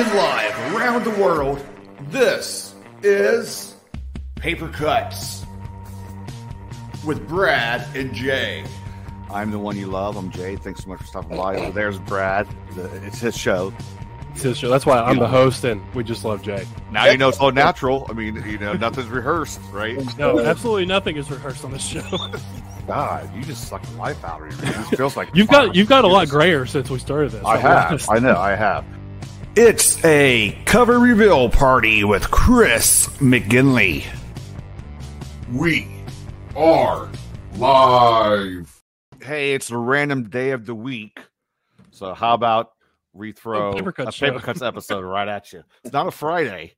Streaming 0.00 0.16
live 0.16 0.74
around 0.74 1.04
the 1.04 1.22
world, 1.22 1.62
this 2.08 2.74
is 3.02 3.74
Paper 4.34 4.68
Cuts 4.68 5.44
with 7.04 7.28
Brad 7.28 7.86
and 7.94 8.14
Jay. 8.14 8.64
I'm 9.30 9.50
the 9.50 9.58
one 9.58 9.76
you 9.76 9.88
love. 9.88 10.16
I'm 10.16 10.30
Jay. 10.30 10.56
Thanks 10.56 10.84
so 10.84 10.88
much 10.88 11.00
for 11.00 11.04
stopping 11.04 11.36
by. 11.36 11.56
Over 11.56 11.72
there's 11.72 11.98
Brad. 11.98 12.48
It's 12.76 13.18
his 13.18 13.36
show. 13.36 13.74
It's 14.30 14.40
his 14.40 14.56
show. 14.56 14.70
That's 14.70 14.86
why 14.86 15.00
I'm 15.00 15.18
the 15.18 15.28
host, 15.28 15.64
and 15.64 15.82
we 15.94 16.02
just 16.02 16.24
love 16.24 16.40
Jay. 16.40 16.66
Now 16.90 17.04
you 17.04 17.18
know 17.18 17.28
it's 17.28 17.38
all 17.38 17.52
natural. 17.52 18.06
I 18.08 18.14
mean, 18.14 18.42
you 18.46 18.56
know, 18.56 18.72
nothing's 18.72 19.08
rehearsed, 19.08 19.60
right? 19.70 19.98
No, 20.16 20.40
absolutely 20.40 20.86
nothing 20.86 21.18
is 21.18 21.30
rehearsed 21.30 21.62
on 21.62 21.72
this 21.72 21.84
show. 21.84 22.00
God, 22.86 23.30
you 23.36 23.42
just 23.42 23.68
suck 23.68 23.82
life 23.98 24.24
out 24.24 24.40
of 24.40 24.62
me. 24.62 24.68
It 24.68 24.96
feels 24.96 25.18
like 25.18 25.28
you've 25.34 25.48
fun. 25.48 25.66
got 25.66 25.76
you've 25.76 25.90
got 25.90 26.04
a 26.04 26.08
lot 26.08 26.30
grayer 26.30 26.64
since 26.64 26.88
we 26.88 26.98
started 26.98 27.32
this. 27.32 27.44
I 27.44 27.58
have. 27.58 28.08
I 28.08 28.18
know. 28.18 28.38
I 28.38 28.54
have. 28.54 28.86
It's 29.56 30.02
a 30.04 30.56
cover 30.64 30.98
reveal 31.00 31.48
party 31.50 32.04
with 32.04 32.30
Chris 32.30 33.08
McGinley. 33.18 34.04
We 35.52 35.88
are 36.56 37.08
live. 37.56 38.80
Hey, 39.20 39.54
it's 39.54 39.70
a 39.70 39.76
random 39.76 40.28
day 40.28 40.52
of 40.52 40.66
the 40.66 40.74
week. 40.74 41.18
So 41.90 42.14
how 42.14 42.34
about 42.34 42.70
we 43.12 43.32
throw 43.32 43.70
Oh, 43.70 43.72
Paper 43.72 43.90
a 43.90 43.92
Cuts 43.92 44.18
paper 44.18 44.38
cuts 44.38 44.62
episode 44.62 45.02
right 45.02 45.26
at 45.26 45.52
you? 45.52 45.64
It's 45.82 45.92
not 45.92 46.06
a 46.06 46.12
Friday. 46.12 46.74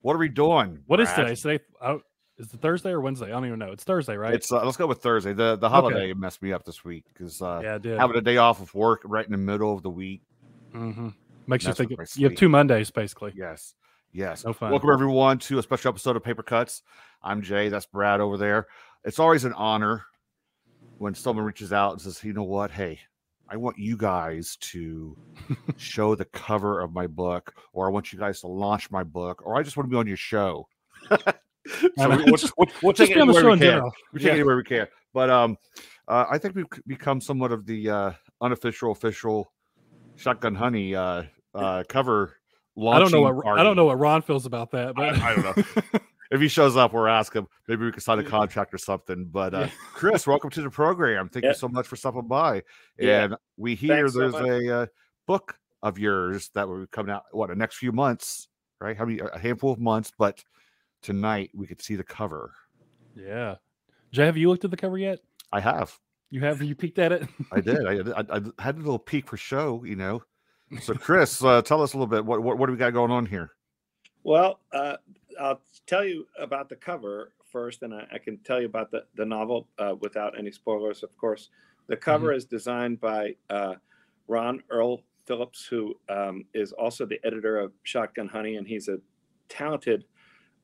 What 0.00 0.16
are 0.16 0.18
we 0.18 0.30
doing? 0.30 0.80
What 0.86 1.00
is 1.00 1.08
Brad? 1.08 1.16
today? 1.16 1.32
Is 1.32 1.42
today? 1.42 1.64
Oh, 1.82 2.00
is 2.38 2.52
it 2.52 2.60
Thursday 2.60 2.90
or 2.90 3.00
Wednesday? 3.02 3.26
I 3.26 3.30
don't 3.30 3.44
even 3.46 3.58
know. 3.58 3.72
It's 3.72 3.84
Thursday, 3.84 4.16
right? 4.16 4.32
It's 4.32 4.50
uh, 4.50 4.64
let's 4.64 4.78
go 4.78 4.86
with 4.86 5.02
Thursday. 5.02 5.34
The 5.34 5.56
the 5.56 5.68
holiday 5.68 6.14
messed 6.14 6.40
me 6.42 6.54
up 6.54 6.64
this 6.64 6.82
week 6.82 7.04
because 7.12 7.42
uh, 7.42 7.60
yeah, 7.62 7.98
having 7.98 8.16
a 8.16 8.22
day 8.22 8.38
off 8.38 8.62
of 8.62 8.74
work 8.74 9.02
right 9.04 9.24
in 9.26 9.32
the 9.32 9.38
middle 9.38 9.74
of 9.74 9.82
the 9.82 9.90
week. 9.90 10.22
hmm 10.72 11.10
Makes 11.48 11.66
you 11.66 11.72
think 11.74 11.92
you 12.16 12.28
have 12.28 12.36
two 12.36 12.48
Mondays 12.48 12.90
basically. 12.90 13.32
Yes, 13.36 13.74
yes. 14.12 14.44
No 14.44 14.52
fun. 14.52 14.70
Welcome 14.70 14.90
everyone 14.90 15.38
to 15.40 15.58
a 15.58 15.62
special 15.62 15.90
episode 15.90 16.16
of 16.16 16.24
Paper 16.24 16.42
Cuts. 16.42 16.82
I'm 17.22 17.40
Jay. 17.40 17.68
That's 17.68 17.86
Brad 17.86 18.20
over 18.20 18.36
there. 18.36 18.66
It's 19.04 19.20
always 19.20 19.44
an 19.44 19.52
honor 19.52 20.04
when 20.98 21.14
someone 21.14 21.44
reaches 21.44 21.72
out 21.72 21.92
and 21.92 22.00
says, 22.00 22.22
"You 22.24 22.32
know 22.32 22.42
what? 22.42 22.72
Hey, 22.72 22.98
I 23.48 23.56
want 23.56 23.78
you 23.78 23.96
guys 23.96 24.56
to 24.56 25.16
show 25.76 26.16
the 26.16 26.24
cover 26.24 26.80
of 26.80 26.92
my 26.92 27.06
book, 27.06 27.54
or 27.72 27.86
I 27.86 27.90
want 27.90 28.12
you 28.12 28.18
guys 28.18 28.40
to 28.40 28.48
launch 28.48 28.90
my 28.90 29.04
book, 29.04 29.46
or 29.46 29.56
I 29.56 29.62
just 29.62 29.76
want 29.76 29.88
to 29.88 29.90
be 29.90 29.98
on 29.98 30.08
your 30.08 30.16
show." 30.16 30.66
so 31.08 31.16
we, 31.96 32.06
will 32.06 32.38
we'll, 32.58 32.68
we'll 32.82 32.92
Just 32.92 33.08
take 33.08 33.16
it 33.16 33.20
anywhere 33.20 33.50
we 33.50 33.58
can. 33.58 33.82
We 34.12 34.18
take 34.18 34.26
Yeah. 34.26 34.32
anywhere 34.32 34.56
we 34.56 34.64
can. 34.64 34.88
But 35.14 35.30
um, 35.30 35.56
uh, 36.08 36.24
I 36.28 36.38
think 36.38 36.56
we've 36.56 36.66
become 36.88 37.20
somewhat 37.20 37.52
of 37.52 37.66
the 37.66 37.88
uh, 37.88 38.12
unofficial, 38.40 38.90
official 38.90 39.52
Shotgun 40.16 40.54
Honey 40.56 40.94
uh, 40.94 41.22
uh, 41.56 41.82
cover. 41.88 42.36
I 42.78 42.98
don't 42.98 43.10
know 43.10 43.22
launching 43.22 43.42
what 43.44 43.58
I 43.58 43.62
don't 43.62 43.76
know 43.76 43.86
what 43.86 43.98
Ron 43.98 44.22
feels 44.22 44.44
about 44.46 44.70
that, 44.72 44.88
I, 44.88 44.92
but 44.92 45.18
I 45.20 45.34
don't 45.34 45.56
know. 45.56 46.00
if 46.30 46.40
he 46.40 46.48
shows 46.48 46.76
up, 46.76 46.92
we'll 46.92 47.06
ask 47.06 47.34
him. 47.34 47.46
Maybe 47.68 47.84
we 47.84 47.92
can 47.92 48.00
sign 48.00 48.18
a 48.18 48.22
contract 48.24 48.74
or 48.74 48.78
something. 48.78 49.26
But 49.26 49.54
uh, 49.54 49.68
Chris, 49.94 50.26
welcome 50.26 50.50
to 50.50 50.62
the 50.62 50.70
program. 50.70 51.28
Thank 51.28 51.44
Yeah. 51.44 51.50
you 51.52 51.54
so 51.56 51.68
much 51.68 51.86
for 51.86 51.96
stopping 51.96 52.28
by. 52.28 52.62
Yeah. 52.98 53.24
And 53.24 53.36
we 53.56 53.74
hear 53.74 53.96
Thanks 54.08 54.14
there's 54.14 54.32
much. 54.32 54.42
a 54.42 54.76
uh, 54.82 54.86
book 55.26 55.58
of 55.82 55.98
yours 55.98 56.50
that 56.54 56.68
will 56.68 56.80
be 56.80 56.86
coming 56.88 57.14
out. 57.14 57.22
What 57.32 57.48
the 57.48 57.54
next 57.56 57.76
few 57.76 57.92
months, 57.92 58.48
right? 58.80 58.96
How 58.96 59.06
many? 59.06 59.20
A 59.20 59.38
handful 59.38 59.72
of 59.72 59.78
months. 59.80 60.12
But 60.18 60.44
tonight 61.02 61.50
we 61.54 61.66
could 61.66 61.80
see 61.80 61.96
the 61.96 62.04
cover. 62.04 62.52
yeah. 63.14 63.56
Jay, 64.12 64.24
have 64.26 64.36
you 64.36 64.48
looked 64.48 64.64
at 64.64 64.70
the 64.70 64.76
cover 64.76 64.98
yet? 64.98 65.18
I 65.52 65.60
have. 65.60 65.98
You 66.30 66.40
have 66.40 66.60
you 66.62 66.74
peeked 66.74 66.98
at 66.98 67.12
it? 67.12 67.28
I 67.52 67.60
did. 67.60 67.86
I, 68.16 68.20
I, 68.20 68.24
I 68.58 68.62
had 68.62 68.76
a 68.76 68.78
little 68.78 68.98
peek 68.98 69.26
for 69.28 69.36
show. 69.36 69.82
You 69.84 69.96
know. 69.96 70.22
So 70.80 70.94
Chris, 70.94 71.42
uh, 71.44 71.62
tell 71.62 71.82
us 71.82 71.92
a 71.92 71.96
little 71.96 72.08
bit. 72.08 72.24
What, 72.24 72.42
what 72.42 72.58
what 72.58 72.66
do 72.66 72.72
we 72.72 72.78
got 72.78 72.92
going 72.92 73.10
on 73.10 73.26
here? 73.26 73.52
Well, 74.24 74.60
uh, 74.72 74.96
I'll 75.40 75.60
tell 75.86 76.04
you 76.04 76.26
about 76.38 76.68
the 76.68 76.76
cover 76.76 77.32
first, 77.44 77.82
and 77.82 77.94
I, 77.94 78.06
I 78.12 78.18
can 78.18 78.38
tell 78.38 78.60
you 78.60 78.66
about 78.66 78.90
the, 78.90 79.04
the 79.14 79.24
novel 79.24 79.68
uh, 79.78 79.94
without 80.00 80.36
any 80.38 80.50
spoilers, 80.50 81.02
of 81.04 81.16
course. 81.16 81.50
The 81.86 81.96
cover 81.96 82.32
is 82.32 82.44
designed 82.44 83.00
by 83.00 83.36
uh, 83.48 83.74
Ron 84.26 84.62
Earl 84.70 85.02
Phillips, 85.24 85.64
who 85.64 85.94
um, 86.08 86.44
is 86.54 86.72
also 86.72 87.06
the 87.06 87.20
editor 87.24 87.58
of 87.58 87.72
Shotgun 87.84 88.26
Honey, 88.26 88.56
and 88.56 88.66
he's 88.66 88.88
a 88.88 88.98
talented 89.48 90.04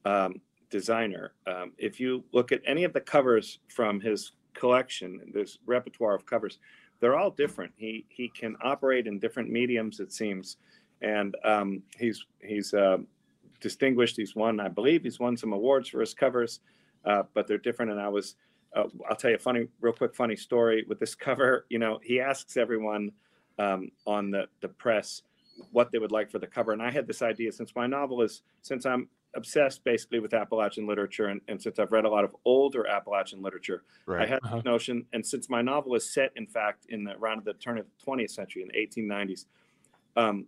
um, 0.04 0.40
designer. 0.70 1.34
Um, 1.46 1.72
if 1.78 2.00
you 2.00 2.24
look 2.32 2.50
at 2.50 2.60
any 2.66 2.82
of 2.82 2.92
the 2.92 3.00
covers 3.00 3.60
from 3.68 4.00
his 4.00 4.32
collection, 4.54 5.20
this 5.32 5.58
repertoire 5.66 6.16
of 6.16 6.26
covers, 6.26 6.58
they're 7.02 7.18
all 7.18 7.30
different. 7.30 7.72
He 7.76 8.06
he 8.08 8.28
can 8.28 8.56
operate 8.62 9.08
in 9.08 9.18
different 9.18 9.50
mediums, 9.50 9.98
it 9.98 10.12
seems, 10.12 10.56
and 11.02 11.36
um, 11.44 11.82
he's 11.98 12.24
he's 12.40 12.72
uh, 12.72 12.98
distinguished. 13.60 14.16
He's 14.16 14.36
won, 14.36 14.60
I 14.60 14.68
believe, 14.68 15.02
he's 15.02 15.18
won 15.18 15.36
some 15.36 15.52
awards 15.52 15.88
for 15.88 16.00
his 16.00 16.14
covers, 16.14 16.60
uh, 17.04 17.24
but 17.34 17.48
they're 17.48 17.58
different. 17.58 17.90
And 17.90 18.00
I 18.00 18.08
was, 18.08 18.36
uh, 18.76 18.84
I'll 19.10 19.16
tell 19.16 19.30
you 19.30 19.36
a 19.36 19.40
funny, 19.40 19.66
real 19.80 19.92
quick, 19.92 20.14
funny 20.14 20.36
story 20.36 20.84
with 20.88 21.00
this 21.00 21.14
cover. 21.26 21.66
You 21.68 21.80
know, 21.80 21.98
he 22.04 22.20
asks 22.20 22.56
everyone 22.56 23.10
um, 23.58 23.90
on 24.06 24.30
the 24.30 24.46
the 24.60 24.68
press 24.68 25.22
what 25.72 25.90
they 25.90 25.98
would 25.98 26.12
like 26.12 26.30
for 26.30 26.38
the 26.38 26.46
cover, 26.46 26.72
and 26.72 26.80
I 26.80 26.92
had 26.92 27.08
this 27.08 27.20
idea 27.20 27.50
since 27.50 27.74
my 27.74 27.88
novel 27.88 28.22
is 28.22 28.42
since 28.62 28.86
I'm 28.86 29.08
obsessed 29.34 29.82
basically 29.84 30.18
with 30.20 30.34
Appalachian 30.34 30.86
literature, 30.86 31.26
and, 31.26 31.40
and 31.48 31.60
since 31.60 31.78
I've 31.78 31.92
read 31.92 32.04
a 32.04 32.08
lot 32.08 32.24
of 32.24 32.34
older 32.44 32.86
Appalachian 32.86 33.42
literature, 33.42 33.82
I 34.22 34.26
had 34.26 34.40
Uh-huh. 34.42 34.56
this 34.56 34.64
notion, 34.64 35.06
and 35.12 35.24
since 35.26 35.48
my 35.48 35.62
novel 35.62 35.94
is 35.94 36.12
set, 36.12 36.32
in 36.36 36.46
fact, 36.46 36.86
in 36.88 37.04
the 37.04 37.16
around 37.16 37.44
the 37.44 37.54
turn 37.54 37.78
of 37.78 37.86
the 37.86 38.04
20th 38.04 38.30
century, 38.30 38.62
in 38.62 38.68
the 38.68 38.78
1890s, 38.78 39.46
um, 40.16 40.46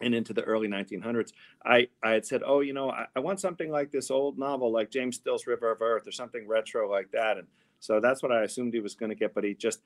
and 0.00 0.14
into 0.14 0.32
the 0.34 0.42
early 0.42 0.68
1900s, 0.68 1.32
I, 1.64 1.88
I 2.02 2.10
had 2.10 2.26
said, 2.26 2.42
oh, 2.44 2.60
you 2.60 2.72
know, 2.74 2.90
I, 2.90 3.06
I 3.16 3.20
want 3.20 3.40
something 3.40 3.70
like 3.70 3.90
this 3.90 4.10
old 4.10 4.38
novel, 4.38 4.70
like 4.70 4.90
James 4.90 5.16
Still's 5.16 5.46
River 5.46 5.70
of 5.70 5.80
Earth, 5.80 6.06
or 6.06 6.12
something 6.12 6.46
retro 6.46 6.90
like 6.90 7.10
that. 7.12 7.38
And 7.38 7.46
so 7.80 8.00
that's 8.00 8.22
what 8.22 8.30
I 8.32 8.42
assumed 8.42 8.74
he 8.74 8.80
was 8.80 8.94
going 8.94 9.08
to 9.10 9.14
get, 9.14 9.34
but 9.34 9.44
he 9.44 9.54
just 9.54 9.80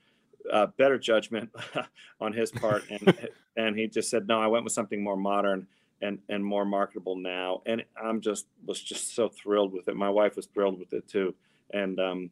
uh, 0.53 0.67
better 0.79 0.99
judgment 0.99 1.51
on 2.21 2.33
his 2.33 2.51
part, 2.51 2.85
and 2.91 3.29
and 3.57 3.77
he 3.77 3.87
just 3.87 4.11
said, 4.11 4.27
no, 4.27 4.41
I 4.41 4.47
went 4.47 4.65
with 4.65 4.73
something 4.73 5.03
more 5.03 5.17
modern 5.17 5.67
and 6.03 6.19
and 6.29 6.45
more 6.45 6.65
marketable 6.65 7.17
now. 7.17 7.63
And 7.67 7.85
I'm 8.03 8.21
just 8.21 8.47
was 8.67 8.81
just 8.81 9.15
so 9.15 9.29
thrilled 9.29 9.73
with 9.73 9.89
it. 9.89 9.97
My 9.97 10.11
wife 10.11 10.37
was 10.37 10.47
thrilled 10.47 10.79
with 10.79 10.93
it 10.93 11.07
too, 11.09 11.35
and 11.73 11.99
um, 12.01 12.31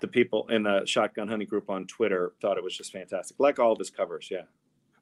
the 0.00 0.08
people 0.08 0.48
in 0.48 0.62
the 0.62 0.82
Shotgun 0.84 1.28
Honey 1.28 1.44
group 1.44 1.70
on 1.70 1.86
Twitter 1.86 2.32
thought 2.40 2.56
it 2.56 2.64
was 2.64 2.76
just 2.76 2.92
fantastic, 2.92 3.38
like 3.38 3.58
all 3.58 3.72
of 3.72 3.78
his 3.78 3.90
covers. 3.90 4.28
Yeah. 4.30 4.42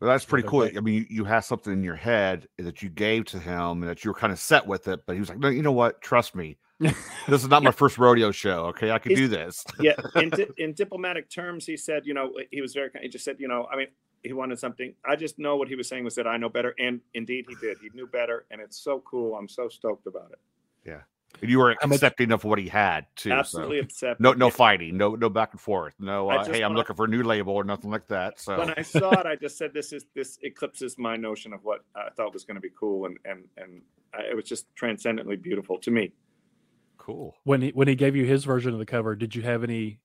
Well, 0.00 0.10
that's 0.10 0.26
pretty 0.26 0.47
cool. 0.47 0.64
I 0.64 0.81
mean, 0.81 0.94
you, 0.94 1.06
you 1.09 1.25
had 1.25 1.41
something 1.41 1.72
in 1.72 1.82
your 1.82 1.94
head 1.94 2.47
that 2.59 2.82
you 2.82 2.91
gave 2.91 3.25
to 3.26 3.38
him 3.38 3.82
and 3.82 3.84
that 3.84 4.04
you 4.04 4.10
were 4.10 4.14
kind 4.19 4.31
of 4.31 4.38
set 4.38 4.66
with 4.66 4.88
it, 4.88 5.00
but 5.06 5.14
he 5.14 5.20
was 5.20 5.31
like, 5.31 5.38
no, 5.38 5.48
you 5.48 5.62
know 5.62 5.72
what? 5.72 6.03
Trust 6.03 6.34
me. 6.34 6.58
This 7.28 7.43
is 7.43 7.48
not 7.48 7.64
my 7.64 7.72
first 7.72 7.98
rodeo 7.98 8.31
show. 8.31 8.66
Okay. 8.66 8.93
I 8.93 8.98
can 8.98 9.14
do 9.14 9.26
this. 9.26 9.64
yeah 9.81 9.94
in, 10.14 10.31
di- 10.31 10.47
in 10.58 10.75
diplomatic 10.75 11.28
terms 11.28 11.66
he 11.66 11.76
said 11.76 12.06
you 12.06 12.14
know 12.14 12.32
he 12.53 12.60
was 12.60 12.72
very 12.72 12.91
kind, 12.91 13.03
he 13.03 13.08
just 13.08 13.25
said 13.25 13.37
you 13.41 13.48
know 13.48 13.66
i 13.72 13.76
mean 13.76 13.88
he 14.26 14.32
wanted 14.32 14.59
something 14.59 14.94
i 15.04 15.14
just 15.16 15.38
know 15.38 15.56
what 15.56 15.69
he 15.69 15.75
was 15.75 15.88
saying 15.88 16.04
was 16.04 16.14
that 16.16 16.26
i 16.26 16.37
know 16.37 16.48
better 16.48 16.75
and 16.78 17.00
indeed 17.14 17.44
he 17.48 17.54
did 17.60 17.78
he 17.82 17.88
knew 17.94 18.06
better 18.06 18.44
and 18.50 18.60
it's 18.60 18.76
so 18.78 19.00
cool 19.09 19.34
i'm 19.37 19.48
so 19.48 19.69
stoked 19.69 20.06
about 20.06 20.31
it 20.32 20.38
Yeah, 20.84 21.00
And 21.42 21.50
you 21.50 21.59
were 21.59 21.75
How 21.81 21.88
much- 21.88 21.97
accepting 21.97 22.32
of 22.32 22.44
what 22.44 22.59
he 22.59 22.69
had 22.69 23.06
too. 23.16 23.31
so. 23.31 23.34
absolutely 23.37 23.81
upset 23.81 24.20
No, 24.20 24.32
no 24.32 24.50
fighting, 24.50 24.97
no, 24.97 25.14
no 25.16 25.28
back 25.28 25.50
and 25.53 25.60
forth. 25.60 25.94
No, 25.98 26.28
uh, 26.31 26.44
hey, 26.44 26.62
I'm 26.62 26.70
wanna- 26.70 26.78
looking 26.78 26.97
for 26.97 27.04
a 27.06 27.09
new 27.09 27.22
label 27.22 27.54
or 27.54 27.64
nothing 27.64 27.91
like 27.91 28.06
that. 28.09 28.41
So 28.41 28.59
when 28.59 28.70
i 28.76 28.82
saw 28.82 29.10
it 29.20 29.26
i 29.26 29.34
just 29.37 29.56
said 29.59 29.72
this 29.75 29.92
is 29.92 30.04
this 30.14 30.38
eclipses 30.43 30.97
my 30.98 31.16
notion 31.16 31.53
of 31.53 31.60
what 31.64 31.81
i 31.94 32.08
thought 32.16 32.32
was 32.32 32.44
going 32.44 32.54
to 32.56 32.60
be 32.60 32.70
cool 32.78 33.06
and 33.06 33.19
and 33.25 33.44
and 33.56 33.82
I, 34.14 34.22
it 34.31 34.37
was 34.37 34.44
just 34.47 34.66
transcendently 34.75 35.37
beautiful 35.37 35.78
to 35.78 35.91
me 35.91 36.12
cool. 36.98 37.37
when 37.44 37.60
he 37.62 37.70
when 37.70 37.88
he 37.88 37.94
gave 37.94 38.16
you 38.16 38.25
his 38.25 38.44
version 38.44 38.72
of 38.72 38.78
the 38.78 38.87
cover, 38.87 39.14
did 39.14 39.34
you 39.34 39.43
have 39.43 39.62
any 39.64 40.00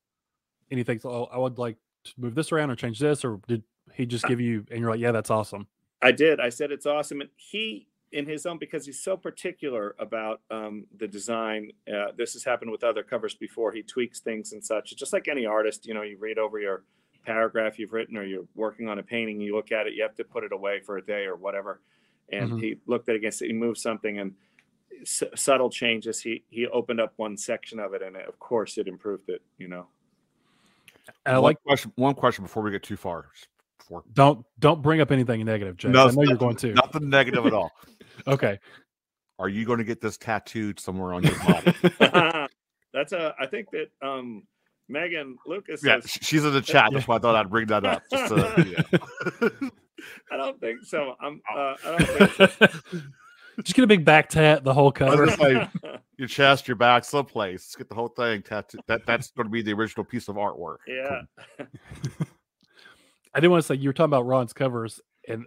anything? 0.70 1.00
Oh, 1.06 1.26
I 1.26 1.38
would 1.38 1.58
like 1.58 1.78
to 2.06 2.14
move 2.18 2.34
this 2.36 2.52
around 2.52 2.72
or 2.72 2.76
change 2.76 3.00
this, 3.00 3.24
or 3.24 3.40
did 3.48 3.64
he 3.94 4.06
just 4.06 4.26
give 4.26 4.40
you 4.42 4.66
and 4.72 4.80
you're 4.80 4.90
like, 4.90 5.00
yeah, 5.00 5.12
that's 5.12 5.30
awesome. 5.30 5.68
I 6.02 6.12
did. 6.12 6.40
I 6.40 6.50
said 6.50 6.72
it's 6.72 6.86
awesome, 6.88 7.22
and 7.22 7.30
he, 7.36 7.88
in 8.12 8.26
his 8.26 8.46
own, 8.46 8.58
because 8.58 8.86
he's 8.86 9.04
so 9.04 9.16
particular 9.16 9.96
about 10.00 10.42
um, 10.50 10.86
the 10.98 11.08
design. 11.08 11.72
Uh, 11.88 12.08
this 12.18 12.34
has 12.34 12.44
happened 12.44 12.72
with 12.72 12.84
other 12.84 13.04
covers 13.04 13.36
before. 13.36 13.72
He 13.72 13.84
tweaks 13.84 14.20
things 14.20 14.52
and 14.54 14.64
such. 14.64 14.96
Just 14.96 15.14
like 15.14 15.28
any 15.28 15.46
artist, 15.46 15.86
you 15.86 15.94
know, 15.94 16.02
you 16.02 16.18
read 16.18 16.40
over 16.40 16.60
your 16.60 16.84
paragraph 17.24 17.78
you've 17.78 17.94
written, 17.94 18.18
or 18.18 18.24
you're 18.24 18.48
working 18.56 18.90
on 18.90 18.98
a 18.98 19.04
painting, 19.04 19.40
you 19.40 19.56
look 19.56 19.72
at 19.72 19.86
it, 19.86 19.94
you 19.94 20.02
have 20.02 20.16
to 20.16 20.24
put 20.24 20.44
it 20.44 20.52
away 20.52 20.80
for 20.80 20.98
a 20.98 21.06
day 21.06 21.26
or 21.26 21.36
whatever. 21.36 21.80
And 22.32 22.52
Mhm. 22.54 22.60
he 22.60 22.80
looked 22.88 23.08
at 23.10 23.14
it 23.16 23.20
against 23.20 23.42
it. 23.44 23.48
He 23.48 23.54
moved 23.54 23.78
something, 23.78 24.18
and 24.18 24.34
s- 25.02 25.24
subtle 25.36 25.70
changes. 25.70 26.20
He 26.20 26.44
he 26.50 26.66
opened 26.66 27.00
up 27.00 27.14
one 27.18 27.38
section 27.38 27.80
of 27.80 27.94
it, 27.94 28.02
and 28.02 28.18
of 28.18 28.40
course, 28.40 28.80
it 28.80 28.88
improved 28.88 29.30
it. 29.30 29.44
You 29.60 29.68
know. 29.68 29.88
And 31.28 31.36
I 31.36 31.40
one 31.40 31.44
like 31.52 31.62
question. 31.64 31.92
One 31.96 32.16
question 32.16 32.44
before 32.44 32.64
we 32.64 32.72
get 32.72 32.82
too 32.82 32.98
far. 32.98 33.28
Before, 33.82 34.04
don't 34.14 34.46
don't 34.60 34.82
bring 34.82 35.02
up 35.02 35.12
anything 35.12 35.44
negative, 35.46 35.78
Jay. 35.78 35.90
No, 35.90 36.04
I 36.04 36.08
it's 36.08 36.16
know 36.16 36.24
you're 36.24 36.38
going 36.38 36.56
to. 36.58 36.74
nothing 36.74 37.10
negative 37.10 37.46
at 37.46 37.54
all. 37.54 37.72
Okay. 38.28 38.60
Are 39.40 39.50
you 39.50 39.66
going 39.66 39.80
to 39.80 39.84
get 39.84 40.00
this 40.02 40.16
tattooed 40.18 40.80
somewhere 40.80 41.14
on 41.14 41.24
your 41.24 41.36
body? 41.40 41.74
That's 42.94 43.14
a. 43.14 43.34
I 43.40 43.48
think 43.48 43.70
that 43.72 43.88
um, 44.06 44.44
Megan 44.88 45.38
Lucas. 45.48 45.82
yeah, 45.84 45.96
has- 45.96 46.10
she's 46.22 46.46
in 46.46 46.54
the 46.54 46.62
chat. 46.62 46.90
That's 46.94 47.08
why 47.08 47.16
I 47.16 47.20
thought 47.20 47.36
I'd 47.36 47.50
bring 47.50 47.66
that 47.68 47.84
up. 47.86 48.04
Just, 48.12 48.32
uh, 48.34 48.64
yeah. 48.68 49.60
I 50.32 50.38
don't 50.38 50.60
think 50.60 50.84
so. 50.84 51.16
I'm. 51.20 51.42
Uh, 51.52 51.76
I 51.84 51.98
don't 51.98 52.08
think 52.38 52.52
so. 52.92 53.00
Just 53.64 53.76
get 53.76 53.84
a 53.84 53.88
big 53.88 54.06
back 54.06 54.30
tat 54.30 54.64
the 54.64 54.74
whole 54.74 54.90
I 54.90 54.92
cover. 55.00 55.26
was 55.26 55.68
your 56.18 56.28
chest, 56.28 56.68
your 56.68 56.76
back, 56.76 57.04
someplace. 57.06 57.62
Let's 57.70 57.76
get 57.76 57.90
the 57.90 57.96
whole 57.96 58.10
thing 58.10 58.44
tattooed. 58.44 58.82
That 58.88 59.06
that's 59.08 59.32
going 59.32 59.48
to 59.48 59.52
be 59.52 59.62
the 59.64 59.74
original 59.74 60.04
piece 60.06 60.28
of 60.28 60.36
artwork. 60.36 60.78
yeah. 60.88 61.22
I 63.34 63.40
didn't 63.40 63.52
want 63.52 63.64
to 63.64 63.68
say 63.68 63.76
you 63.76 63.90
were 63.90 63.94
talking 63.94 64.10
about 64.10 64.26
Ron's 64.26 64.54
covers, 64.54 65.00
and 65.28 65.46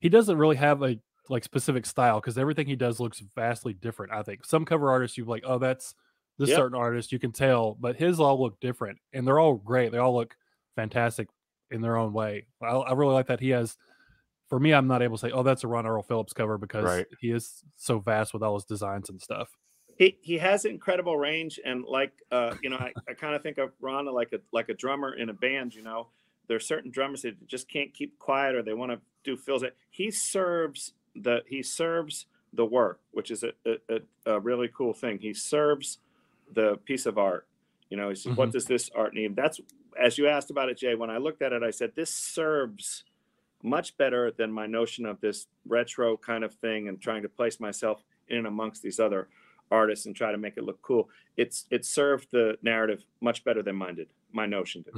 he 0.00 0.08
doesn't 0.08 0.36
really 0.38 0.56
have 0.56 0.82
a 0.82 0.98
like 1.28 1.44
specific 1.44 1.86
style 1.86 2.20
because 2.20 2.36
everything 2.36 2.66
he 2.66 2.76
does 2.76 2.98
looks 3.00 3.20
vastly 3.36 3.72
different. 3.72 4.12
I 4.12 4.22
think 4.22 4.44
some 4.44 4.64
cover 4.64 4.90
artists 4.90 5.16
you 5.16 5.24
like, 5.24 5.44
oh, 5.46 5.58
that's 5.58 5.94
this 6.38 6.48
Yep. 6.50 6.56
certain 6.56 6.78
artist, 6.78 7.12
you 7.12 7.18
can 7.18 7.32
tell, 7.32 7.74
but 7.78 7.96
his 7.96 8.18
all 8.18 8.40
look 8.40 8.58
different, 8.60 8.98
and 9.12 9.26
they're 9.26 9.38
all 9.38 9.54
great. 9.54 9.92
They 9.92 9.98
all 9.98 10.14
look 10.14 10.34
fantastic 10.76 11.28
in 11.70 11.80
their 11.82 11.96
own 11.96 12.12
way. 12.12 12.46
I, 12.62 12.66
I 12.68 12.92
really 12.94 13.14
like 13.14 13.26
that 13.26 13.40
he 13.40 13.50
has. 13.50 13.76
For 14.48 14.58
me, 14.58 14.72
I'm 14.74 14.88
not 14.88 15.00
able 15.02 15.16
to 15.16 15.20
say, 15.20 15.30
oh, 15.30 15.44
that's 15.44 15.62
a 15.62 15.68
Ron 15.68 15.86
Earl 15.86 16.02
Phillips 16.02 16.32
cover 16.32 16.58
because 16.58 16.84
Right. 16.84 17.06
he 17.20 17.30
is 17.30 17.62
so 17.76 18.00
vast 18.00 18.34
with 18.34 18.42
all 18.42 18.54
his 18.54 18.64
designs 18.64 19.08
and 19.08 19.20
stuff. 19.22 19.50
he 19.96 20.18
he 20.22 20.38
has 20.38 20.64
incredible 20.64 21.16
range 21.16 21.60
and 21.64 21.84
like 21.84 22.12
uh 22.32 22.54
you 22.62 22.70
know 22.70 22.76
i, 22.78 22.92
I 23.08 23.12
kind 23.14 23.34
of 23.36 23.42
think 23.42 23.58
of 23.58 23.70
ron 23.80 24.06
like 24.06 24.32
a 24.32 24.38
like 24.50 24.68
a 24.70 24.74
drummer 24.74 25.14
in 25.14 25.28
a 25.28 25.32
band 25.34 25.74
you 25.74 25.82
know 25.82 26.08
there's 26.50 26.66
certain 26.66 26.90
drummers 26.90 27.22
that 27.22 27.46
just 27.46 27.68
can't 27.68 27.94
keep 27.94 28.18
quiet 28.18 28.56
or 28.56 28.62
they 28.62 28.74
want 28.74 28.90
to 28.90 28.98
do 29.22 29.36
fills 29.36 29.62
it 29.62 29.76
he 29.88 30.10
serves 30.10 30.94
the 31.14 31.42
he 31.46 31.62
serves 31.62 32.26
the 32.52 32.64
work 32.66 32.98
which 33.12 33.30
is 33.30 33.44
a, 33.44 33.52
a, 33.64 34.00
a- 34.26 34.40
really 34.40 34.68
cool 34.68 34.92
thing. 34.92 35.18
He 35.20 35.32
serves 35.32 35.98
the 36.52 36.76
piece 36.84 37.06
of 37.06 37.16
art. 37.16 37.46
You 37.88 37.96
know 37.96 38.08
he 38.08 38.16
says 38.16 38.36
what 38.36 38.48
Mhm. 38.48 38.52
does 38.52 38.66
this 38.66 38.90
art 38.94 39.14
need? 39.14 39.36
That's 39.36 39.60
as 39.98 40.18
you 40.18 40.26
asked 40.26 40.50
about 40.50 40.68
it 40.68 40.76
jay 40.78 40.94
when 40.94 41.10
i 41.10 41.18
looked 41.18 41.42
at 41.42 41.52
it 41.52 41.62
i 41.64 41.70
said 41.70 41.92
this 41.96 42.10
serves 42.14 43.04
much 43.62 43.96
better 43.96 44.30
than 44.30 44.50
my 44.50 44.66
notion 44.66 45.04
of 45.06 45.20
this 45.20 45.46
retro 45.66 46.16
kind 46.16 46.42
of 46.44 46.54
thing 46.54 46.88
and 46.88 47.00
trying 47.00 47.22
to 47.22 47.28
place 47.28 47.60
myself 47.60 48.02
in 48.28 48.46
amongst 48.46 48.82
these 48.82 48.98
other 49.00 49.28
artists 49.70 50.06
and 50.06 50.14
try 50.16 50.32
to 50.32 50.38
make 50.38 50.56
it 50.56 50.64
look 50.64 50.80
cool. 50.82 51.08
It's 51.36 51.66
it 51.70 51.84
served 51.84 52.28
the 52.32 52.56
narrative 52.62 53.04
much 53.20 53.44
better 53.44 53.62
than 53.62 53.76
mine 53.76 53.94
did. 53.96 54.08
My 54.32 54.46
notion 54.46 54.82
did. 54.82 54.94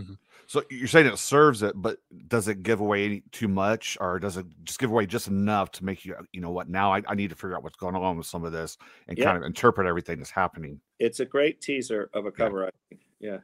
So 0.46 0.62
you're 0.70 0.88
saying 0.88 1.06
it 1.06 1.18
serves 1.18 1.62
it, 1.62 1.72
but 1.80 1.98
does 2.28 2.48
it 2.48 2.62
give 2.62 2.80
away 2.80 3.04
any, 3.06 3.22
too 3.32 3.48
much, 3.48 3.96
or 4.00 4.18
does 4.18 4.36
it 4.36 4.44
just 4.64 4.78
give 4.78 4.90
away 4.90 5.06
just 5.06 5.26
enough 5.28 5.70
to 5.72 5.84
make 5.84 6.04
you, 6.04 6.14
you 6.32 6.42
know, 6.42 6.50
what? 6.50 6.68
Now 6.68 6.92
I, 6.92 7.02
I 7.08 7.14
need 7.14 7.30
to 7.30 7.36
figure 7.36 7.56
out 7.56 7.62
what's 7.62 7.76
going 7.76 7.94
on 7.94 8.18
with 8.18 8.26
some 8.26 8.44
of 8.44 8.52
this 8.52 8.76
and 9.08 9.16
Yeah. 9.16 9.24
kind 9.24 9.38
of 9.38 9.44
interpret 9.44 9.86
everything 9.86 10.18
that's 10.18 10.30
happening. 10.30 10.80
It's 10.98 11.20
a 11.20 11.24
great 11.24 11.60
teaser 11.62 12.10
of 12.12 12.26
a 12.26 12.30
cover. 12.32 12.66
I 12.66 12.70
think. 12.90 13.00
Yeah. 13.20 13.38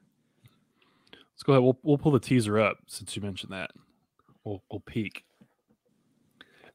Let's 1.33 1.43
go 1.45 1.53
ahead. 1.55 1.63
We'll 1.63 1.79
we'll 1.83 1.99
pull 1.99 2.13
the 2.13 2.21
teaser 2.21 2.59
up 2.59 2.79
since 2.87 3.15
you 3.17 3.23
mentioned 3.23 3.53
that. 3.53 3.71
We'll 4.45 4.63
we'll 4.71 4.81
peek. 4.81 5.25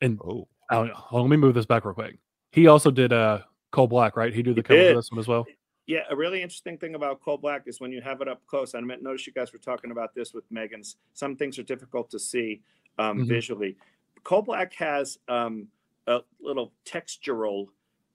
And 0.01 0.19
Oh, 0.23 0.47
hold 0.69 0.89
on, 1.11 1.21
let 1.21 1.29
me 1.29 1.37
move 1.37 1.53
this 1.53 1.65
back 1.65 1.85
real 1.85 1.93
quick. 1.93 2.17
He 2.51 2.65
also 2.67 2.89
did 2.89 3.13
uh 3.13 3.39
Coal 3.73 3.87
Black, 3.87 4.15
right? 4.15 4.33
He 4.33 4.43
did 4.43 4.55
the 4.55 4.59
He 4.59 4.63
cover 4.63 4.79
did. 4.79 4.91
for 4.93 4.99
this 4.99 5.11
one 5.11 5.19
as 5.19 5.27
well. 5.27 5.45
Yeah, 5.87 6.01
a 6.09 6.15
really 6.15 6.41
interesting 6.41 6.77
thing 6.77 6.95
about 6.95 7.19
Coal 7.21 7.37
Black 7.37 7.63
is 7.65 7.81
when 7.81 7.91
you 7.91 7.99
have 8.01 8.21
it 8.21 8.27
up 8.29 8.45
close. 8.45 8.73
I 8.75 8.79
noticed 8.79 9.27
you 9.27 9.33
guys 9.33 9.51
were 9.51 9.59
talking 9.59 9.91
about 9.91 10.13
this 10.15 10.33
with 10.33 10.49
Megan's. 10.49 10.95
Some 11.13 11.35
things 11.35 11.59
are 11.59 11.63
difficult 11.63 12.09
to 12.11 12.19
see 12.19 12.61
um, 12.99 13.17
Mhm. 13.21 13.27
visually. 13.27 13.75
Coal 14.23 14.43
Black 14.43 14.71
has 14.75 15.17
um, 15.27 15.67
a 16.07 16.21
little 16.39 16.71
textural 16.85 17.67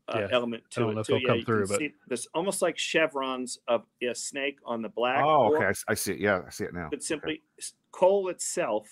uh, 0.07 0.21
Yeah, 0.21 0.29
element 0.31 0.63
I 0.65 0.75
to 0.75 0.81
don't 0.81 0.91
it 0.91 0.95
know 0.95 1.01
if 1.01 1.07
too. 1.09 1.13
they'll 1.15 1.21
Yeah, 1.23 1.29
come 1.29 1.43
through, 1.45 1.67
but- 1.67 1.79
see 1.81 1.93
this 2.07 2.27
almost 2.33 2.63
like 2.63 2.79
chevrons 2.79 3.59
of 3.67 3.85
a 4.01 4.15
snake 4.15 4.59
on 4.65 4.81
the 4.81 4.89
black. 4.89 5.23
oh, 5.23 5.49
or- 5.49 5.57
okay. 5.57 5.67
I, 5.67 5.71
s- 5.71 5.85
I 5.89 5.95
see 5.95 6.13
it. 6.13 6.21
Yeah, 6.21 6.43
I 6.47 6.51
see 6.51 6.65
it 6.65 6.73
now. 6.73 6.89
but 6.91 7.03
simply 7.03 7.43
s- 7.59 7.75
coal 7.91 8.29
itself 8.29 8.89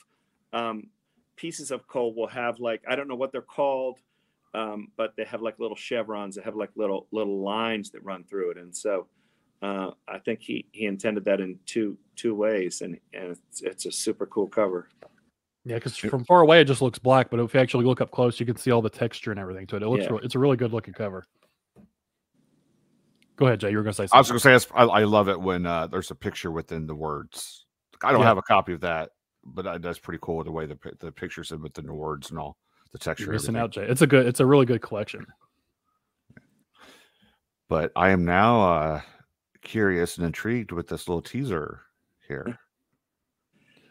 um, 0.53 0.89
pieces 1.37 1.71
of 1.71 1.87
coal 1.87 2.15
will 2.15 2.27
have 2.27 2.59
like 2.61 2.83
i 2.89 2.97
don't 2.97 3.09
know 3.09 3.15
what 3.15 3.31
they're 3.33 3.41
called 3.43 3.99
um, 4.55 4.89
but 4.97 5.13
they 5.17 5.25
have 5.25 5.43
like 5.43 5.59
little 5.59 5.77
chevrons 5.77 6.35
that 6.37 6.45
have 6.45 6.57
like 6.57 6.71
little 6.77 7.07
little 7.13 7.43
lines 7.43 7.91
that 7.91 8.03
run 8.05 8.25
through 8.25 8.51
it 8.53 8.57
and 8.59 8.75
so 8.75 9.07
uh, 9.63 9.91
i 10.09 10.19
think 10.19 10.41
he 10.41 10.67
he 10.73 10.87
intended 10.87 11.25
that 11.25 11.41
in 11.41 11.59
two 11.67 11.97
two 12.15 12.35
ways 12.35 12.81
and 12.83 12.99
and 13.15 13.33
it's, 13.33 13.63
it's 13.63 13.87
a 13.87 13.93
super 13.93 14.27
cool 14.27 14.47
cover 14.49 14.89
Yeah, 15.65 15.77
because 15.77 15.97
from 15.97 16.25
far 16.25 16.43
away 16.43 16.61
it 16.61 16.67
just 16.67 16.81
looks 16.81 16.99
black, 16.99 17.29
but 17.29 17.41
if 17.41 17.53
you 17.53 17.59
actually 17.59 17.85
look 17.85 18.01
up 18.01 18.13
close, 18.13 18.39
you 18.39 18.47
can 18.47 18.57
see 18.57 18.71
all 18.71 18.81
the 18.83 18.89
texture 18.89 19.33
and 19.33 19.41
everything 19.41 19.67
to 19.67 19.77
it. 19.77 19.83
It 19.83 19.89
looks 19.89 20.05
Yeah. 20.05 20.13
real, 20.13 20.21
it's 20.23 20.37
a 20.37 20.39
really 20.39 20.57
good 20.57 20.73
looking 20.73 20.95
cover. 20.95 21.25
Go 23.37 23.47
ahead, 23.47 23.61
Jay. 23.61 23.71
You 23.71 23.77
were 23.77 23.83
gonna 23.83 23.93
say 23.93 24.07
I 24.13 24.19
was 24.19 24.29
going 24.29 24.41
to 24.41 24.61
say, 24.61 24.69
I, 24.75 24.85
I 24.85 25.05
love 25.05 25.29
it 25.29 25.39
when 25.41 25.67
uh, 25.67 25.89
there's 25.89 26.11
a 26.11 26.15
picture 26.15 26.51
within 26.51 26.87
the 26.87 26.95
words. 26.95 27.67
I 28.03 28.13
don't 28.13 28.21
Yeah. 28.21 28.29
have 28.29 28.39
a 28.39 28.43
copy 28.43 28.73
of 28.75 28.81
that, 28.81 29.11
but 29.45 29.67
uh, 29.67 29.79
that's 29.79 29.99
pretty 29.99 30.21
cool 30.23 30.43
the 30.45 30.53
way 30.53 30.67
the 30.67 30.79
the 31.01 31.13
pictures 31.13 31.51
in 31.51 31.61
within 31.61 31.87
the 31.87 31.95
words 31.95 32.31
and 32.31 32.39
all 32.39 32.57
the 32.99 33.05
texture. 33.05 33.25
You're 33.25 33.33
missing 33.35 33.57
everything. 33.57 33.83
out, 33.83 33.87
Jay. 33.87 33.93
It's 33.93 34.03
a 34.03 34.07
good. 34.07 34.27
It's 34.27 34.41
a 34.41 34.47
really 34.47 34.67
good 34.67 34.83
collection. 34.83 35.27
But 37.69 37.93
I 37.97 38.11
am 38.11 38.25
now 38.25 38.73
uh, 38.73 39.01
curious 39.63 40.17
and 40.17 40.27
intrigued 40.27 40.73
with 40.73 40.89
this 40.89 41.09
little 41.09 41.23
teaser 41.23 41.83
here. 42.27 42.59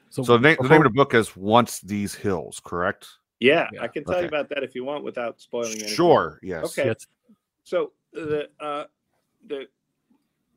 So 0.10 0.24
the, 0.24 0.38
na- 0.38 0.56
the 0.62 0.70
name 0.70 0.82
of 0.82 0.86
the 0.86 0.90
book 0.92 1.14
is 1.14 1.36
"Once 1.36 1.82
These 1.82 2.16
Hills," 2.16 2.62
correct? 2.64 3.08
yeah, 3.40 3.68
Yeah, 3.74 3.82
i 3.82 3.88
can 3.88 4.06
tell 4.06 4.22
you 4.22 4.28
about 4.28 4.48
that 4.50 4.64
if 4.64 4.76
you 4.76 4.86
want 4.86 5.04
without 5.04 5.42
spoiling 5.42 5.74
anything 5.74 5.90
Sure. 5.90 6.40
Yes. 6.42 6.64
Okay. 6.64 6.88
Yes. 6.88 7.06
So 7.64 7.92
the 8.14 8.48
uh, 8.60 8.86
the 9.48 9.66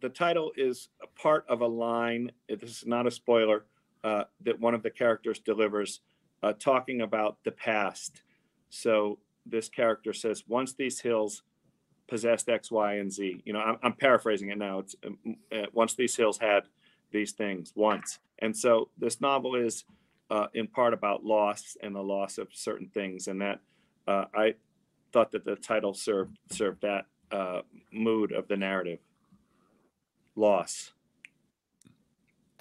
the 0.01 0.09
title 0.09 0.53
is 0.57 0.89
a 1.03 1.07
part 1.21 1.45
of 1.49 1.61
a 1.61 1.67
line. 1.67 2.31
This 2.49 2.71
is 2.71 2.85
not 2.87 3.07
a 3.07 3.11
spoiler 3.11 3.65
uh, 4.05 4.25
that 4.43 4.61
one 4.61 4.75
of 4.75 4.83
the 4.85 4.91
characters 4.91 5.41
delivers, 5.41 6.01
uh, 6.43 6.53
talking 6.53 7.01
about 7.01 7.39
the 7.45 7.51
past. 7.51 8.23
So 8.71 9.19
this 9.47 9.69
character 9.69 10.13
says, 10.13 10.45
"Once 10.49 10.73
these 10.75 11.01
hills 11.01 11.43
possessed 12.07 12.49
X, 12.49 12.71
Y, 12.71 12.95
and 12.95 13.13
Z." 13.13 13.43
You 13.45 13.53
know, 13.53 13.61
I'm, 13.61 13.79
I'm 13.83 13.93
paraphrasing 13.95 14.51
it 14.51 14.59
now. 14.59 14.81
It's 14.81 14.97
um, 15.07 15.19
uh, 15.53 15.67
once 15.73 15.95
these 15.95 16.15
hills 16.17 16.39
had 16.39 16.65
these 17.11 17.33
things 17.33 17.73
once, 17.75 18.19
and 18.41 18.57
so 18.57 18.91
this 18.99 19.21
novel 19.21 19.55
is 19.55 19.85
uh, 20.31 20.47
in 20.55 20.67
part 20.67 20.93
about 20.93 21.25
loss 21.25 21.77
and 21.83 21.95
the 21.95 22.03
loss 22.03 22.37
of 22.39 22.49
certain 22.53 22.89
things, 22.89 23.29
and 23.29 23.41
that 23.41 23.61
uh, 24.07 24.25
I 24.35 24.55
thought 25.13 25.31
that 25.33 25.45
the 25.45 25.57
title 25.57 25.95
served 25.95 26.37
served 26.51 26.83
that 26.83 27.07
uh, 27.33 27.63
mood 27.93 28.33
of 28.33 28.47
the 28.49 28.57
narrative. 28.57 28.99
Loss. 30.37 30.93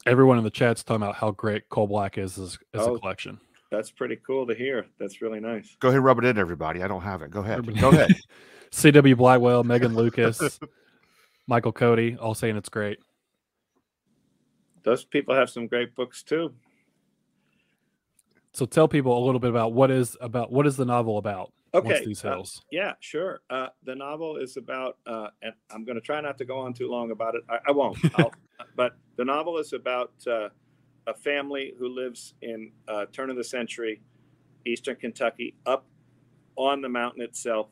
Everyone 0.05 0.37
in 0.37 0.43
the 0.43 0.49
chat's 0.49 0.83
talking 0.83 1.03
about 1.03 1.15
how 1.15 1.31
great 1.31 1.67
Coal 1.69 1.85
Black 1.85 2.17
is 2.17 2.37
as, 2.39 2.57
as 2.73 2.81
Oh. 2.81 2.95
a 2.95 2.99
collection. 2.99 3.39
That's 3.69 3.91
pretty 3.91 4.17
cool 4.25 4.47
to 4.47 4.55
hear. 4.55 4.85
That's 4.99 5.21
really 5.21 5.39
nice. 5.39 5.75
Go 5.79 5.89
ahead, 5.89 5.97
and 5.97 6.05
rub 6.05 6.19
it 6.19 6.25
in, 6.25 6.37
everybody. 6.37 6.81
I 6.83 6.87
don't 6.87 7.01
have 7.01 7.21
it. 7.21 7.31
Go 7.31 7.41
ahead. 7.41 7.59
Everybody- 7.59 7.79
Go 7.81 7.89
ahead. 7.89 8.11
C.W. 8.71 9.15
Blackwell, 9.15 9.63
Megan 9.63 9.95
Lucas, 9.95 10.59
Michael 11.47 11.71
Cody, 11.71 12.17
all 12.19 12.33
saying 12.33 12.57
it's 12.57 12.67
great. 12.69 12.97
Those 14.83 15.05
people 15.05 15.35
have 15.35 15.49
some 15.49 15.67
great 15.67 15.95
books 15.95 16.21
too. 16.23 16.53
So 18.53 18.65
tell 18.65 18.87
people 18.87 19.17
a 19.17 19.23
little 19.25 19.39
bit 19.39 19.49
about 19.51 19.73
what 19.73 19.91
is 19.91 20.17
about 20.19 20.51
what 20.51 20.65
is 20.67 20.75
the 20.77 20.85
novel 20.85 21.17
about? 21.17 21.53
Once 21.73 21.85
Okay. 21.87 22.05
these 22.05 22.23
uh, 22.25 22.29
hills. 22.29 22.61
yeah, 22.71 22.93
sure. 23.01 23.41
Uh, 23.49 23.67
the 23.83 23.93
novel 23.93 24.37
is 24.37 24.57
about, 24.57 24.97
uh, 25.05 25.27
and 25.41 25.53
I'm 25.69 25.83
going 25.83 25.95
to 25.95 26.01
try 26.01 26.19
not 26.21 26.37
to 26.39 26.45
go 26.45 26.57
on 26.59 26.73
too 26.73 26.89
long 26.89 27.11
about 27.11 27.35
it. 27.35 27.41
I, 27.49 27.59
I 27.67 27.71
won't. 27.71 27.97
I'll, 28.19 28.31
but 28.75 28.93
the 29.17 29.25
novel 29.25 29.57
is 29.57 29.73
about 29.73 30.11
uh, 30.25 30.47
a 31.07 31.13
family 31.13 31.73
who 31.79 31.87
lives 31.87 32.33
in 32.41 32.71
uh, 32.87 33.05
turn 33.11 33.29
of 33.29 33.37
the 33.37 33.43
century, 33.43 34.01
eastern 34.65 34.97
Kentucky, 34.97 35.55
up 35.65 35.85
on 36.57 36.81
the 36.81 36.89
mountain 36.89 37.21
itself, 37.21 37.67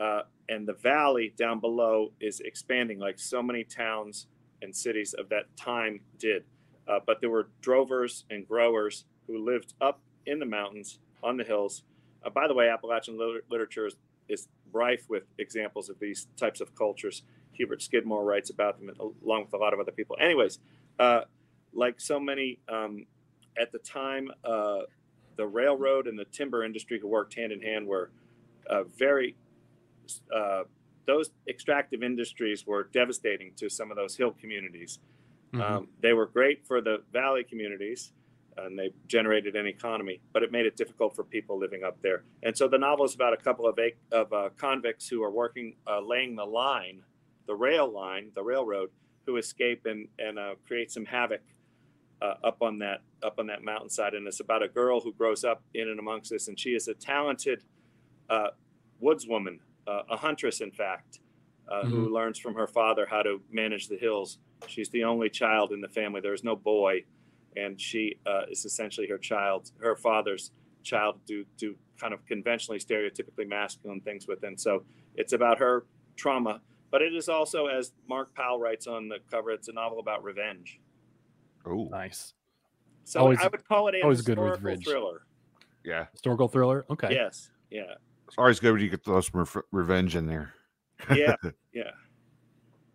uh, 0.00 0.22
and 0.48 0.66
the 0.66 0.72
valley 0.74 1.32
down 1.36 1.60
below 1.60 2.12
is 2.20 2.40
expanding 2.40 2.98
like 2.98 3.18
so 3.18 3.42
many 3.42 3.62
towns 3.62 4.26
and 4.60 4.74
cities 4.74 5.14
of 5.14 5.28
that 5.28 5.44
time 5.56 6.00
did. 6.18 6.44
Uh, 6.88 6.98
but 7.06 7.20
there 7.20 7.30
were 7.30 7.48
drovers 7.60 8.24
and 8.30 8.46
growers 8.46 9.04
who 9.26 9.38
lived 9.38 9.74
up 9.80 10.00
in 10.26 10.40
the 10.40 10.46
mountains 10.46 10.98
on 11.22 11.36
the 11.36 11.44
hills. 11.44 11.84
Uh, 12.24 12.30
by 12.30 12.48
the 12.48 12.54
way, 12.54 12.68
Appalachian 12.68 13.16
liter- 13.16 13.44
literature 13.48 13.86
is, 13.86 13.96
is 14.28 14.48
rife 14.72 15.04
with 15.08 15.24
examples 15.38 15.88
of 15.88 15.98
these 16.00 16.26
types 16.36 16.60
of 16.60 16.74
cultures. 16.74 17.22
Hubert 17.52 17.82
Skidmore 17.82 18.24
writes 18.24 18.50
about 18.50 18.80
them 18.80 18.90
along 19.22 19.44
with 19.44 19.52
a 19.54 19.58
lot 19.58 19.72
of 19.72 19.78
other 19.78 19.92
people. 19.92 20.16
Anyways, 20.20 20.58
uh, 20.98 21.22
like 21.74 22.00
so 22.00 22.20
many 22.20 22.58
um, 22.68 23.06
at 23.60 23.72
the 23.72 23.78
time, 23.78 24.30
uh, 24.44 24.80
the 25.36 25.46
railroad 25.46 26.06
and 26.06 26.18
the 26.18 26.24
timber 26.26 26.64
industry 26.64 26.98
who 27.00 27.08
worked 27.08 27.34
hand 27.34 27.52
in 27.52 27.60
hand 27.60 27.86
were 27.86 28.10
uh, 28.68 28.84
very, 28.84 29.34
uh, 30.34 30.64
those 31.06 31.30
extractive 31.48 32.02
industries 32.02 32.66
were 32.66 32.88
devastating 32.92 33.52
to 33.56 33.68
some 33.68 33.90
of 33.90 33.96
those 33.96 34.16
hill 34.16 34.32
communities. 34.32 35.00
Mhm. 35.52 35.60
Um, 35.60 35.88
they 36.00 36.12
were 36.12 36.26
great 36.26 36.66
for 36.66 36.80
the 36.80 37.02
valley 37.12 37.44
communities 37.44 38.12
and 38.58 38.78
they 38.78 38.90
generated 39.06 39.56
an 39.56 39.66
economy, 39.66 40.20
but 40.32 40.42
it 40.42 40.52
made 40.52 40.66
it 40.66 40.76
difficult 40.76 41.16
for 41.16 41.24
people 41.24 41.58
living 41.58 41.84
up 41.84 42.00
there. 42.02 42.24
And 42.42 42.56
so 42.56 42.68
the 42.68 42.78
novel 42.78 43.06
is 43.06 43.14
about 43.14 43.32
a 43.32 43.36
couple 43.38 43.66
of, 43.66 43.78
of 44.12 44.32
uh, 44.32 44.50
convicts 44.58 45.08
who 45.08 45.22
are 45.22 45.30
working, 45.30 45.74
uh, 45.86 46.00
laying 46.00 46.36
the 46.36 46.44
line, 46.44 47.02
the 47.46 47.54
rail 47.54 47.90
line, 47.90 48.30
the 48.34 48.42
railroad, 48.42 48.90
who 49.24 49.36
escape 49.36 49.86
and, 49.86 50.08
and 50.18 50.38
uh, 50.38 50.54
create 50.66 50.90
some 50.90 51.06
havoc 51.06 51.40
uh, 52.22 52.34
up 52.44 52.62
on 52.62 52.78
that 52.78 53.00
up 53.22 53.38
on 53.38 53.46
that 53.48 53.62
mountainside, 53.64 54.14
and 54.14 54.26
it's 54.28 54.40
about 54.40 54.62
a 54.62 54.68
girl 54.68 55.00
who 55.00 55.12
grows 55.12 55.44
up 55.44 55.62
in 55.74 55.88
and 55.88 55.98
amongst 55.98 56.30
this, 56.30 56.48
and 56.48 56.58
she 56.58 56.70
is 56.70 56.88
a 56.88 56.94
talented 56.94 57.64
uh, 58.30 58.48
woodswoman, 59.02 59.58
uh, 59.86 60.02
a 60.10 60.16
huntress, 60.16 60.60
in 60.60 60.70
fact, 60.70 61.18
uh, 61.68 61.84
who 61.84 62.12
learns 62.12 62.38
from 62.38 62.54
her 62.54 62.66
father 62.66 63.06
how 63.10 63.22
to 63.22 63.40
manage 63.50 63.88
the 63.88 63.96
hills. 63.96 64.38
She's 64.68 64.90
the 64.90 65.04
only 65.04 65.28
child 65.28 65.72
in 65.72 65.80
the 65.80 65.88
family. 65.88 66.20
There's 66.20 66.44
no 66.44 66.54
boy, 66.54 67.04
and 67.56 67.80
she 67.80 68.16
uh, 68.26 68.42
is 68.48 68.64
essentially 68.64 69.08
her 69.08 69.18
child, 69.18 69.72
her 69.80 69.96
father's 69.96 70.52
child, 70.84 71.18
do 71.26 71.44
do 71.56 71.74
kind 72.00 72.14
of 72.14 72.24
conventionally, 72.26 72.78
stereotypically 72.78 73.48
masculine 73.48 74.00
things 74.00 74.26
with. 74.28 74.42
And 74.44 74.60
so 74.60 74.84
it's 75.16 75.32
about 75.32 75.58
her 75.58 75.86
trauma, 76.16 76.60
but 76.90 77.02
it 77.02 77.14
is 77.14 77.28
also, 77.28 77.66
as 77.66 77.92
Mark 78.08 78.34
Powell 78.34 78.60
writes 78.60 78.86
on 78.86 79.08
the 79.08 79.18
cover, 79.30 79.50
it's 79.50 79.68
a 79.68 79.72
novel 79.72 79.98
about 79.98 80.22
revenge. 80.22 80.80
Oh, 81.66 81.88
Nice. 81.90 82.34
So 83.04 83.20
Always- 83.20 83.40
I 83.40 83.48
would 83.48 83.66
call 83.66 83.88
it 83.88 83.96
a 83.96 84.02
always 84.02 84.22
good 84.22 84.38
with 84.38 84.62
revenge. 84.62 84.84
thriller. 84.86 85.22
yeah. 85.84 86.06
Historical 86.12 86.46
thriller. 86.48 86.84
Okay. 86.90 87.08
Yes. 87.12 87.50
Yeah. 87.70 87.94
It's 88.28 88.36
always 88.38 88.60
good 88.60 88.72
when 88.72 88.80
you 88.82 88.88
get 88.88 89.04
those 89.04 89.26
some 89.26 89.40
re- 89.54 89.62
revenge 89.72 90.14
in 90.16 90.26
there. 90.26 90.54
Yeah. 91.14 91.34
Yeah. 91.72 91.90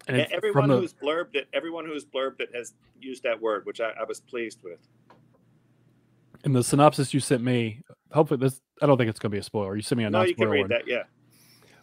And 0.07 0.21
And 0.21 0.31
everyone 0.31 0.69
the, 0.69 0.77
who's 0.77 0.93
blurbed 0.93 1.35
it, 1.35 1.47
everyone 1.53 1.85
who's 1.85 2.05
blurbed 2.05 2.39
it 2.39 2.49
has 2.55 2.73
used 3.01 3.23
that 3.23 3.41
word, 3.41 3.65
which 3.65 3.81
I, 3.81 3.89
I 3.99 4.03
was 4.07 4.21
pleased 4.21 4.59
with. 4.63 4.79
in 6.45 6.53
the 6.53 6.63
synopsis 6.63 7.13
you 7.13 7.19
sent 7.19 7.43
me, 7.43 7.81
hopefully 8.13 8.39
this 8.39 8.61
I 8.81 8.85
don't 8.85 8.97
think 8.97 9.09
it's 9.09 9.19
going 9.19 9.31
to 9.31 9.35
be 9.35 9.39
a 9.39 9.43
spoiler. 9.43 9.75
You 9.75 9.81
sent 9.81 9.97
me 9.97 10.05
a 10.05 10.09
No, 10.09 10.19
non 10.19 10.27
you 10.29 10.35
can 10.35 10.43
spoiler 10.43 10.51
read 10.53 10.61
one. 10.61 10.69
that. 10.69 10.87
Yeah. 10.87 11.03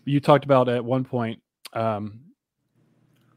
You 0.06 0.20
talked 0.20 0.44
about 0.46 0.68
at 0.70 0.82
one 0.84 1.04
point 1.04 1.42
um, 1.74 2.20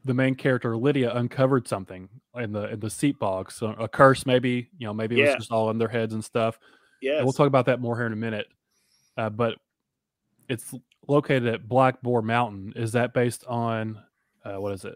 the 0.05 0.13
main 0.13 0.35
character 0.35 0.77
Lydia 0.77 1.13
uncovered 1.13 1.67
something 1.67 2.07
in 2.37 2.51
the 2.51 2.69
in 2.73 2.79
the 2.79 2.89
seat 2.89 3.19
box, 3.19 3.55
so 3.55 3.67
a 3.71 3.87
curse 3.87 4.25
maybe. 4.25 4.69
You 4.77 4.87
know, 4.87 4.93
maybe 4.93 5.19
it 5.19 5.21
was 5.23 5.35
just 5.35 5.51
all 5.51 5.69
in 5.69 5.77
their 5.77 5.87
heads 5.87 6.13
and 6.13 6.23
stuff. 6.23 6.59
Yeah, 7.01 7.23
we'll 7.23 7.33
talk 7.33 7.47
about 7.47 7.65
that 7.67 7.79
more 7.79 7.95
here 7.97 8.05
in 8.05 8.13
a 8.13 8.17
minute. 8.17 8.47
Uh, 9.17 9.29
but 9.29 9.55
it's 10.49 10.73
located 11.07 11.47
at 11.47 11.67
Black 11.67 12.01
Boar 12.01 12.21
Mountain. 12.21 12.73
Is 12.75 12.91
that 12.93 13.13
based 13.13 13.45
on 13.45 14.01
uh, 14.45 14.55
what 14.55 14.73
is 14.73 14.85
it? 14.85 14.95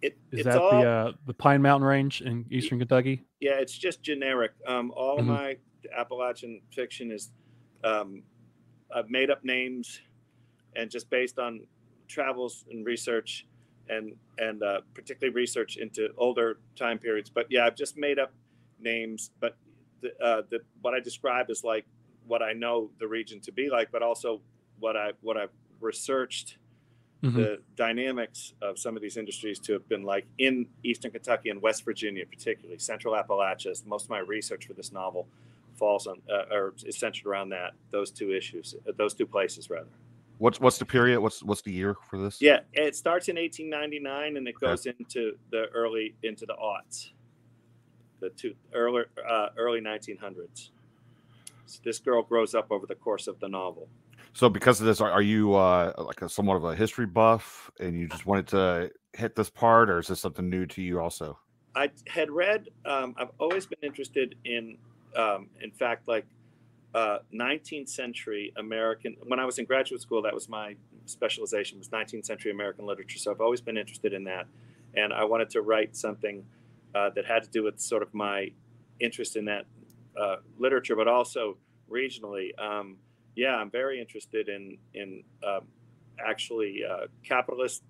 it, 0.00 0.18
Is 0.30 0.40
it's 0.40 0.44
that 0.44 0.58
all, 0.58 0.70
the 0.70 0.86
uh, 0.88 1.12
the 1.26 1.34
Pine 1.34 1.62
Mountain 1.62 1.86
Range 1.86 2.22
in 2.22 2.46
eastern 2.50 2.78
Kentucky? 2.78 3.24
Yeah, 3.40 3.58
it's 3.60 3.76
just 3.76 4.02
generic. 4.02 4.52
Um, 4.66 4.92
all 4.96 5.18
Mhm. 5.18 5.26
my 5.26 5.56
Appalachian 5.96 6.60
fiction 6.70 7.10
is 7.10 7.30
um, 7.84 8.22
I've 8.94 9.10
made 9.10 9.30
up 9.30 9.44
names 9.44 10.00
and 10.76 10.90
just 10.90 11.10
based 11.10 11.38
on 11.38 11.66
travels 12.08 12.64
and 12.70 12.84
research 12.86 13.46
and 13.88 14.14
and 14.38 14.62
uh, 14.62 14.80
particularly 14.94 15.34
research 15.34 15.76
into 15.76 16.08
older 16.16 16.58
time 16.76 16.98
periods. 16.98 17.30
But 17.30 17.46
yeah, 17.50 17.66
I've 17.66 17.76
just 17.76 17.96
made 17.96 18.18
up 18.18 18.32
names. 18.80 19.30
But 19.40 19.56
the, 20.00 20.08
uh, 20.22 20.42
the 20.50 20.60
what 20.80 20.94
I 20.94 21.00
describe 21.00 21.50
is 21.50 21.64
like 21.64 21.84
what 22.26 22.42
I 22.42 22.52
know 22.52 22.90
the 22.98 23.08
region 23.08 23.40
to 23.40 23.52
be 23.52 23.68
like, 23.70 23.90
but 23.92 24.02
also 24.02 24.40
what 24.80 24.96
I 24.96 25.12
what 25.20 25.36
I've 25.36 25.52
researched 25.80 26.58
Mhm. 27.22 27.34
the 27.36 27.62
dynamics 27.76 28.52
of 28.60 28.76
some 28.76 28.96
of 28.96 29.02
these 29.02 29.16
industries 29.16 29.60
to 29.60 29.72
have 29.74 29.88
been 29.88 30.02
like 30.02 30.26
in 30.38 30.66
eastern 30.82 31.12
Kentucky 31.12 31.50
and 31.50 31.62
West 31.62 31.84
Virginia, 31.84 32.26
particularly 32.26 32.80
Central 32.80 33.14
Appalachia. 33.14 33.86
Most 33.86 34.04
of 34.06 34.10
my 34.10 34.18
research 34.18 34.66
for 34.66 34.72
this 34.72 34.90
novel 34.90 35.28
falls 35.76 36.08
on 36.08 36.20
uh, 36.28 36.46
or 36.50 36.74
is 36.84 36.98
centered 36.98 37.24
around 37.26 37.50
that 37.50 37.74
those 37.92 38.10
two 38.10 38.32
issues, 38.32 38.74
uh, 38.88 38.92
those 38.96 39.14
two 39.14 39.24
places 39.26 39.70
rather. 39.70 39.86
What's 40.42 40.58
what's 40.58 40.78
the 40.78 40.84
period? 40.84 41.20
What's 41.20 41.40
what's 41.40 41.62
the 41.62 41.70
year 41.70 41.94
for 42.10 42.18
this? 42.18 42.42
Yeah, 42.42 42.60
it 42.72 42.96
starts 42.96 43.28
in 43.28 43.36
1899 43.36 44.36
and 44.36 44.48
it 44.48 44.56
Okay. 44.56 44.72
goes 44.72 44.86
into 44.86 45.38
the 45.52 45.66
early 45.72 46.16
into 46.24 46.46
the 46.46 46.54
aughts, 46.54 47.10
the 48.18 48.30
two 48.30 48.52
early 48.74 49.04
uh, 49.24 49.50
early 49.56 49.80
1900s. 49.80 50.70
So 51.66 51.78
this 51.84 52.00
girl 52.00 52.24
grows 52.24 52.56
up 52.56 52.72
over 52.72 52.88
the 52.88 52.96
course 52.96 53.28
of 53.28 53.38
the 53.38 53.48
novel. 53.48 53.88
So 54.32 54.48
because 54.48 54.80
of 54.80 54.86
this, 54.86 55.00
are, 55.00 55.12
are 55.12 55.22
you 55.22 55.54
uh, 55.54 55.92
like 55.98 56.22
a 56.22 56.28
somewhat 56.28 56.56
of 56.56 56.64
a 56.64 56.74
history 56.74 57.06
buff, 57.06 57.70
and 57.78 57.96
you 57.96 58.08
just 58.08 58.26
wanted 58.26 58.48
to 58.48 58.90
hit 59.12 59.36
this 59.36 59.48
part, 59.48 59.90
or 59.90 60.00
is 60.00 60.08
this 60.08 60.18
something 60.18 60.50
new 60.50 60.66
to 60.66 60.82
you 60.82 60.98
also? 60.98 61.38
I 61.76 61.88
had 62.08 62.32
read. 62.32 62.68
Um, 62.84 63.14
I've 63.16 63.30
always 63.38 63.66
been 63.66 63.78
interested 63.80 64.34
in, 64.44 64.76
um, 65.14 65.50
in 65.62 65.70
fact, 65.70 66.08
like 66.08 66.26
uh, 66.94 67.18
19th 67.34 67.88
century 67.88 68.52
American. 68.56 69.16
When 69.22 69.40
I 69.40 69.44
was 69.44 69.58
in 69.58 69.64
graduate 69.64 70.02
school, 70.02 70.22
that 70.22 70.34
was 70.34 70.48
my 70.48 70.76
specialization 71.06 71.78
was 71.78 71.88
19th 71.88 72.26
century 72.26 72.50
American 72.50 72.86
literature. 72.86 73.18
So 73.18 73.30
I've 73.30 73.40
always 73.40 73.60
been 73.60 73.76
interested 73.76 74.12
in 74.12 74.24
that, 74.24 74.46
and 74.94 75.12
I 75.12 75.24
wanted 75.24 75.50
to 75.50 75.62
write 75.62 75.96
something 75.96 76.44
uh, 76.94 77.10
that 77.14 77.24
had 77.24 77.42
to 77.44 77.50
do 77.50 77.62
with 77.64 77.80
sort 77.80 78.02
of 78.02 78.12
my 78.12 78.50
interest 79.00 79.36
in 79.36 79.46
that 79.46 79.64
uh, 80.20 80.36
literature, 80.58 80.94
but 80.94 81.08
also 81.08 81.56
regionally. 81.90 82.50
Um, 82.60 82.98
yeah, 83.34 83.56
I'm 83.56 83.70
very 83.70 83.98
interested 83.98 84.48
in 84.48 84.76
in 84.92 85.24
um, 85.46 85.66
actually 86.24 86.82
uh, 86.88 87.06
capitalist. 87.22 87.82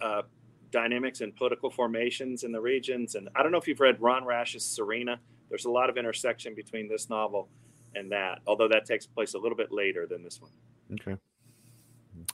Uh, 0.00 0.22
dynamics 0.70 1.20
and 1.20 1.36
political 1.36 1.70
formations 1.70 2.42
in 2.42 2.50
the 2.50 2.60
regions. 2.60 3.14
And 3.14 3.28
I 3.36 3.44
don't 3.44 3.52
know 3.52 3.58
if 3.58 3.68
you've 3.68 3.78
read 3.78 4.00
Ron 4.00 4.24
Rash's 4.24 4.64
Serena. 4.64 5.20
There's 5.48 5.66
a 5.66 5.70
lot 5.70 5.88
of 5.88 5.96
intersection 5.96 6.52
between 6.52 6.88
this 6.88 7.08
novel 7.08 7.48
and 7.94 8.10
that, 8.12 8.40
although 8.46 8.68
that 8.68 8.84
takes 8.84 9.06
place 9.06 9.34
a 9.34 9.38
little 9.38 9.56
bit 9.56 9.72
later 9.72 10.06
than 10.06 10.22
this 10.22 10.40
one. 10.40 10.50
Okay. 10.92 11.16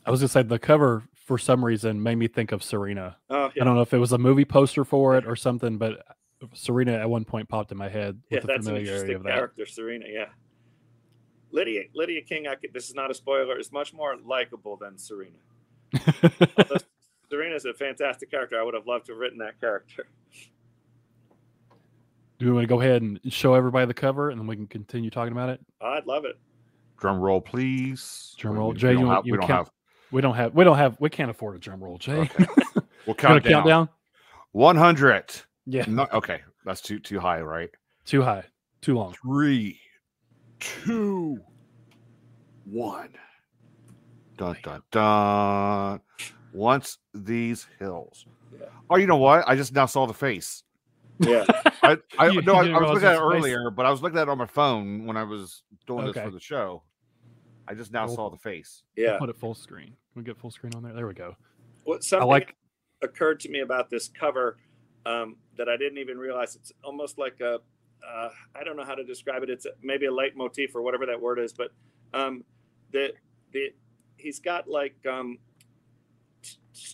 I 0.05 0.11
was 0.11 0.21
gonna 0.21 0.29
say 0.29 0.43
the 0.43 0.59
cover 0.59 1.05
for 1.14 1.38
some 1.38 1.64
reason 1.64 2.02
made 2.02 2.17
me 2.17 2.29
think 2.29 2.52
of 2.52 2.62
Serena. 2.62 3.17
Oh, 3.29 3.50
I 3.61 3.64
don't 3.64 3.75
know 3.75 3.83
if 3.83 3.95
it 3.95 3.99
was 3.99 4.12
a 4.12 4.19
movie 4.19 4.45
poster 4.45 4.85
for 4.85 5.17
it 5.17 5.26
or 5.26 5.37
something, 5.37 5.79
but 5.79 6.05
Serena 6.55 6.93
at 6.93 7.09
one 7.09 7.25
point 7.25 7.49
popped 7.49 7.71
in 7.73 7.79
my 7.79 7.88
head 7.88 8.21
yeah 8.31 8.37
with 8.37 8.43
the 8.43 8.47
that's 8.49 8.67
an 8.67 8.73
familiarity 8.75 9.12
interesting 9.12 9.17
of 9.17 9.23
that. 9.25 9.35
character, 9.35 9.67
Serena. 9.67 10.07
Yeah. 10.09 10.26
Lydia 11.52 11.85
Lydia 11.95 12.23
King, 12.23 12.47
I 12.47 12.55
could, 12.55 12.73
this 12.73 12.88
is 12.88 12.95
not 12.95 13.11
a 13.11 13.14
spoiler, 13.14 13.59
is 13.59 13.73
much 13.73 13.93
more 13.93 14.17
likable 14.25 14.76
than 14.76 14.97
Serena. 14.99 15.38
Serena 17.31 17.55
is 17.55 17.64
a 17.64 17.75
fantastic 17.75 18.31
character. 18.31 18.61
I 18.61 18.62
would 18.64 18.75
have 18.75 18.87
loved 18.87 19.07
to 19.07 19.12
have 19.12 19.19
written 19.19 19.38
that 19.38 19.61
character. 19.61 20.07
Do 22.40 22.47
we 22.47 22.52
want 22.52 22.64
to 22.64 22.66
go 22.68 22.80
ahead 22.80 23.02
and 23.02 23.20
show 23.28 23.52
everybody 23.54 23.85
the 23.87 23.94
cover, 23.94 24.30
and 24.30 24.40
then 24.40 24.47
we 24.47 24.56
can 24.56 24.66
continue 24.66 25.11
talking 25.11 25.32
about 25.32 25.50
it? 25.50 25.61
I'd 25.80 26.06
love 26.06 26.25
it. 26.25 26.37
Drum 26.99 27.20
roll, 27.20 27.40
please. 27.40 28.35
Drum 28.38 28.54
We- 28.54 28.59
roll. 28.61 28.70
we 28.70 28.76
Jay, 28.78 28.92
don't 28.94 29.02
you 29.02 29.11
have- 29.11 29.26
you 29.26 29.32
we 29.32 29.38
don't 29.38 29.47
count- 29.47 29.66
have. 29.68 29.73
We 30.11 30.20
don't 30.23 30.35
have, 30.35 30.54
we 30.54 30.64
don't 30.64 30.76
have, 30.78 30.97
we 30.99 31.09
can't 31.11 31.30
afford 31.30 31.54
a 31.56 31.59
drum 31.61 31.85
roll, 31.85 31.99
Jay. 31.99 32.18
Okay. 32.20 32.47
We'll 33.06 33.14
count 33.14 33.42
to 33.42 33.49
count 33.49 33.64
down. 33.66 33.87
down? 33.87 33.88
One 34.52 34.76
hundred. 34.76 35.25
Yeah, 35.66 35.85
No, 35.88 36.06
okay, 36.12 36.40
that's 36.66 36.80
too 36.82 36.99
too 36.99 37.18
high, 37.20 37.40
right? 37.40 37.70
too 38.04 38.23
high, 38.23 38.44
too 38.82 38.94
long. 38.97 39.14
Three, 39.14 39.78
two, 40.59 41.38
one. 42.64 43.09
Dun 44.37 44.56
dun 44.62 44.82
dun. 44.90 46.00
Once 46.52 46.99
these 47.14 47.66
hills. 47.78 48.26
Yeah. 48.59 48.66
Oh, 48.90 48.97
you 48.97 49.06
know 49.06 49.16
what? 49.16 49.44
I 49.49 49.54
just 49.56 49.73
now 49.73 49.87
saw 49.87 50.06
the 50.06 50.14
face. 50.14 50.62
Yeah. 51.21 51.45
I, 51.83 51.99
I 52.19 52.29
You- 52.29 52.43
no, 52.43 52.55
I, 52.57 52.62
you 52.65 52.75
I 52.75 52.81
was 52.81 52.91
looking 52.95 53.07
at 53.09 53.12
it 53.12 53.15
it's 53.15 53.21
a 53.21 53.25
earlier, 53.25 53.71
but 53.71 53.87
I 53.87 53.91
was 53.91 54.03
looking 54.03 54.19
at 54.19 54.23
it 54.23 54.29
on 54.29 54.39
my 54.39 54.47
phone 54.47 55.07
when 55.07 55.17
I 55.17 55.23
was 55.25 55.62
doing 55.87 56.07
this 56.07 56.17
for 56.17 56.31
the 56.31 56.41
show. 56.41 56.83
I 57.69 57.75
just 57.75 57.93
now 57.93 58.07
Cool. 58.07 58.17
saw 58.17 58.31
the 58.31 58.39
face. 58.39 58.83
Yeah. 58.97 59.19
Put 59.19 59.29
it 59.29 59.39
full 59.39 59.55
screen. 59.55 59.87
Can 60.12 60.23
we 60.23 60.23
get 60.25 60.37
full 60.39 60.50
screen 60.50 60.75
on 60.75 60.83
there. 60.83 60.93
There 60.93 61.07
we 61.07 61.15
go. 61.15 61.37
What 61.85 61.99
I 61.99 62.00
something 62.00 62.29
like. 62.29 62.57
occurred 63.03 63.39
to 63.41 63.49
me 63.49 63.61
about 63.61 63.91
this 63.91 64.09
cover 64.09 64.57
um, 65.07 65.37
that 65.57 65.69
I 65.69 65.77
didn't 65.77 65.99
even 65.99 66.19
realize. 66.19 66.57
It's 66.57 66.73
almost 66.83 67.17
like 67.19 67.39
a, 67.41 67.59
uh, 68.07 68.29
I 68.57 68.65
don't 68.65 68.77
know 68.77 68.85
how 68.85 68.95
to 68.97 69.05
describe 69.05 69.43
it. 69.43 69.50
It's 69.50 69.67
a, 69.67 69.71
maybe 69.83 70.07
a 70.07 70.12
leitmotif 70.12 70.75
or 70.75 70.83
whatever 70.83 71.07
that 71.07 71.21
word 71.21 71.39
is, 71.39 71.53
but 71.53 71.69
um, 72.12 72.45
the 72.93 73.12
the 73.53 73.69
he's 74.17 74.41
got 74.41 74.69
like 74.69 74.97
um, 75.09 75.39
t- 75.39 75.39
t- 75.39 75.50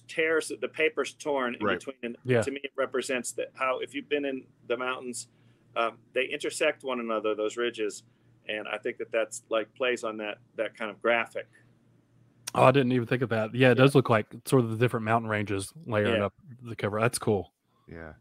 tears. 0.09 0.51
The 0.61 0.69
paper's 0.69 1.15
torn 1.15 1.55
in 1.55 1.65
Right. 1.65 1.79
between, 1.79 1.97
and 2.03 2.17
Yeah. 2.25 2.43
to 2.43 2.51
me 2.51 2.61
it 2.63 2.73
represents 2.77 3.33
that 3.33 3.49
how 3.55 3.79
if 3.81 3.95
you've 3.95 4.09
been 4.09 4.25
in 4.25 4.47
the 4.67 4.77
mountains, 4.77 5.29
um, 5.77 5.99
they 6.13 6.25
intersect 6.27 6.83
one 6.85 7.01
another. 7.01 7.35
Those 7.35 7.57
ridges. 7.57 8.03
And 8.49 8.69
I 8.69 8.79
think 8.79 8.99
that 8.99 9.11
that's 9.11 9.43
like 9.49 9.75
plays 9.75 10.05
on 10.05 10.17
that 10.19 10.39
that 10.55 10.77
kind 10.77 10.91
of 10.91 11.03
graphic. 11.03 11.47
Oh, 12.55 12.63
I 12.65 12.71
didn't 12.71 12.93
even 12.93 13.07
think 13.07 13.23
of 13.23 13.29
that. 13.31 13.55
Yeah, 13.55 13.73
it 13.73 13.75
does 13.75 13.95
look 13.95 14.09
like 14.09 14.27
sort 14.47 14.63
of 14.65 14.71
the 14.71 14.77
different 14.77 15.05
mountain 15.05 15.29
ranges 15.29 15.73
layering 15.85 16.17
Yeah. 16.21 16.27
up 16.27 16.35
the 16.63 16.77
cover. 16.77 17.01
That's 17.01 17.19
cool. 17.19 17.53
Yeah. 17.89 18.15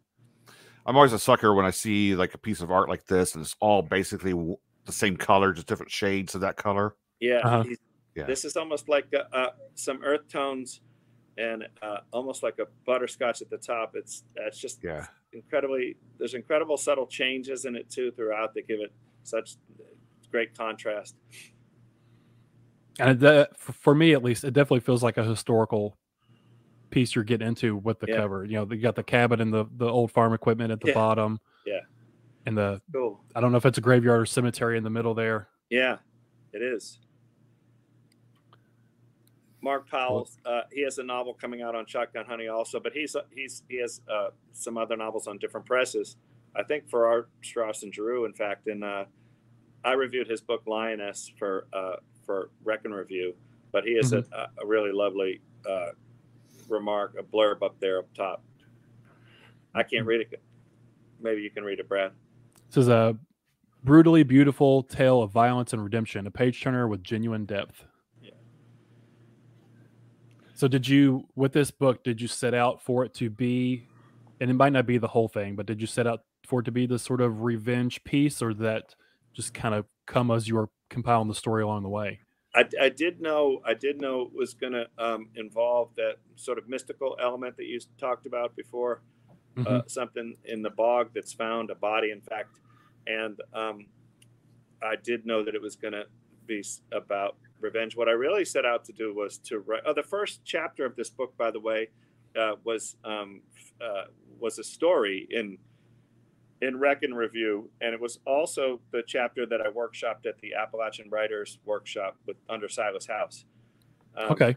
I'm 0.85 0.95
always 0.95 1.13
a 1.13 1.19
sucker 1.19 1.53
when 1.53 1.65
I 1.65 1.71
see 1.71 2.15
like 2.15 2.33
a 2.33 2.37
piece 2.37 2.61
of 2.61 2.69
art 2.71 2.89
like 2.89 3.05
this 3.05 3.33
and 3.35 3.43
it's 3.43 3.55
all 3.59 3.81
basically 3.81 4.31
w- 4.31 4.57
the 4.85 4.91
same 4.91 5.15
color, 5.17 5.53
just 5.53 5.67
different 5.67 5.91
shades 5.91 6.35
of 6.35 6.41
that 6.41 6.57
color. 6.57 6.95
Yeah, 7.19 7.37
Uh-huh. 7.43 7.63
Yeah. 8.15 8.25
this 8.25 8.45
is 8.45 8.55
almost 8.57 8.87
like 8.89 9.11
uh, 9.13 9.23
uh, 9.31 9.51
some 9.75 10.03
earth 10.03 10.27
tones 10.27 10.81
and 11.37 11.67
uh, 11.81 11.97
almost 12.13 12.43
like 12.43 12.59
a 12.59 12.65
butterscotch 12.85 13.41
at 13.41 13.49
the 13.49 13.57
top. 13.57 13.91
It's 13.95 14.23
it's 14.35 14.57
just 14.59 14.79
Yeah. 14.83 15.07
incredibly. 15.33 15.97
There's 16.17 16.33
incredible 16.33 16.77
subtle 16.77 17.07
changes 17.07 17.65
in 17.65 17.75
it 17.75 17.89
too 17.89 18.11
throughout 18.11 18.53
that 18.53 18.67
give 18.67 18.79
it 18.79 18.93
such 19.23 19.55
great 20.31 20.57
contrast. 20.57 21.15
And 22.99 23.19
that, 23.19 23.57
for- 23.57 23.73
for 23.73 23.95
me 23.95 24.13
at 24.13 24.23
least, 24.23 24.43
it 24.43 24.51
definitely 24.53 24.79
feels 24.79 25.03
like 25.03 25.17
a 25.17 25.23
historical 25.23 25.97
piece 26.89 27.13
you're 27.15 27.25
getting 27.25 27.47
into 27.47 27.75
with 27.75 27.99
the 27.99 28.07
Yeah. 28.07 28.15
cover. 28.17 28.45
You 28.45 28.53
know, 28.53 28.67
you 28.71 28.77
got 28.77 28.95
the 28.95 29.03
cabin 29.03 29.41
and 29.41 29.53
the 29.53 29.65
the 29.75 29.87
old 29.87 30.11
farm 30.11 30.33
equipment 30.33 30.71
at 30.71 30.79
the 30.79 30.89
Yeah. 30.89 30.93
bottom. 30.93 31.39
Yeah. 31.65 31.81
And 32.45 32.57
the 32.57 32.81
Cool. 32.93 33.21
I 33.35 33.41
don't 33.41 33.51
know 33.51 33.57
if 33.57 33.65
it's 33.65 33.77
a 33.77 33.81
graveyard 33.81 34.21
or 34.21 34.25
cemetery 34.25 34.77
in 34.77 34.83
the 34.83 34.89
middle 34.89 35.13
there. 35.13 35.49
Yeah, 35.69 35.97
it 36.53 36.61
is. 36.61 36.99
Mark 39.65 39.89
Powell, 39.89 40.29
uh, 40.45 40.61
he 40.71 40.83
has 40.83 40.99
a 40.99 41.03
novel 41.03 41.33
coming 41.33 41.63
out 41.63 41.73
on 41.73 41.87
Shotgun 41.87 42.23
Honey 42.23 42.47
also, 42.47 42.79
but 42.79 42.93
he's 42.93 43.15
he's 43.33 43.63
he 43.67 43.81
has 43.81 43.99
uh, 44.07 44.27
some 44.53 44.77
other 44.77 44.95
novels 44.95 45.25
on 45.25 45.39
different 45.39 45.65
presses. 45.65 46.17
I 46.55 46.61
think 46.61 46.87
for 46.87 47.07
Art 47.07 47.29
Strauss 47.43 47.81
and 47.81 47.93
Giroux, 47.93 48.25
in 48.25 48.33
fact, 48.33 48.67
and 48.67 48.83
uh, 48.83 49.05
I 49.83 49.93
reviewed 49.93 50.27
his 50.27 50.39
book 50.39 50.61
Lioness 50.67 51.31
for 51.39 51.65
uh, 51.73 51.95
for 52.27 52.51
Reckon 52.63 52.93
Review, 52.93 53.33
but 53.71 53.83
he 53.85 53.95
has 53.95 54.13
a, 54.13 54.23
a 54.61 54.65
really 54.65 54.91
lovely 54.91 55.41
uh, 55.67 55.93
remark, 56.69 57.15
a 57.19 57.23
blurb 57.23 57.63
up 57.63 57.75
there 57.79 57.97
up 57.97 58.13
top. 58.13 58.43
I 59.73 59.81
can't 59.81 60.05
read 60.05 60.21
it. 60.21 60.43
Maybe 61.19 61.41
you 61.41 61.49
can 61.49 61.63
read 61.63 61.79
it, 61.79 61.89
Brad. 61.89 62.11
This 62.69 62.83
is 62.83 62.87
a 62.87 63.17
brutally 63.83 64.21
beautiful 64.21 64.83
tale 64.83 65.23
of 65.23 65.31
violence 65.31 65.73
and 65.73 65.83
redemption, 65.83 66.27
a 66.27 66.31
page 66.31 66.61
turner 66.61 66.87
with 66.87 67.03
genuine 67.03 67.45
depth. 67.45 67.83
So 70.55 70.67
did 70.67 70.87
you 70.87 71.27
with 71.35 71.53
this 71.53 71.71
book, 71.71 72.03
did 72.03 72.21
you 72.21 72.27
set 72.27 72.53
out 72.53 72.81
for 72.81 73.03
it 73.05 73.13
to 73.15 73.29
be 73.29 73.89
and 74.39 74.49
it 74.49 74.53
might 74.55 74.73
not 74.73 74.85
be 74.85 74.97
the 74.97 75.07
whole 75.07 75.27
thing, 75.27 75.55
but 75.55 75.65
did 75.65 75.81
you 75.81 75.87
set 75.87 76.07
out 76.07 76.21
for 76.45 76.59
it 76.61 76.63
to 76.63 76.71
be 76.71 76.85
this 76.85 77.03
sort 77.03 77.21
of 77.21 77.41
revenge 77.41 78.03
piece 78.03 78.41
or 78.41 78.53
that 78.55 78.95
just 79.33 79.53
kind 79.53 79.75
of 79.75 79.85
come 80.07 80.31
as 80.31 80.47
you 80.47 80.55
were 80.55 80.69
compiling 80.89 81.27
the 81.27 81.35
story 81.35 81.63
along 81.63 81.83
the 81.83 81.89
way? 81.89 82.21
I, 82.53 82.65
I 82.79 82.89
did 82.89 83.19
know 83.21 83.61
I 83.65 83.73
did 83.73 83.99
know 83.99 84.21
it 84.21 84.33
was 84.33 84.53
going 84.53 84.73
to 84.73 84.87
um, 84.97 85.29
involve 85.35 85.93
that 85.95 86.15
sort 86.35 86.57
of 86.57 86.69
mystical 86.69 87.17
element 87.21 87.57
that 87.57 87.65
you 87.65 87.79
talked 87.97 88.25
about 88.25 88.55
before, 88.55 89.03
uh, 89.65 89.81
Mhm. 89.81 89.87
something 89.87 90.37
in 90.45 90.61
the 90.61 90.69
bog 90.69 91.11
that's 91.13 91.33
found, 91.33 91.69
a 91.69 91.75
body, 91.75 92.11
in 92.11 92.21
fact, 92.21 92.59
and 93.07 93.41
um, 93.53 93.87
I 94.81 94.95
did 94.97 95.25
know 95.25 95.43
that 95.43 95.55
it 95.55 95.61
was 95.61 95.75
going 95.75 95.93
to 95.93 96.05
be 96.45 96.63
about 96.91 97.37
revenge. 97.59 97.95
What 97.95 98.07
I 98.07 98.11
really 98.11 98.45
set 98.45 98.65
out 98.65 98.85
to 98.85 98.93
do 98.93 99.13
was 99.13 99.37
to 99.39 99.59
write. 99.59 99.81
Oh, 99.85 99.93
the 99.93 100.03
first 100.03 100.41
chapter 100.43 100.85
of 100.85 100.95
this 100.95 101.09
book, 101.09 101.35
by 101.37 101.51
the 101.51 101.59
way, 101.59 101.89
uh, 102.39 102.53
was 102.63 102.97
um, 103.03 103.41
uh, 103.81 104.05
was 104.39 104.59
a 104.59 104.63
story 104.63 105.27
in 105.29 105.57
in 106.61 106.79
Reckon 106.79 107.13
Review, 107.13 107.69
and 107.81 107.93
it 107.93 107.99
was 107.99 108.19
also 108.25 108.79
the 108.91 109.03
chapter 109.05 109.45
that 109.45 109.61
I 109.61 109.69
workshopped 109.69 110.25
at 110.25 110.39
the 110.41 110.53
Appalachian 110.53 111.09
Writers 111.09 111.59
Workshop 111.65 112.17
with 112.25 112.37
under 112.49 112.69
Silas 112.69 113.05
House. 113.05 113.45
Um, 114.17 114.31
okay. 114.31 114.55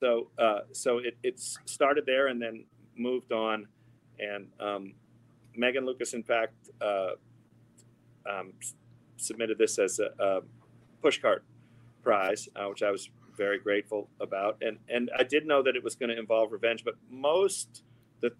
So, 0.00 0.30
uh, 0.38 0.60
so 0.72 0.98
it 0.98 1.16
it's 1.22 1.58
started 1.64 2.04
there 2.06 2.28
and 2.28 2.40
then 2.40 2.64
moved 2.96 3.32
on, 3.32 3.66
and 4.18 4.48
um, 4.60 4.94
Megan 5.56 5.86
Lucas, 5.86 6.14
in 6.14 6.22
fact, 6.22 6.54
uh, 6.80 7.12
um, 8.28 8.52
submitted 9.16 9.58
this 9.58 9.78
as 9.78 9.98
a, 9.98 10.10
a 10.22 10.40
pushcart 11.02 11.40
prize, 12.08 12.48
uh, 12.56 12.64
which 12.70 12.82
I 12.82 12.90
was 12.90 13.10
very 13.36 13.58
grateful 13.58 14.08
about. 14.20 14.56
And 14.66 14.78
and 14.88 15.10
I 15.22 15.24
did 15.34 15.46
know 15.46 15.62
that 15.62 15.76
it 15.76 15.84
was 15.84 15.94
going 15.94 16.08
to 16.14 16.18
involve 16.18 16.52
revenge, 16.52 16.82
but 16.88 16.94
most 17.10 17.82
the 18.22 18.30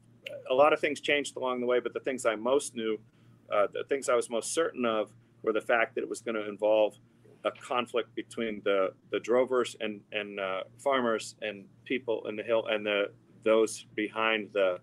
a 0.51 0.55
lot 0.55 0.73
of 0.73 0.81
things 0.81 1.01
changed 1.01 1.37
along 1.37 1.61
the 1.61 1.67
way. 1.67 1.79
But 1.81 1.93
the 1.93 2.01
things 2.01 2.25
I 2.25 2.35
most 2.37 2.75
knew, 2.75 2.99
uh, 3.55 3.67
the 3.73 3.85
things 3.91 4.09
I 4.09 4.15
was 4.15 4.31
most 4.31 4.55
certain 4.55 4.85
of, 4.87 5.11
were 5.43 5.53
the 5.53 5.61
fact 5.73 5.95
that 5.95 6.03
it 6.03 6.09
was 6.09 6.21
going 6.23 6.35
to 6.43 6.49
involve 6.49 6.93
a 7.45 7.51
conflict 7.51 8.15
between 8.15 8.63
the 8.65 8.81
the 9.13 9.21
drovers 9.21 9.77
and 9.85 10.01
and 10.13 10.41
uh, 10.41 10.63
farmers 10.79 11.37
and 11.43 11.67
people 11.85 12.27
in 12.29 12.35
the 12.37 12.43
hill 12.51 12.65
and 12.73 12.87
the 12.87 13.01
those 13.45 13.87
behind 13.95 14.49
the 14.55 14.79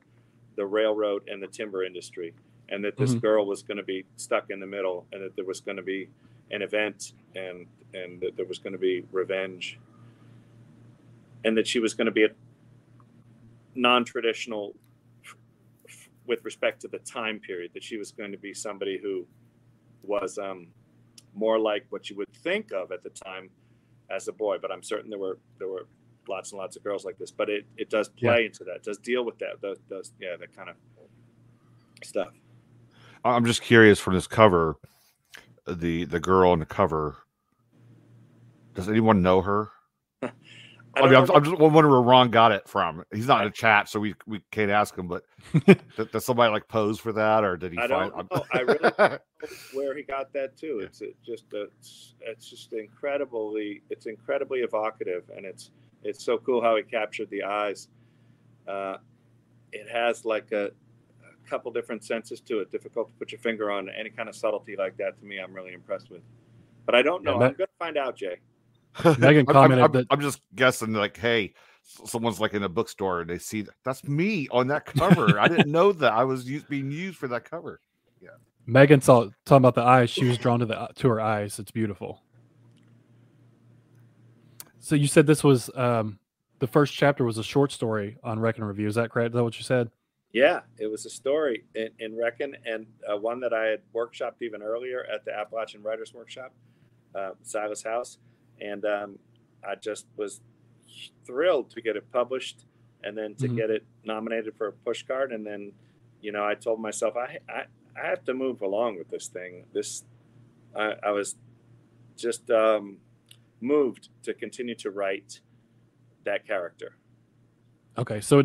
the 0.58 0.66
railroad 0.66 1.22
and 1.32 1.42
the 1.42 1.48
timber 1.60 1.84
industry 1.84 2.30
and 2.70 2.84
that 2.86 2.96
this 2.98 3.14
Mhm. 3.14 3.22
girl 3.28 3.44
was 3.54 3.62
going 3.68 3.78
to 3.78 3.84
be 3.96 4.06
stuck 4.16 4.46
in 4.50 4.60
the 4.60 4.72
middle 4.78 4.98
and 5.12 5.22
that 5.24 5.36
there 5.36 5.46
was 5.54 5.60
going 5.68 5.78
to 5.84 5.84
be 5.96 6.08
an 6.52 6.62
event 6.62 7.14
and 7.36 7.66
and 7.94 8.20
that 8.22 8.36
there 8.36 8.46
was 8.46 8.60
going 8.60 8.74
to 8.74 8.80
be 8.80 9.04
revenge 9.12 9.80
and 11.44 11.58
that 11.58 11.68
she 11.68 11.80
was 11.80 11.94
going 11.94 12.06
to 12.06 12.12
be 12.12 12.24
a 12.26 12.30
non-traditional 13.76 14.76
with 16.28 16.44
respect 16.44 16.82
to 16.82 16.88
the 16.88 16.98
time 17.00 17.40
period 17.40 17.72
that 17.74 17.84
she 17.84 17.98
was 17.98 18.12
going 18.12 18.32
to 18.32 18.38
be 18.38 18.54
somebody 18.54 19.00
who 19.02 19.26
was 20.04 20.38
um, 20.38 20.68
more 21.34 21.60
like 21.60 21.86
what 21.90 22.10
you 22.10 22.16
would 22.16 22.32
think 22.34 22.72
of 22.72 22.92
at 22.92 23.04
the 23.04 23.10
time 23.10 23.50
as 24.10 24.28
a 24.28 24.32
boy 24.32 24.58
but 24.62 24.72
i'm 24.72 24.84
certain 24.84 25.10
there 25.10 25.20
were 25.20 25.40
there 25.58 25.68
were 25.68 25.88
lots 26.28 26.52
and 26.52 26.60
lots 26.60 26.76
of 26.76 26.84
girls 26.84 27.06
like 27.06 27.18
this 27.18 27.32
but 27.32 27.50
it, 27.50 27.66
it 27.78 27.90
does 27.90 28.10
play 28.10 28.46
into 28.46 28.64
that 28.64 28.84
does 28.84 28.98
deal 29.00 29.24
with 29.26 29.38
that 29.40 29.60
does, 29.62 29.78
does 29.90 30.14
yeah 30.20 30.36
that 30.40 30.56
kind 30.56 30.70
of 30.70 30.76
stuff 32.04 32.34
I'm 33.26 33.44
just 33.44 33.64
curious 33.64 34.00
from 34.00 34.14
this 34.14 34.28
cover, 34.28 34.78
the 35.68 36.06
the 36.06 36.20
girl 36.20 36.52
on 36.52 36.60
the 36.60 36.66
cover. 36.66 37.18
Does 38.74 38.90
anyone 38.90 39.22
know 39.22 39.42
her? 39.42 39.70
I 40.22 41.02
I, 41.02 41.06
mean, 41.08 41.16
I'm, 41.16 41.32
I'm 41.32 41.44
just 41.44 41.58
wondering 41.58 41.92
where 41.92 42.02
Ron 42.02 42.30
got 42.30 42.54
it 42.54 42.68
from. 42.70 43.04
He's 43.14 43.28
not 43.28 43.42
in 43.42 43.48
the 43.48 43.52
chat, 43.52 43.90
so 43.90 44.00
we 44.00 44.16
we 44.26 44.42
can't 44.52 44.72
ask 44.72 44.98
him. 44.98 45.08
But 45.08 45.24
did, 45.66 45.82
did 45.98 46.22
somebody 46.22 46.52
like 46.52 46.68
pose 46.68 47.00
for 47.00 47.12
that, 47.14 47.44
or 47.44 47.58
did 47.58 47.74
he? 47.74 47.78
I 47.78 47.88
find, 47.88 48.12
don't 48.12 48.32
know. 48.32 48.46
I 48.54 48.60
really 48.62 49.20
where 49.74 49.96
he 49.96 50.04
got 50.04 50.32
that 50.34 50.58
too. 50.58 50.80
It's 50.84 51.02
it 51.02 51.16
just 51.26 51.52
a, 51.54 51.64
it's, 51.64 52.16
it's 52.22 52.50
just 52.50 52.74
incredibly 52.74 53.82
it's 53.90 54.06
incredibly 54.06 54.60
evocative, 54.60 55.30
and 55.36 55.46
it's 55.46 55.72
it's 56.04 56.24
so 56.24 56.38
cool 56.38 56.62
how 56.62 56.78
he 56.78 56.84
captured 56.84 57.30
the 57.30 57.44
eyes. 57.44 57.90
Uh, 58.68 58.98
it 59.74 59.90
has 59.90 60.24
like 60.24 60.52
a 60.54 60.72
couple 61.46 61.72
different 61.72 62.04
senses 62.04 62.42
to 62.42 62.60
it. 62.60 62.72
Difficult 62.72 63.08
to 63.10 63.14
put 63.20 63.32
your 63.32 63.40
finger 63.40 63.72
on 63.72 63.90
any 63.90 64.10
kind 64.10 64.28
of 64.30 64.36
subtlety 64.36 64.76
like 64.78 64.98
that. 64.98 65.18
To 65.20 65.26
me, 65.26 65.40
I'm 65.40 65.54
really 65.54 65.74
impressed 65.74 66.10
with. 66.10 66.22
But 66.86 66.96
I 66.96 67.02
don't 67.02 67.24
Yeah, 67.24 67.32
know. 67.32 67.40
that- 67.40 67.46
I'm 67.52 67.54
going 67.58 67.68
to 67.68 67.80
find 67.80 67.98
out, 67.98 68.16
Jay. 68.16 68.38
Megan 69.06 69.22
I'm- 69.22 69.36
I'm- 69.38 69.46
commented 69.46 69.86
I'm, 69.86 69.92
that- 69.94 70.08
I'm 70.10 70.22
just 70.22 70.42
guessing, 70.56 70.94
like, 70.94 71.18
hey, 71.18 71.54
someone's 72.06 72.40
like 72.40 72.54
in 72.54 72.64
a 72.64 72.70
bookstore 72.70 73.22
and 73.22 73.30
they 73.30 73.38
see 73.38 73.66
that's 73.84 74.04
me 74.04 74.48
on 74.52 74.68
that 74.68 74.86
cover. 74.86 75.40
I 75.40 75.48
didn't 75.48 75.72
know 75.72 75.92
that 75.92 76.14
I 76.14 76.24
was 76.24 76.50
used, 76.50 76.68
being 76.68 76.92
used 76.92 77.18
for 77.18 77.28
that 77.28 77.50
cover. 77.50 77.80
Yeah. 78.22 78.30
Megan 78.66 79.02
saw 79.02 79.30
talking 79.46 79.58
about 79.58 79.76
the 79.76 79.84
eyes. 79.84 80.10
She 80.10 80.26
was 80.26 80.38
drawn 80.40 80.60
to 80.62 80.66
the 80.66 80.90
to 80.96 81.10
her 81.10 81.22
eyes. 81.22 81.60
It's 81.60 81.70
beautiful. 81.70 82.24
So 84.80 84.96
you 84.96 85.08
said 85.08 85.28
this 85.28 85.44
was 85.44 85.70
um, 85.76 86.20
the 86.60 86.68
first 86.68 86.94
chapter 86.94 87.24
was 87.24 87.38
a 87.38 87.44
short 87.44 87.72
story 87.72 88.18
on 88.24 88.40
Reckon 88.40 88.64
Review. 88.64 88.88
Is 88.88 88.96
that 88.96 89.12
correct? 89.12 89.34
Is 89.34 89.36
that 89.36 89.44
what 89.44 89.58
you 89.58 89.64
said? 89.64 89.90
Yeah, 90.36 90.60
it 90.78 90.88
was 90.88 91.06
a 91.06 91.10
story 91.10 91.64
in, 91.76 91.92
in 92.00 92.18
Reckon 92.18 92.58
and 92.66 92.86
uh, 93.10 93.16
one 93.16 93.40
that 93.40 93.54
I 93.54 93.68
had 93.68 93.80
workshopped 93.96 94.42
even 94.42 94.62
earlier 94.62 95.06
at 95.06 95.24
the 95.24 95.34
Appalachian 95.34 95.82
Writers 95.82 96.14
Workshop, 96.14 96.52
uh, 97.16 97.32
Silas 97.42 97.82
House. 97.82 98.18
And 98.60 98.84
um, 98.84 99.18
I 99.66 99.76
just 99.76 100.08
was 100.18 100.42
thrilled 101.26 101.70
to 101.70 101.82
get 101.82 101.96
it 101.96 102.12
published 102.12 102.66
and 103.06 103.18
then 103.18 103.36
to 103.36 103.48
Mhm. 103.48 103.56
get 103.56 103.70
it 103.70 103.86
nominated 104.04 104.54
for 104.58 104.68
a 104.68 104.74
pushcart. 104.74 105.34
And 105.34 105.48
then, 105.48 105.72
you 106.20 106.34
know, 106.34 106.46
I 106.46 106.54
told 106.56 106.82
myself, 106.82 107.16
I, 107.16 107.40
I, 107.48 107.64
I 107.96 108.06
have 108.06 108.26
to 108.26 108.34
move 108.34 108.62
along 108.62 108.98
with 108.98 109.10
this 109.10 109.30
thing. 109.30 109.64
This, 109.72 110.04
I, 110.76 110.96
I 111.02 111.12
was 111.12 111.38
just 112.18 112.52
um, 112.52 112.98
moved 113.62 114.10
to 114.24 114.34
continue 114.34 114.76
to 114.76 114.92
write 114.92 115.40
that 116.26 116.46
character. 116.46 116.98
Okay, 117.98 118.20
so 118.20 118.44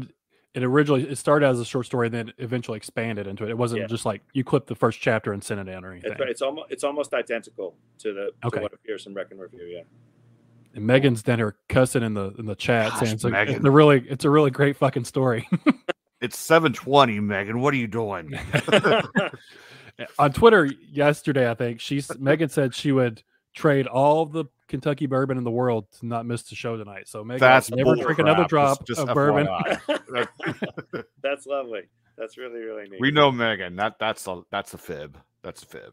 it, 0.54 0.62
it 0.62 0.64
originally 0.66 1.08
it 1.08 1.16
started 1.16 1.46
as 1.46 1.60
a 1.60 1.64
short 1.64 1.86
story, 1.86 2.06
and 2.08 2.14
then 2.14 2.32
eventually 2.38 2.76
expanded 2.76 3.26
into 3.26 3.44
it. 3.44 3.50
It 3.50 3.58
wasn't 3.58 3.82
Yeah. 3.82 3.86
just 3.86 4.04
like 4.06 4.22
you 4.32 4.44
clipped 4.44 4.66
the 4.68 4.74
first 4.74 5.00
chapter 5.00 5.32
and 5.32 5.42
sent 5.42 5.60
it 5.60 5.68
in 5.68 5.84
or 5.84 5.92
anything. 5.92 6.12
It's, 6.12 6.20
it's 6.22 6.42
almost 6.42 6.70
it's 6.70 6.84
almost 6.84 7.14
identical 7.14 7.74
to 7.98 8.12
the 8.12 8.30
Okay. 8.46 8.58
to 8.58 8.62
what 8.62 8.72
appears 8.72 9.06
in 9.06 9.14
Reckon 9.14 9.38
Review. 9.38 9.64
Yeah. 9.64 9.82
And 10.74 10.86
Megan's 10.86 11.22
down 11.22 11.38
here 11.38 11.56
cussing 11.68 12.02
in 12.02 12.14
the 12.14 12.32
in 12.38 12.46
the 12.46 12.54
chat 12.54 12.90
Gosh, 12.90 13.00
saying 13.00 13.14
it's 13.14 13.24
a, 13.24 13.42
it's 13.42 13.64
a 13.64 13.70
really 13.70 14.04
it's 14.08 14.24
a 14.24 14.30
really 14.30 14.50
great 14.50 14.76
fucking 14.76 15.04
story. 15.04 15.48
It's 16.22 16.38
720, 16.38 17.18
Megan. 17.20 17.60
What 17.62 17.72
are 17.72 17.78
you 17.78 17.86
doing? 17.86 18.38
On 20.18 20.30
Twitter 20.30 20.66
yesterday, 20.90 21.50
I 21.50 21.54
think 21.54 21.80
she's 21.80 22.10
Megan 22.18 22.50
said 22.50 22.74
she 22.74 22.92
would 22.92 23.22
trade 23.60 23.86
all 23.86 24.26
the 24.26 24.46
Kentucky 24.68 25.06
bourbon 25.06 25.36
in 25.38 25.44
the 25.44 25.50
world 25.50 25.86
to 25.98 26.06
not 26.06 26.24
miss 26.26 26.42
the 26.44 26.54
show 26.54 26.76
tonight. 26.76 27.08
So 27.08 27.22
Megan, 27.24 27.40
That's 27.40 27.70
never 27.70 27.94
bull 27.94 28.02
drink 28.04 28.18
another 28.18 28.44
drop 28.44 28.86
Just- 28.86 29.00
of 29.00 29.06
just 29.08 29.14
bourbon. 29.14 29.46
That's 31.22 31.46
lovely. 31.46 31.82
That's 32.16 32.36
really 32.36 32.60
really 32.60 32.88
neat. 32.88 33.00
we 33.00 33.10
know 33.10 33.30
Megan. 33.32 33.76
That 33.76 33.96
that's 33.98 34.26
a 34.26 34.42
that's 34.50 34.74
a 34.74 34.78
fib. 34.78 35.16
That's 35.42 35.62
a 35.62 35.66
fib. 35.66 35.92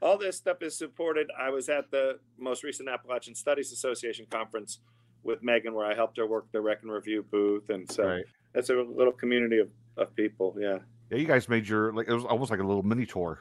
all 0.00 0.16
this 0.18 0.36
stuff 0.36 0.62
is 0.62 0.76
supported. 0.76 1.28
I 1.38 1.50
was 1.50 1.68
at 1.68 1.90
the 1.90 2.18
most 2.38 2.62
recent 2.64 2.88
Appalachian 2.88 3.34
Studies 3.34 3.72
Association 3.72 4.26
conference 4.30 4.78
with 5.22 5.42
Megan, 5.42 5.74
where 5.74 5.84
I 5.86 5.94
helped 5.94 6.16
her 6.18 6.26
work 6.26 6.46
the 6.52 6.60
Reckon 6.60 6.90
Review 6.90 7.24
booth, 7.30 7.68
and 7.70 7.90
so 7.90 8.04
Right. 8.06 8.24
it's 8.54 8.70
a 8.70 8.74
little 8.74 9.12
community 9.12 9.58
of, 9.58 9.68
of 9.96 10.14
people. 10.14 10.56
Yeah. 10.58 10.78
Yeah, 11.10 11.18
you 11.18 11.26
guys 11.26 11.48
made 11.48 11.68
your 11.68 11.92
like 11.92 12.08
it 12.08 12.14
was 12.14 12.24
almost 12.24 12.50
like 12.50 12.60
a 12.60 12.64
little 12.64 12.82
mini 12.82 13.06
tour. 13.06 13.38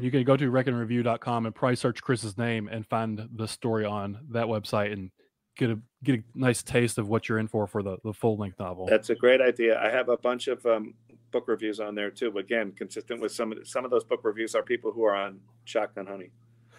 You 0.00 0.10
can 0.10 0.24
go 0.24 0.36
to 0.36 0.50
reckonreview.com 0.50 1.46
and 1.46 1.54
probably 1.54 1.76
search 1.76 2.02
Chris's 2.02 2.36
name 2.38 2.68
and 2.68 2.86
find 2.86 3.28
the 3.34 3.46
story 3.48 3.84
on 3.84 4.18
that 4.30 4.46
website 4.46 4.92
and 4.92 5.10
get 5.56 5.70
a 5.70 5.78
get 6.02 6.20
a 6.20 6.22
nice 6.34 6.62
taste 6.62 6.98
of 6.98 7.08
what 7.08 7.28
you're 7.28 7.38
in 7.38 7.48
for 7.48 7.66
for 7.66 7.82
the 7.82 7.98
the 8.04 8.12
full 8.12 8.36
length 8.36 8.58
novel. 8.58 8.86
That's 8.86 9.10
a 9.10 9.14
great 9.14 9.40
idea. 9.40 9.78
I 9.80 9.90
have 9.90 10.08
a 10.08 10.16
bunch 10.16 10.48
of 10.48 10.64
um, 10.66 10.94
book 11.32 11.48
reviews 11.48 11.80
on 11.80 11.94
there 11.94 12.10
too. 12.10 12.36
Again, 12.38 12.72
consistent 12.72 13.20
with 13.20 13.32
some 13.32 13.52
of 13.52 13.58
the, 13.58 13.66
some 13.66 13.84
of 13.84 13.90
those 13.90 14.04
book 14.04 14.20
reviews 14.24 14.54
are 14.54 14.62
people 14.62 14.92
who 14.92 15.04
are 15.04 15.14
on 15.14 15.40
Shotgun 15.64 16.06
Honey. 16.06 16.30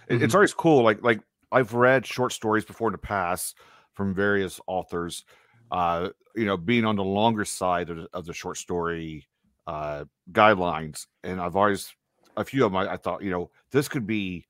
It- 0.08 0.22
It's 0.24 0.34
always 0.36 0.54
cool. 0.54 0.84
Like 0.84 1.04
like 1.04 1.20
I've 1.52 1.74
read 1.74 2.06
short 2.06 2.32
stories 2.34 2.66
before 2.66 2.88
in 2.88 2.94
the 2.94 2.98
past 2.98 3.58
from 3.94 4.14
various 4.14 4.60
authors. 4.68 5.26
Uh, 5.70 6.10
you 6.36 6.46
know, 6.46 6.58
being 6.58 6.84
on 6.86 6.96
the 6.96 7.04
longer 7.04 7.46
side 7.46 7.90
of 7.90 7.98
the, 7.98 8.08
of 8.14 8.26
the 8.26 8.34
short 8.34 8.58
story 8.58 9.28
uh, 9.68 10.04
guidelines, 10.32 11.06
and 11.24 11.40
I've 11.40 11.56
always 11.56 11.94
a 12.38 12.44
few 12.44 12.65
of 12.65 12.72
them. 12.72 12.78
I, 12.78 12.94
I 12.94 12.98
thought, 12.98 13.22
you 13.22 13.32
know, 13.32 13.52
this 13.72 13.88
could 13.88 14.06
be 14.08 14.48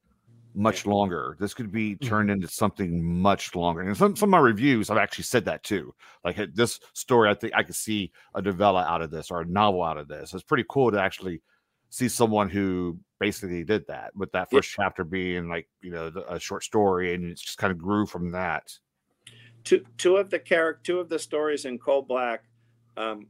much 0.54 0.86
longer. 0.86 1.38
This 1.40 1.54
could 1.54 1.72
be 1.72 1.96
turned 1.96 2.30
into 2.30 2.48
something 2.48 3.04
much 3.04 3.56
longer. 3.56 3.82
And 3.82 3.96
some 3.96 4.16
some 4.16 4.30
of 4.30 4.32
my 4.32 4.40
reviews, 4.40 4.90
I've 4.90 4.98
actually 4.98 5.24
said 5.24 5.46
that 5.46 5.64
too. 5.64 5.94
Like 6.26 6.36
hey, 6.36 6.48
this 6.54 6.80
story, 6.94 7.30
I 7.30 7.34
think 7.34 7.54
I 7.56 7.64
could 7.64 7.76
see 7.76 8.12
a 8.36 8.42
novella 8.42 8.84
out 8.84 9.02
of 9.02 9.12
this 9.12 9.32
or 9.32 9.42
a 9.42 9.46
novel 9.46 9.84
out 9.84 9.98
of 9.98 10.08
this. 10.08 10.34
It's 10.34 10.44
pretty 10.44 10.66
cool 10.70 10.92
to 10.92 11.02
actually 11.02 11.42
see 11.90 12.08
someone 12.10 12.50
who 12.50 12.98
basically 13.20 13.64
did 13.64 13.86
that 13.88 14.16
with 14.16 14.32
that 14.32 14.48
Yeah. 14.52 14.58
first 14.58 14.72
chapter 14.72 15.04
being 15.04 15.48
like 15.50 15.68
you 15.82 15.92
know 15.92 16.12
a 16.28 16.40
short 16.40 16.64
story 16.64 17.14
and 17.14 17.26
it 17.26 17.38
just 17.38 17.58
kind 17.58 17.72
of 17.72 17.78
grew 17.78 18.06
from 18.06 18.32
that 18.32 18.78
two 19.64 19.86
two 19.98 20.18
of 20.18 20.30
the 20.30 20.40
character 20.40 20.82
two 20.84 21.00
of 21.00 21.10
the 21.10 21.20
stories 21.20 21.66
in 21.66 21.78
Coal 21.78 22.02
Black 22.02 22.46
um, 22.98 23.28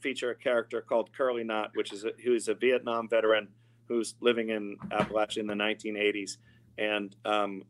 feature 0.00 0.30
a 0.30 0.34
character 0.34 0.80
called 0.80 1.12
Curly 1.12 1.44
Knot, 1.44 1.70
which 1.74 1.92
is 1.92 2.04
a, 2.04 2.12
who 2.24 2.34
is 2.34 2.48
a 2.48 2.54
Vietnam 2.54 3.08
veteran 3.08 3.48
who's 3.90 4.14
living 4.20 4.50
in 4.50 4.76
Appalachia 4.92 5.38
in 5.38 5.48
the 5.48 5.54
1980s, 5.54 6.36
and 6.78 7.14
um, 7.24 7.64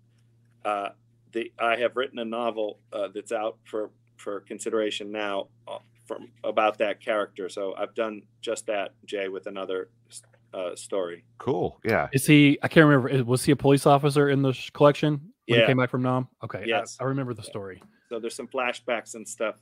uh, 0.67 0.91
the 1.33 1.51
I 1.59 1.77
have 1.77 1.97
written 1.97 2.19
a 2.19 2.25
novel 2.27 2.79
uh, 2.93 3.09
that's 3.13 3.33
out 3.33 3.57
for 3.65 3.91
for 4.19 4.41
consideration 4.41 5.11
now 5.11 5.49
uh, 5.67 5.79
from 6.07 6.29
about 6.45 6.77
that 6.79 7.01
character. 7.01 7.49
So 7.49 7.75
I've 7.75 7.95
done 7.95 8.21
just 8.43 8.67
that, 8.67 8.91
Jay, 9.07 9.29
with 9.29 9.47
another 9.47 9.89
uh, 10.53 10.75
story. 10.75 11.25
cool 11.39 11.81
yeah 11.85 12.09
Is 12.13 12.27
he? 12.27 12.59
I 12.63 12.69
can't 12.69 12.87
remember. 12.87 13.25
Was 13.25 13.43
he 13.45 13.53
a 13.53 13.57
police 13.57 13.87
officer 13.87 14.29
in 14.29 14.43
the 14.43 14.53
sh- 14.53 14.69
collection 14.71 15.13
when 15.47 15.59
Yeah. 15.59 15.61
he 15.61 15.67
came 15.69 15.79
back 15.79 15.89
from 15.91 16.03
Nam? 16.03 16.29
Okay, 16.45 16.59
I- 16.61 16.65
Yes. 16.67 16.99
I, 17.01 17.05
remember 17.05 17.33
the 17.33 17.43
story. 17.43 17.83
So 18.11 18.19
there's 18.21 18.35
some 18.35 18.49
flashbacks 18.49 19.15
and 19.15 19.27
stuff 19.27 19.55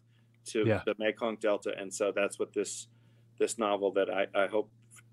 to 0.46 0.66
Yeah. 0.66 0.80
the 0.86 0.94
Mekong 0.98 1.36
Delta, 1.36 1.72
and 1.78 1.92
so 1.94 2.10
that's 2.10 2.38
what 2.40 2.52
this 2.52 2.88
this 3.38 3.58
novel 3.58 3.92
that 3.92 4.08
I, 4.10 4.26
I 4.34 4.46
hope 4.48 4.68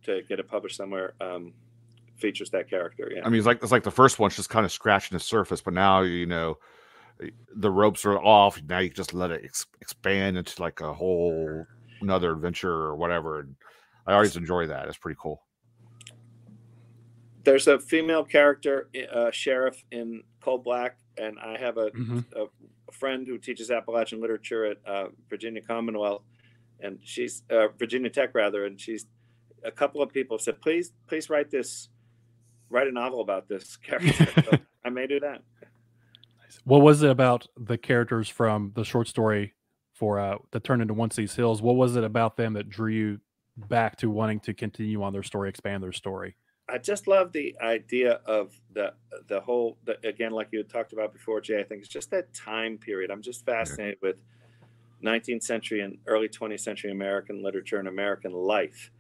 to 0.06 0.22
get 0.30 0.40
it 0.40 0.48
published 0.48 0.78
somewhere 0.78 1.14
um, 1.22 1.54
features 2.18 2.50
that 2.52 2.70
character. 2.70 3.12
Yeah, 3.14 3.26
i 3.26 3.30
mean 3.30 3.38
it's 3.40 3.46
like 3.48 3.62
it's 3.62 3.72
like 3.72 3.84
the 3.84 3.92
first 3.92 4.20
one's 4.20 4.36
just 4.36 4.50
kind 4.50 4.66
of 4.66 4.72
scratching 4.72 5.16
the 5.18 5.20
surface 5.24 5.62
but 5.62 5.74
now 5.74 6.02
you 6.02 6.26
know 6.26 6.58
the 7.56 7.70
ropes 7.72 8.06
are 8.06 8.18
off 8.20 8.62
now 8.68 8.80
you 8.80 8.90
can 8.90 8.96
just 8.96 9.14
let 9.14 9.32
it 9.32 9.42
ex- 9.44 9.66
expand 9.82 10.38
into 10.38 10.62
like 10.62 10.80
a 10.82 10.94
whole 10.94 11.66
another 12.02 12.32
adventure 12.34 12.72
or 12.72 12.96
whatever 12.96 13.40
and 13.42 13.56
i 14.08 14.14
always 14.14 14.36
enjoy 14.38 14.66
that 14.68 14.88
it's 14.88 14.98
pretty 14.98 15.18
cool 15.22 15.42
there's 17.44 17.68
a 17.68 17.78
female 17.80 18.24
character, 18.24 18.90
uh, 19.14 19.30
sheriff 19.30 19.84
in 19.92 20.24
Coal 20.42 20.58
Black, 20.58 20.98
and 21.18 21.38
I 21.40 21.58
have 21.60 21.78
a, 21.78 21.92
Mhm. 21.92 22.26
a, 22.34 22.46
a 22.46 22.92
friend 22.92 23.28
who 23.28 23.38
teaches 23.38 23.70
Appalachian 23.70 24.20
literature 24.20 24.66
at 24.66 24.78
uh, 24.84 25.10
Virginia 25.30 25.62
Commonwealth, 25.62 26.24
and 26.80 26.98
she's 27.04 27.44
uh, 27.52 27.68
Virginia 27.78 28.10
Tech 28.10 28.34
rather, 28.34 28.66
and 28.66 28.82
she's 28.82 29.06
a 29.66 29.72
couple 29.72 30.02
of 30.02 30.12
people 30.12 30.38
said, 30.38 30.62
please, 30.62 30.94
please 31.08 31.30
write 31.30 31.52
this, 31.52 31.90
write 32.70 32.88
a 32.88 32.92
novel 32.92 33.22
about 33.22 33.48
this 33.48 33.78
character. 33.78 34.28
so 34.44 34.58
I 34.86 34.90
may 34.90 35.08
do 35.08 35.20
that. 35.20 35.42
What 36.64 36.82
was 36.82 37.04
it 37.04 37.10
about 37.10 37.48
the 37.58 37.78
characters 37.78 38.30
from 38.30 38.72
the 38.76 38.84
short 38.84 39.08
story 39.08 39.54
for 39.94 40.20
uh, 40.20 40.38
that 40.52 40.64
turned 40.64 40.82
into 40.82 40.94
Once 40.94 41.16
These 41.16 41.36
Hills? 41.36 41.62
What 41.62 41.76
was 41.76 41.96
it 41.96 42.04
about 42.04 42.38
them 42.38 42.54
that 42.54 42.70
drew 42.70 42.92
you 42.92 43.20
back 43.58 43.98
to 43.98 44.10
wanting 44.10 44.40
to 44.42 44.54
continue 44.54 45.04
on 45.04 45.14
their 45.14 45.24
story, 45.24 45.50
expand 45.50 45.84
their 45.84 45.92
story? 45.92 46.36
I 46.68 46.80
just 46.80 47.08
love 47.08 47.32
the 47.32 47.56
idea 47.62 48.20
of 48.26 48.60
the 48.74 48.94
the 49.28 49.40
whole 49.40 49.78
the, 49.86 49.98
again, 50.08 50.32
like 50.32 50.48
you 50.52 50.60
had 50.60 50.70
talked 50.70 50.94
about 50.94 51.14
before, 51.14 51.40
Jay. 51.40 51.60
I 51.60 51.64
think 51.64 51.82
it's 51.82 51.90
just 51.90 52.10
that 52.12 52.34
time 52.34 52.78
period. 52.80 53.12
I'm 53.12 53.22
just 53.22 53.46
fascinated 53.46 54.00
with 54.02 54.16
19th 55.04 55.44
century 55.44 55.82
and 55.82 56.00
early 56.08 56.28
20th 56.28 56.62
century 56.62 56.92
American 56.92 57.44
literature 57.44 57.78
and 57.78 57.88
American 57.88 58.34
life, 58.34 58.92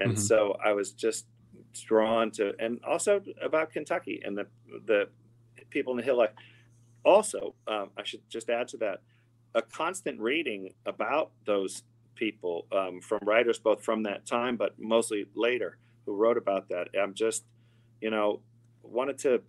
and 0.00 0.16
Mhm. 0.16 0.18
so 0.18 0.56
I 0.64 0.72
was 0.72 0.92
just 0.92 1.26
drawn 1.74 2.30
to, 2.32 2.54
and 2.58 2.80
also 2.84 3.22
about 3.42 3.72
Kentucky 3.72 4.20
and 4.24 4.36
the 4.38 4.46
the 4.86 5.10
people 5.70 5.92
in 5.92 5.98
the 5.98 6.02
hill 6.04 6.18
life. 6.18 6.32
Also, 7.04 7.54
um, 7.66 7.90
I 7.96 8.04
should 8.04 8.28
just 8.28 8.50
add 8.50 8.68
to 8.68 8.76
that 8.78 9.02
a 9.54 9.62
constant 9.62 10.20
reading 10.20 10.74
about 10.86 11.32
those 11.46 11.82
people 12.14 12.66
um, 12.72 13.00
from 13.00 13.20
writers 13.24 13.58
both 13.58 13.82
from 13.82 14.02
that 14.04 14.26
time, 14.26 14.56
but 14.56 14.78
mostly 14.78 15.26
later 15.34 15.78
who 16.06 16.14
wrote 16.14 16.36
about 16.36 16.68
that. 16.68 16.88
I'm 17.00 17.14
just, 17.14 17.44
you 18.00 18.10
know, 18.10 18.42
wanted 18.82 19.18
to. 19.20 19.42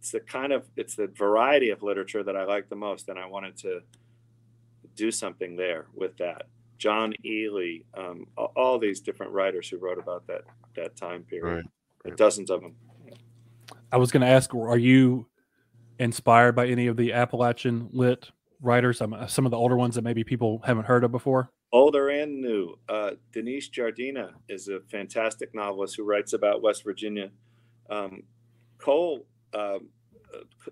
It's 0.00 0.12
the 0.12 0.20
kind 0.20 0.52
of 0.52 0.70
it's 0.76 0.94
the 0.96 1.08
variety 1.08 1.70
of 1.70 1.82
literature 1.82 2.22
that 2.24 2.36
I 2.36 2.44
like 2.44 2.68
the 2.70 2.76
most, 2.76 3.08
and 3.08 3.18
I 3.18 3.26
wanted 3.26 3.56
to 3.58 3.82
do 4.94 5.10
something 5.10 5.56
there 5.56 5.86
with 5.94 6.16
that. 6.18 6.46
John 6.78 7.12
Ehle, 7.24 7.84
um, 7.94 8.26
all 8.56 8.78
these 8.78 9.00
different 9.00 9.32
writers 9.32 9.68
who 9.68 9.78
wrote 9.78 9.98
about 9.98 10.26
that 10.28 10.42
that 10.76 10.96
time 10.96 11.24
period, 11.24 11.66
Right. 12.04 12.16
dozens 12.16 12.50
of 12.50 12.60
them. 12.62 12.74
I 13.90 13.96
was 13.96 14.12
going 14.12 14.20
to 14.20 14.26
ask, 14.28 14.54
are 14.54 14.78
you 14.78 15.26
inspired 15.98 16.52
by 16.54 16.68
any 16.68 16.86
of 16.86 16.96
the 16.96 17.12
Appalachian 17.12 17.88
lit 17.92 18.30
writers? 18.60 19.00
Um, 19.00 19.16
some 19.28 19.44
of 19.44 19.50
the 19.50 19.56
older 19.56 19.76
ones 19.76 19.94
that 19.96 20.02
maybe 20.02 20.22
people 20.24 20.60
haven't 20.64 20.84
heard 20.84 21.04
of 21.04 21.10
before. 21.12 21.50
older 21.72 22.08
and 22.08 22.40
new. 22.40 22.78
Uh, 22.88 23.10
Denise 23.32 23.68
Giardina 23.68 24.32
is 24.48 24.68
a 24.68 24.80
fantastic 24.90 25.54
novelist 25.54 25.96
who 25.96 26.04
writes 26.04 26.32
about 26.32 26.62
West 26.62 26.82
Virginia 26.84 27.30
um, 27.90 28.22
coal 28.78 29.26
um, 29.54 29.88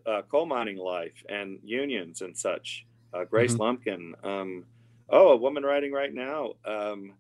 uh, 0.07 0.09
uh, 0.11 0.23
coal 0.23 0.47
mining 0.47 0.77
life 0.79 1.23
and 1.29 1.59
unions 1.65 2.21
and 2.23 2.37
such. 2.37 2.87
Uh, 3.13 3.25
Grace 3.25 3.55
Mhm. 3.55 3.59
Lumpkin. 3.59 4.15
Um, 4.23 4.65
oh, 5.09 5.29
a 5.29 5.37
woman 5.37 5.63
writing 5.63 5.93
right 5.93 6.13
now. 6.13 6.53
Um, 6.65 7.15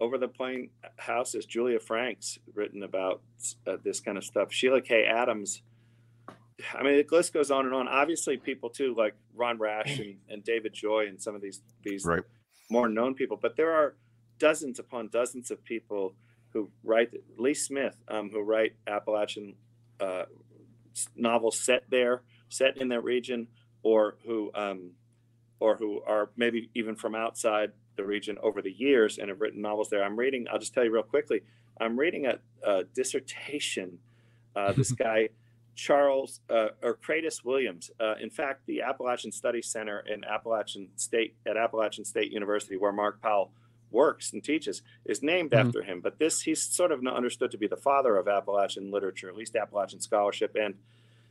over 0.00 0.18
the 0.18 0.28
Plain 0.28 0.70
House 0.96 1.34
is 1.34 1.46
Julia 1.46 1.78
Franks, 1.78 2.38
written 2.54 2.82
about 2.82 3.22
uh, 3.66 3.76
this 3.84 4.00
kind 4.00 4.18
of 4.18 4.24
stuff. 4.24 4.52
Sheila 4.52 4.80
Kay 4.80 5.04
Adams. 5.04 5.62
I 6.74 6.82
mean, 6.82 6.96
the 6.96 7.06
list 7.16 7.32
goes 7.32 7.50
on 7.50 7.66
and 7.66 7.74
on. 7.74 7.88
Obviously, 7.88 8.36
people 8.36 8.68
too, 8.68 8.94
like 8.96 9.14
Ron 9.34 9.58
Rash 9.58 9.98
and, 9.98 10.16
and 10.28 10.44
David 10.44 10.72
Joy, 10.72 11.06
and 11.08 11.20
some 11.22 11.34
of 11.34 11.40
these 11.40 11.62
these 11.84 12.04
right 12.04 12.22
more 12.72 12.88
known 12.88 13.14
people, 13.14 13.38
but 13.40 13.54
there 13.56 13.70
are 13.70 13.94
dozens 14.38 14.78
upon 14.78 15.08
dozens 15.08 15.50
of 15.50 15.62
people 15.62 16.14
who 16.52 16.70
write. 16.82 17.10
Lee 17.36 17.54
Smith, 17.54 17.96
um, 18.08 18.30
who 18.30 18.40
write 18.40 18.72
Appalachian 18.86 19.54
uh, 20.00 20.24
novels 21.14 21.60
set 21.60 21.84
there, 21.90 22.22
set 22.48 22.78
in 22.78 22.88
that 22.88 23.04
region, 23.04 23.46
or 23.82 24.16
who 24.26 24.50
um, 24.54 24.92
or 25.62 25.76
who 25.76 26.02
are 26.02 26.30
maybe 26.36 26.68
even 26.74 26.96
from 26.96 27.14
outside 27.14 27.70
the 27.96 28.04
region 28.04 28.36
over 28.42 28.60
the 28.62 28.72
years 28.72 29.18
and 29.18 29.28
have 29.28 29.40
written 29.40 29.62
novels 29.62 29.88
there. 29.90 30.02
I'm 30.02 30.18
reading. 30.18 30.46
I'll 30.50 30.58
just 30.58 30.74
tell 30.74 30.84
you 30.84 30.90
real 30.92 31.02
quickly. 31.04 31.42
I'm 31.80 31.96
reading 31.98 32.26
a, 32.26 32.38
a 32.68 32.84
dissertation. 32.84 33.98
Uh, 34.56 34.72
this 34.72 34.92
guy. 35.06 35.28
Charles 35.74 36.40
uh, 36.50 36.68
or 36.82 36.98
Cratis 37.02 37.42
Williams. 37.46 37.90
Uh, 37.98 38.14
in 38.20 38.28
fact, 38.28 38.66
the 38.66 38.82
Appalachian 38.82 39.32
Study 39.32 39.62
Center 39.62 40.00
in 40.00 40.22
Appalachian 40.22 40.88
State 40.96 41.34
at 41.46 41.56
Appalachian 41.56 42.04
State 42.04 42.30
University, 42.30 42.76
where 42.76 42.92
Mark 42.92 43.22
Powell 43.22 43.52
works 43.90 44.34
and 44.34 44.44
teaches, 44.44 44.82
is 45.06 45.22
named 45.22 45.52
Mhm. 45.52 45.60
after 45.66 45.82
him. 45.82 46.00
But 46.02 46.18
this 46.18 46.42
he's 46.42 46.60
sort 46.62 46.92
of 46.92 47.06
understood 47.06 47.50
to 47.52 47.56
be 47.56 47.66
the 47.68 47.78
father 47.78 48.18
of 48.18 48.28
Appalachian 48.28 48.90
literature, 48.90 49.30
at 49.30 49.34
least 49.34 49.56
Appalachian 49.56 50.00
scholarship. 50.00 50.54
And 50.60 50.74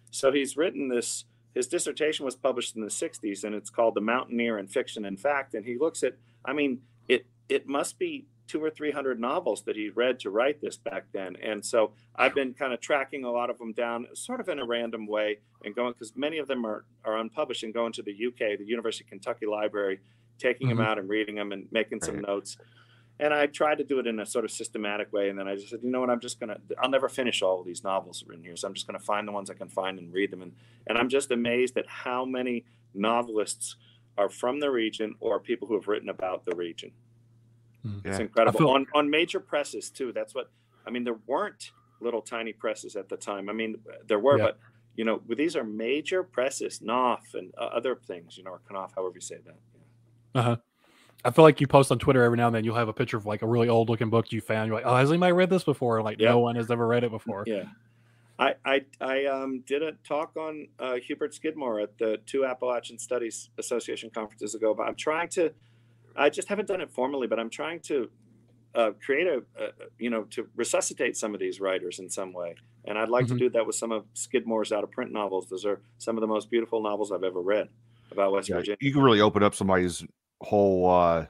so 0.10 0.32
he's 0.32 0.58
written 0.58 0.88
this. 0.88 1.26
His 1.54 1.68
dissertation 1.68 2.26
was 2.26 2.36
published 2.36 2.76
in 2.76 2.82
the 2.82 2.90
'60s, 2.90 3.44
and 3.44 3.54
it's 3.56 3.70
called 3.70 3.96
"The 3.96 4.02
Mountaineer 4.02 4.58
in 4.58 4.68
Fiction 4.68 5.06
and 5.06 5.20
Fact." 5.20 5.54
And 5.54 5.66
he 5.66 5.78
looks 5.78 6.04
at, 6.04 6.16
I 6.46 6.54
mean, 6.54 6.82
it 7.08 7.26
it 7.50 7.68
must 7.68 8.00
be 8.00 8.28
two 8.48 8.64
or 8.64 8.70
three 8.70 8.92
hundred 8.92 9.20
novels 9.20 9.64
that 9.64 9.76
he 9.76 9.90
read 9.90 10.20
to 10.20 10.30
write 10.30 10.60
this 10.62 10.78
back 10.78 11.06
then. 11.14 11.36
And 11.42 11.66
so 11.66 11.94
I've 12.16 12.36
been 12.36 12.54
kind 12.54 12.74
of 12.74 12.82
tracking 12.82 13.24
a 13.24 13.32
lot 13.32 13.50
of 13.50 13.58
them 13.58 13.72
down, 13.72 14.08
sort 14.14 14.40
of 14.42 14.50
in 14.50 14.60
a 14.60 14.66
random 14.66 15.08
way, 15.08 15.40
and 15.64 15.74
going 15.76 15.94
because 15.94 16.16
many 16.16 16.38
of 16.38 16.48
them 16.48 16.66
are 16.66 16.86
are 17.06 17.18
unpublished, 17.18 17.64
and 17.64 17.74
going 17.74 17.94
to 17.94 18.02
the 18.04 18.12
UK, 18.14 18.58
the 18.58 18.66
University 18.66 19.04
of 19.06 19.10
Kentucky 19.10 19.46
Library, 19.46 20.00
taking 20.38 20.68
them 20.70 20.78
Mhm. 20.80 20.86
out 20.86 21.00
and 21.00 21.10
reading 21.10 21.36
them 21.36 21.52
and 21.52 21.68
making 21.72 22.02
some 22.02 22.16
Right. 22.16 22.28
notes. 22.28 22.58
And 23.20 23.34
I 23.34 23.46
tried 23.46 23.78
to 23.78 23.84
do 23.84 24.00
it 24.00 24.08
in 24.08 24.20
a 24.20 24.26
sort 24.26 24.46
of 24.46 24.52
systematic 24.52 25.14
way, 25.14 25.30
and 25.30 25.38
then 25.38 25.48
I 25.48 25.56
just 25.56 25.70
said, 25.70 25.82
you 25.84 25.92
know 25.92 26.00
what, 26.00 26.10
I'm 26.10 26.20
just 26.20 26.40
gonna, 26.40 26.58
I'll 26.82 26.90
never 26.90 27.08
finish 27.08 27.44
all 27.44 27.60
of 27.60 27.66
these 27.68 27.84
novels 27.84 28.24
written 28.28 28.44
here, 28.44 28.56
so 28.56 28.68
I'm 28.68 28.74
just 28.74 28.88
gonna 28.88 29.00
find 29.00 29.28
the 29.28 29.32
ones 29.32 29.50
I 29.52 29.54
can 29.54 29.70
find 29.70 30.00
and 30.00 30.12
read 30.12 30.32
them. 30.32 30.42
And 30.42 30.54
and 30.88 30.98
I'm 30.98 31.08
just 31.10 31.30
amazed 31.32 31.78
at 31.78 31.88
how 31.88 32.26
many 32.26 32.66
novelists 32.96 33.76
are 34.18 34.30
from 34.30 34.60
the 34.60 34.72
region 34.72 35.16
or 35.20 35.40
people 35.40 35.68
who 35.68 35.76
have 35.76 35.88
written 35.88 36.10
about 36.10 36.46
the 36.46 36.56
region. 36.56 36.92
Mhm. 37.86 38.06
It's 38.06 38.18
Yeah. 38.18 38.24
incredible 38.26 38.58
feel- 38.60 38.70
on 38.70 38.88
on 38.96 39.10
major 39.10 39.40
presses 39.40 39.90
too. 39.92 40.12
That's 40.12 40.34
what 40.34 40.50
I 40.86 40.90
mean. 40.90 41.04
There 41.04 41.20
weren't 41.28 41.72
little 42.00 42.22
tiny 42.24 42.54
presses 42.54 42.96
at 42.96 43.08
the 43.10 43.18
time. 43.18 43.48
I 43.50 43.54
mean, 43.54 43.80
there 44.08 44.18
were, 44.20 44.38
Yeah. 44.40 44.46
but 44.46 44.60
you 44.96 45.06
know, 45.06 45.22
these 45.30 45.56
are 45.56 45.64
major 45.64 46.24
presses, 46.24 46.82
Knopf 46.82 47.34
and 47.36 47.54
uh, 47.58 47.62
other 47.66 47.96
things, 47.96 48.38
you 48.38 48.44
know, 48.44 48.52
or 48.52 48.62
Knopf, 48.72 48.94
however 48.96 49.14
you 49.16 49.22
say 49.22 49.38
that. 49.46 49.60
Uh 50.36 50.42
huh. 50.42 50.58
I 51.24 51.32
feel 51.32 51.44
like 51.44 51.62
you 51.62 51.68
post 51.68 51.92
on 51.92 52.00
Twitter 52.00 52.24
every 52.24 52.38
now 52.38 52.48
and 52.48 52.56
then. 52.56 52.64
You'll 52.64 52.76
have 52.76 52.88
a 52.88 52.94
picture 52.94 53.18
of 53.18 53.26
like 53.26 53.42
a 53.42 53.48
really 53.48 53.70
old 53.70 53.90
looking 53.90 54.10
book 54.10 54.32
you 54.32 54.42
found. 54.42 54.68
You're 54.68 54.76
like, 54.76 54.86
oh, 54.86 54.96
has 54.96 55.10
anybody 55.10 55.34
read 55.34 55.50
this 55.50 55.64
before? 55.64 55.98
And 55.98 56.06
like, 56.06 56.20
Yeah. 56.20 56.30
no 56.30 56.40
one 56.40 56.56
has 56.56 56.72
ever 56.72 56.88
read 56.88 57.04
it 57.04 57.12
before. 57.12 57.44
Yeah. 57.46 57.66
I, 58.40 58.56
I, 58.66 58.82
I 59.00 59.26
um, 59.26 59.64
did 59.68 59.84
a 59.84 59.92
talk 60.04 60.36
on 60.36 60.68
uh, 60.80 60.96
Hubert 60.96 61.36
Skidmore 61.36 61.80
at 61.80 61.96
the 62.00 62.18
two 62.26 62.44
Appalachian 62.46 62.98
Studies 62.98 63.50
Association 63.60 64.10
conferences 64.10 64.56
ago, 64.56 64.74
but 64.74 64.88
I'm 64.88 64.96
trying 64.96 65.30
to, 65.30 65.52
I 66.16 66.30
just 66.30 66.48
haven't 66.48 66.68
done 66.68 66.82
it 66.82 66.90
formally, 66.90 67.28
but 67.28 67.40
I'm 67.40 67.52
trying 67.52 67.82
to 67.82 68.10
uh, 68.74 68.92
create 69.06 69.28
a, 69.28 69.44
a, 69.62 69.68
you 70.00 70.10
know, 70.10 70.24
to 70.32 70.48
resuscitate 70.56 71.18
some 71.18 71.36
of 71.36 71.40
these 71.40 71.60
writers 71.62 72.00
in 72.00 72.10
some 72.10 72.34
way. 72.34 72.56
And 72.86 72.98
I'd 72.98 73.10
like 73.10 73.26
Mhm. 73.26 73.30
to 73.30 73.36
do 73.38 73.50
that 73.52 73.68
with 73.68 73.76
some 73.76 73.92
of 73.92 74.06
Skidmore's 74.16 74.72
out 74.72 74.84
of 74.84 74.90
print 74.90 75.12
novels. 75.12 75.46
Those 75.48 75.66
are 75.66 75.80
some 76.00 76.18
of 76.18 76.22
the 76.22 76.28
most 76.28 76.50
beautiful 76.50 76.82
novels 76.82 77.12
I've 77.12 77.24
ever 77.24 77.42
read 77.42 77.70
about 78.12 78.32
West 78.32 78.50
Yeah, 78.50 78.56
Virginia. 78.56 78.78
you 78.82 78.92
can 78.92 79.04
really 79.04 79.22
open 79.22 79.44
up 79.44 79.54
somebody's 79.54 80.04
whole 80.42 80.90
uh, 80.90 81.26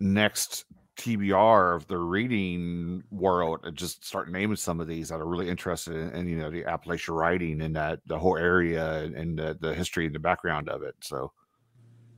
next 0.00 0.64
TBR 0.96 1.74
of 1.74 1.86
the 1.88 1.98
reading 1.98 3.02
world 3.10 3.60
and 3.64 3.76
just 3.76 4.04
start 4.04 4.30
naming 4.30 4.56
some 4.56 4.80
of 4.80 4.86
these 4.86 5.08
that 5.08 5.20
are 5.20 5.26
really 5.26 5.48
interested 5.48 5.94
in, 5.94 6.10
in 6.10 6.28
you 6.28 6.36
know 6.36 6.50
the 6.50 6.64
Appalachian 6.64 7.14
writing 7.14 7.62
and 7.62 7.74
that 7.74 8.00
the 8.06 8.18
whole 8.18 8.36
area 8.36 9.02
and, 9.02 9.38
the, 9.38 9.56
the 9.60 9.74
history 9.74 10.06
and 10.06 10.14
the 10.14 10.20
background 10.20 10.68
of 10.68 10.82
it. 10.82 10.94
So 11.02 11.32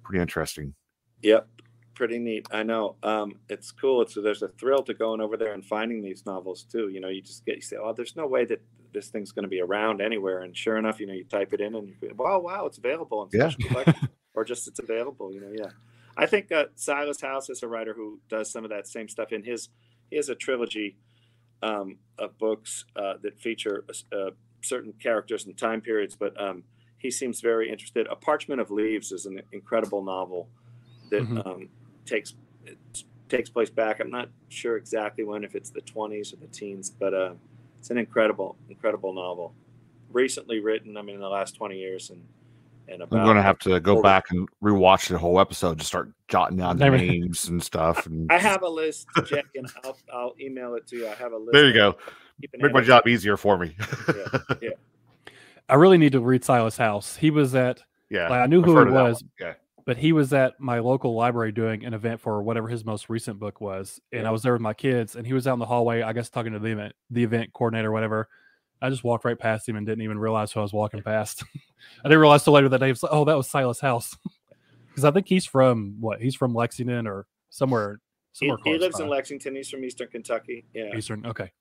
pretty 0.05 0.21
interesting. 0.21 0.75
Yep, 1.23 1.49
pretty 1.95 2.19
neat. 2.19 2.47
I 2.53 2.63
know. 2.63 2.97
Um, 3.03 3.41
it's 3.49 3.73
cool. 3.73 4.03
It's 4.03 4.15
there's 4.15 4.43
a 4.43 4.49
thrill 4.49 4.83
to 4.85 4.95
going 4.95 5.21
over 5.21 5.37
there 5.37 5.55
and 5.55 5.65
finding 5.65 6.03
these 6.03 6.27
novels 6.27 6.65
too. 6.71 6.89
You 6.89 7.01
know, 7.01 7.09
you 7.09 7.23
just 7.23 7.47
get 7.47 7.57
you 7.57 7.63
say, 7.63 7.77
oh, 7.83 7.95
there's 7.95 8.15
no 8.15 8.27
way 8.27 8.45
that 8.45 8.61
this 8.93 9.09
thing's 9.09 9.33
going 9.33 9.45
to 9.45 9.49
be 9.49 9.61
around 9.61 10.03
anywhere. 10.03 10.41
And 10.41 10.57
sure 10.57 10.77
enough, 10.77 11.01
you 11.01 11.07
know, 11.07 11.15
you 11.15 11.25
type 11.25 11.55
it 11.55 11.61
in 11.61 11.75
and 11.75 11.89
you 11.89 11.95
go, 12.01 12.09
wow, 12.17 12.41
wow, 12.41 12.67
it's 12.67 12.79
available 12.79 13.29
in 13.33 13.41
Yeah. 13.41 13.93
or 14.37 14.45
just 14.45 14.69
it's 14.69 14.79
available. 14.79 15.33
You 15.33 15.41
know, 15.41 15.53
yeah. 15.53 15.71
I 16.17 16.27
think 16.27 16.53
uh, 16.53 16.67
Silas 16.77 17.21
House 17.21 17.51
is 17.51 17.63
a 17.63 17.69
writer 17.69 17.95
who 17.95 18.21
does 18.29 18.51
some 18.51 18.63
of 18.65 18.71
that 18.71 18.87
same 18.87 19.09
stuff 19.09 19.33
in 19.33 19.43
his. 19.43 19.71
He 20.11 20.17
has 20.17 20.29
a 20.29 20.35
trilogy 20.35 20.97
um, 21.63 21.97
of 22.19 22.39
books 22.39 22.85
uh, 22.95 23.15
that 23.23 23.41
feature 23.41 23.85
uh, 24.13 24.31
certain 24.63 24.93
characters 25.01 25.47
and 25.47 25.57
time 25.59 25.81
periods, 25.81 26.15
but 26.15 26.41
um, 26.41 26.63
he 26.99 27.11
seems 27.11 27.41
very 27.41 27.71
interested. 27.71 28.07
A 28.09 28.17
Parchment 28.17 28.61
of 28.61 28.71
Leaves 28.71 29.11
is 29.11 29.27
an 29.27 29.41
incredible 29.53 30.03
novel 30.05 30.49
that 31.11 31.23
Mhm. 31.23 31.47
um, 31.47 31.69
takes 32.05 32.35
it 32.65 32.79
takes 33.29 33.49
place 33.51 33.71
back. 33.71 34.01
I'm 34.01 34.11
not 34.11 34.29
sure 34.49 34.77
exactly 34.77 35.25
when, 35.25 35.43
if 35.45 35.55
it's 35.55 35.71
the 35.71 35.81
20s 35.81 36.33
or 36.33 36.37
the 36.37 36.47
teens, 36.47 36.91
but 36.91 37.13
uh, 37.15 37.35
it's 37.79 37.91
an 37.91 37.99
incredible, 37.99 38.57
incredible 38.69 39.13
novel. 39.13 39.55
Recently 40.13 40.61
written, 40.61 40.97
I 40.97 41.03
mean, 41.03 41.17
in 41.17 41.21
the 41.21 41.29
last 41.29 41.57
20 41.57 41.77
years, 41.77 42.11
and 42.11 42.25
and 42.89 43.03
about. 43.03 43.19
I'm 43.19 43.25
going 43.25 43.37
to 43.37 43.43
have 43.43 43.59
to 43.61 43.79
go 43.81 44.03
back 44.03 44.31
and 44.31 44.49
rewatch 44.63 45.09
the 45.09 45.19
whole 45.19 45.41
episode 45.41 45.79
to 45.79 45.85
start 45.85 46.11
jotting 46.29 46.57
down 46.59 46.77
the 46.79 46.89
names 46.91 47.49
and 47.49 47.63
stuff. 47.63 48.07
And 48.07 48.31
I 48.33 48.39
have 48.39 48.63
a 48.63 48.69
list, 48.69 49.07
Jack, 49.27 49.45
and 49.55 49.67
I'll 49.85 49.99
I'll 50.13 50.35
email 50.41 50.75
it 50.75 50.87
to 50.89 50.97
you. 50.97 51.09
I 51.09 51.15
have 51.15 51.33
a 51.33 51.37
list. 51.39 51.53
there 51.53 51.67
you 51.67 51.73
go. 51.75 51.97
keep 52.41 52.51
Make 52.55 52.73
my 52.73 52.79
edit. 52.79 52.87
job 52.89 53.09
easier 53.09 53.37
for 53.37 53.59
me. 53.59 53.77
Yeah. 54.63 54.71
I 55.69 55.75
really 55.75 55.99
need 55.99 56.13
to 56.13 56.21
read 56.21 56.45
Silas 56.45 56.77
House. 56.77 57.17
He 57.17 57.31
was 57.31 57.55
at, 57.55 57.83
yeah, 58.09 58.29
like, 58.29 58.41
I 58.41 58.47
knew 58.47 58.61
I've 58.61 58.67
who 58.67 58.75
heard 58.77 58.89
he 58.89 58.95
was. 58.95 59.25
Yeah. 59.41 59.55
but 59.85 59.97
he 59.97 60.13
was 60.13 60.33
at 60.33 60.61
my 60.61 60.79
local 60.79 61.15
library 61.17 61.51
doing 61.51 61.85
an 61.85 61.93
event 61.93 62.21
for 62.21 62.41
whatever 62.43 62.69
his 62.69 62.85
most 62.85 63.09
recent 63.11 63.41
book 63.41 63.61
was. 63.61 64.01
And 64.13 64.23
Yeah. 64.23 64.29
I 64.29 64.31
was 64.31 64.43
there 64.45 64.53
with 64.53 64.63
my 64.63 64.75
kids, 64.75 65.17
and 65.17 65.27
he 65.27 65.33
was 65.33 65.47
out 65.49 65.55
in 65.55 65.59
the 65.59 65.67
hallway, 65.67 66.03
I 66.03 66.13
guess, 66.13 66.29
talking 66.31 66.53
to 66.53 66.61
the 66.61 66.69
event, 66.71 66.95
the 67.11 67.25
event 67.25 67.53
coordinator, 67.53 67.89
or 67.89 67.93
whatever. 67.93 68.29
I 68.83 68.91
just 68.91 69.05
walked 69.05 69.25
right 69.25 69.39
past 69.39 69.69
him 69.69 69.77
and 69.77 69.87
didn't 69.87 70.03
even 70.03 70.19
realize 70.19 70.53
who 70.53 70.61
I 70.61 70.63
was 70.63 70.73
walking 70.73 71.03
past. 71.03 71.43
I 72.05 72.09
didn't 72.09 72.19
realize 72.21 72.45
till 72.45 72.53
later 72.53 72.69
that 72.69 72.79
day. 72.79 72.89
Like, 72.89 72.99
oh, 73.11 73.25
that 73.25 73.37
was 73.37 73.49
Silas 73.49 73.81
House. 73.81 74.17
Because 74.89 75.05
I 75.05 75.11
think 75.11 75.29
he's 75.29 75.45
from 75.45 75.97
what? 76.01 76.23
He's 76.23 76.35
from 76.35 76.55
Lexington 76.55 77.07
or 77.07 77.27
somewhere. 77.51 78.01
He, 78.33 78.47
somewhere 78.47 78.57
he 78.65 78.71
close 78.71 78.81
lives 78.81 78.99
in. 79.01 79.09
Lexington. 79.09 79.55
He's 79.55 79.69
from 79.69 79.85
Eastern 79.85 80.09
Kentucky. 80.09 80.65
Yeah. 80.73 80.97
Eastern. 80.97 81.27
Okay. 81.27 81.53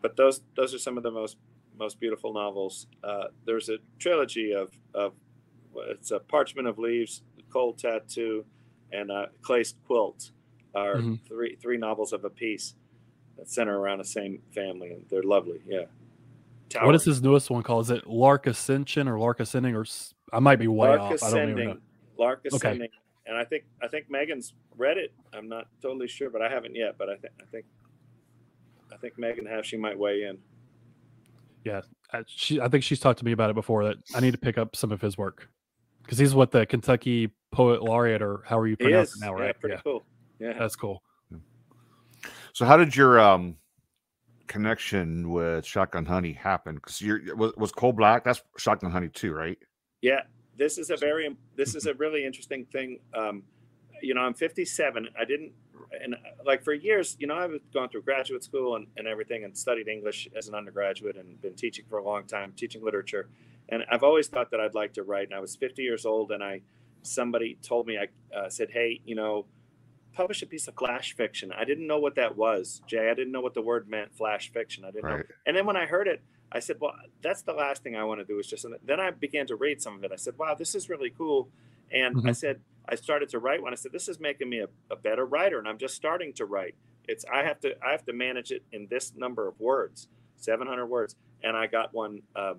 but 0.00 0.16
those 0.16 0.40
those 0.56 0.72
are 0.74 0.78
some 0.78 0.96
of 0.96 1.02
the 1.02 1.10
most 1.10 1.36
most 1.78 2.00
beautiful 2.00 2.32
novels. 2.32 2.86
Uh, 3.04 3.24
there's 3.44 3.68
a 3.68 3.76
trilogy 3.98 4.52
of 4.52 4.70
of 4.94 5.12
it's 5.90 6.10
a 6.10 6.18
Parchment 6.18 6.66
of 6.66 6.78
Leaves, 6.78 7.22
Coal 7.52 7.74
Tattoo, 7.74 8.44
and 8.90 9.10
uh, 9.10 9.26
Clay's 9.42 9.74
Quilt 9.86 10.30
are 10.74 10.96
Mhm. 10.96 11.20
three 11.28 11.56
three 11.60 11.76
novels 11.76 12.14
of 12.14 12.24
a 12.24 12.30
piece 12.30 12.74
that 13.38 13.48
center 13.48 13.78
around 13.78 13.98
the 13.98 14.04
same 14.04 14.42
family, 14.54 14.90
and 14.92 15.04
they're 15.08 15.22
lovely. 15.22 15.60
Yeah. 15.66 15.84
What 16.82 16.94
is 16.94 17.04
his 17.04 17.22
newest 17.22 17.48
one 17.48 17.62
called? 17.62 17.86
Is 17.86 17.90
it 17.90 18.06
Lark 18.06 18.46
Ascension 18.46 19.08
or 19.08 19.18
Lark 19.18 19.40
Ascending? 19.40 19.74
Or 19.74 19.86
I 20.32 20.38
might 20.38 20.56
be 20.58 20.68
way 20.68 20.88
Lark 20.88 21.00
off. 21.00 21.22
I 21.22 21.30
don't 21.30 21.50
even 21.50 21.54
know. 21.56 21.60
Ascending. 21.62 21.80
Lark 22.18 22.40
Okay. 22.46 22.56
Ascending. 22.56 22.88
And 23.26 23.36
I 23.36 23.44
think 23.44 23.64
I 23.82 23.88
think 23.88 24.10
Megan's 24.10 24.52
read 24.76 24.98
it. 24.98 25.12
I'm 25.32 25.48
not 25.48 25.68
totally 25.80 26.08
sure, 26.08 26.28
but 26.30 26.42
I 26.42 26.48
haven't 26.50 26.74
yet. 26.74 26.96
But 26.98 27.08
I 27.08 27.16
think 27.16 27.32
I 27.40 27.44
think 27.46 27.64
I 28.92 28.96
think 28.96 29.18
Megan 29.18 29.46
has. 29.46 29.66
She 29.66 29.76
might 29.76 29.98
weigh 29.98 30.24
in. 30.24 30.38
Yeah, 31.64 31.82
I, 32.12 32.22
she. 32.26 32.60
I 32.60 32.68
think 32.68 32.84
she's 32.84 33.00
talked 33.00 33.18
to 33.20 33.24
me 33.24 33.32
about 33.32 33.50
it 33.50 33.54
before. 33.54 33.84
That 33.84 33.96
I 34.14 34.20
need 34.20 34.32
to 34.32 34.38
pick 34.38 34.58
up 34.58 34.76
some 34.76 34.92
of 34.92 35.00
his 35.00 35.16
work 35.18 35.48
because 36.02 36.18
he's 36.18 36.34
what 36.34 36.50
the 36.50 36.64
Kentucky 36.66 37.30
Poet 37.50 37.82
Laureate 37.82 38.22
or 38.22 38.42
how 38.46 38.58
are 38.58 38.66
you 38.66 38.76
pronouncing 38.76 39.20
pronounce 39.20 39.38
is. 39.38 39.38
it 39.38 39.38
now, 39.38 39.44
Yeah, 39.46 39.52
pretty 39.52 39.74
Yeah, 39.76 39.80
cool. 39.82 40.04
Yeah. 40.38 40.52
that's 40.58 40.76
cool. 40.76 41.02
So 42.52 42.64
how 42.64 42.76
did 42.76 42.94
your 42.94 43.20
um 43.20 43.56
connection 44.46 45.30
with 45.30 45.64
Shotgun 45.64 46.06
Honey 46.06 46.32
happen? 46.32 46.76
Because 46.76 47.00
you're 47.00 47.36
was, 47.36 47.52
was 47.56 47.72
Coal 47.72 47.92
Black? 47.92 48.24
That's 48.24 48.42
Shotgun 48.56 48.90
Honey 48.90 49.08
too, 49.08 49.32
right? 49.32 49.58
Yeah, 50.02 50.22
this 50.56 50.78
is 50.78 50.90
a 50.90 50.96
very 50.96 51.36
this 51.56 51.74
is 51.74 51.86
a 51.86 51.94
really 52.02 52.24
interesting 52.24 52.64
thing. 52.66 53.00
Um, 53.14 53.44
you 54.00 54.14
know, 54.14 54.20
I'm 54.20 54.34
57. 54.34 55.08
I 55.18 55.24
didn't 55.24 55.52
and 56.02 56.14
uh, 56.14 56.18
like 56.44 56.62
for 56.62 56.72
years, 56.72 57.16
you 57.18 57.26
know, 57.26 57.34
I've 57.34 57.58
gone 57.72 57.88
through 57.88 58.02
graduate 58.02 58.44
school 58.44 58.76
and, 58.76 58.86
and 58.96 59.06
everything 59.06 59.44
and 59.44 59.56
studied 59.56 59.88
English 59.88 60.28
as 60.36 60.48
an 60.48 60.54
undergraduate 60.54 61.16
and 61.16 61.40
been 61.40 61.54
teaching 61.54 61.84
for 61.88 61.98
a 61.98 62.04
long 62.04 62.24
time, 62.24 62.52
teaching 62.56 62.84
literature. 62.84 63.28
And 63.68 63.84
I've 63.90 64.02
always 64.02 64.28
thought 64.28 64.50
that 64.50 64.60
I'd 64.60 64.74
like 64.74 64.94
to 64.94 65.02
write. 65.02 65.28
And 65.28 65.34
I 65.34 65.40
was 65.40 65.56
50 65.56 65.82
years 65.82 66.06
old 66.06 66.32
and 66.32 66.42
I 66.42 66.62
somebody 67.02 67.56
told 67.62 67.86
me 67.86 67.98
I 67.98 68.36
uh, 68.36 68.48
said, 68.48 68.70
"Hey, 68.70 69.00
you 69.04 69.14
know, 69.14 69.46
publish 70.18 70.42
a 70.42 70.46
piece 70.46 70.66
of 70.68 70.74
flash 70.74 71.14
fiction." 71.14 71.52
I 71.52 71.64
didn't 71.64 71.86
know 71.86 71.98
what 71.98 72.14
that 72.16 72.36
was, 72.36 72.82
Jay. 72.86 73.08
I 73.10 73.14
didn't 73.14 73.32
know 73.32 73.40
what 73.40 73.54
the 73.54 73.62
word 73.62 73.88
meant, 73.88 74.14
flash 74.14 74.50
fiction. 74.52 74.84
I 74.84 74.90
didn't 74.90 75.04
know 75.08 75.22
and 75.46 75.56
then 75.56 75.64
when 75.64 75.76
I 75.76 75.86
heard 75.86 76.06
it, 76.08 76.20
I 76.52 76.58
said, 76.60 76.76
"Well, 76.80 76.94
that's 77.22 77.42
the 77.42 77.52
last 77.52 77.82
thing 77.82 77.94
I 77.96 78.04
want 78.04 78.20
to 78.20 78.24
do." 78.24 78.38
Is 78.38 78.46
just." 78.46 78.64
And 78.64 78.74
then 78.84 79.00
I 79.00 79.10
began 79.10 79.46
to 79.46 79.56
read 79.56 79.80
some 79.80 79.94
of 79.96 80.04
it. 80.04 80.12
I 80.12 80.16
said, 80.16 80.36
"Wow, 80.38 80.54
this 80.54 80.74
is 80.74 80.88
really 80.88 81.10
cool." 81.10 81.48
And 81.90 82.16
I 82.28 82.30
Mhm. 82.32 82.36
said, 82.36 82.60
I 82.90 82.94
started 82.96 83.28
to 83.30 83.38
write 83.38 83.62
one. 83.62 83.72
I 83.72 83.76
said, 83.76 83.92
"This 83.92 84.08
is 84.08 84.18
making 84.18 84.48
me 84.48 84.58
a, 84.60 84.68
a 84.90 84.96
better 84.96 85.24
writer." 85.24 85.58
And 85.58 85.68
I'm 85.68 85.78
just 85.78 85.94
starting 85.94 86.32
to 86.34 86.44
write. 86.46 86.74
It's 87.06 87.24
I 87.32 87.42
have 87.44 87.60
to 87.60 87.68
I 87.86 87.90
have 87.92 88.04
to 88.06 88.12
manage 88.12 88.50
it 88.50 88.62
in 88.72 88.86
this 88.88 89.14
number 89.14 89.46
of 89.48 89.58
words, 89.60 90.08
700 90.36 90.86
words. 90.86 91.16
And 91.42 91.56
I 91.56 91.66
got 91.66 91.92
one 91.94 92.22
um, 92.34 92.58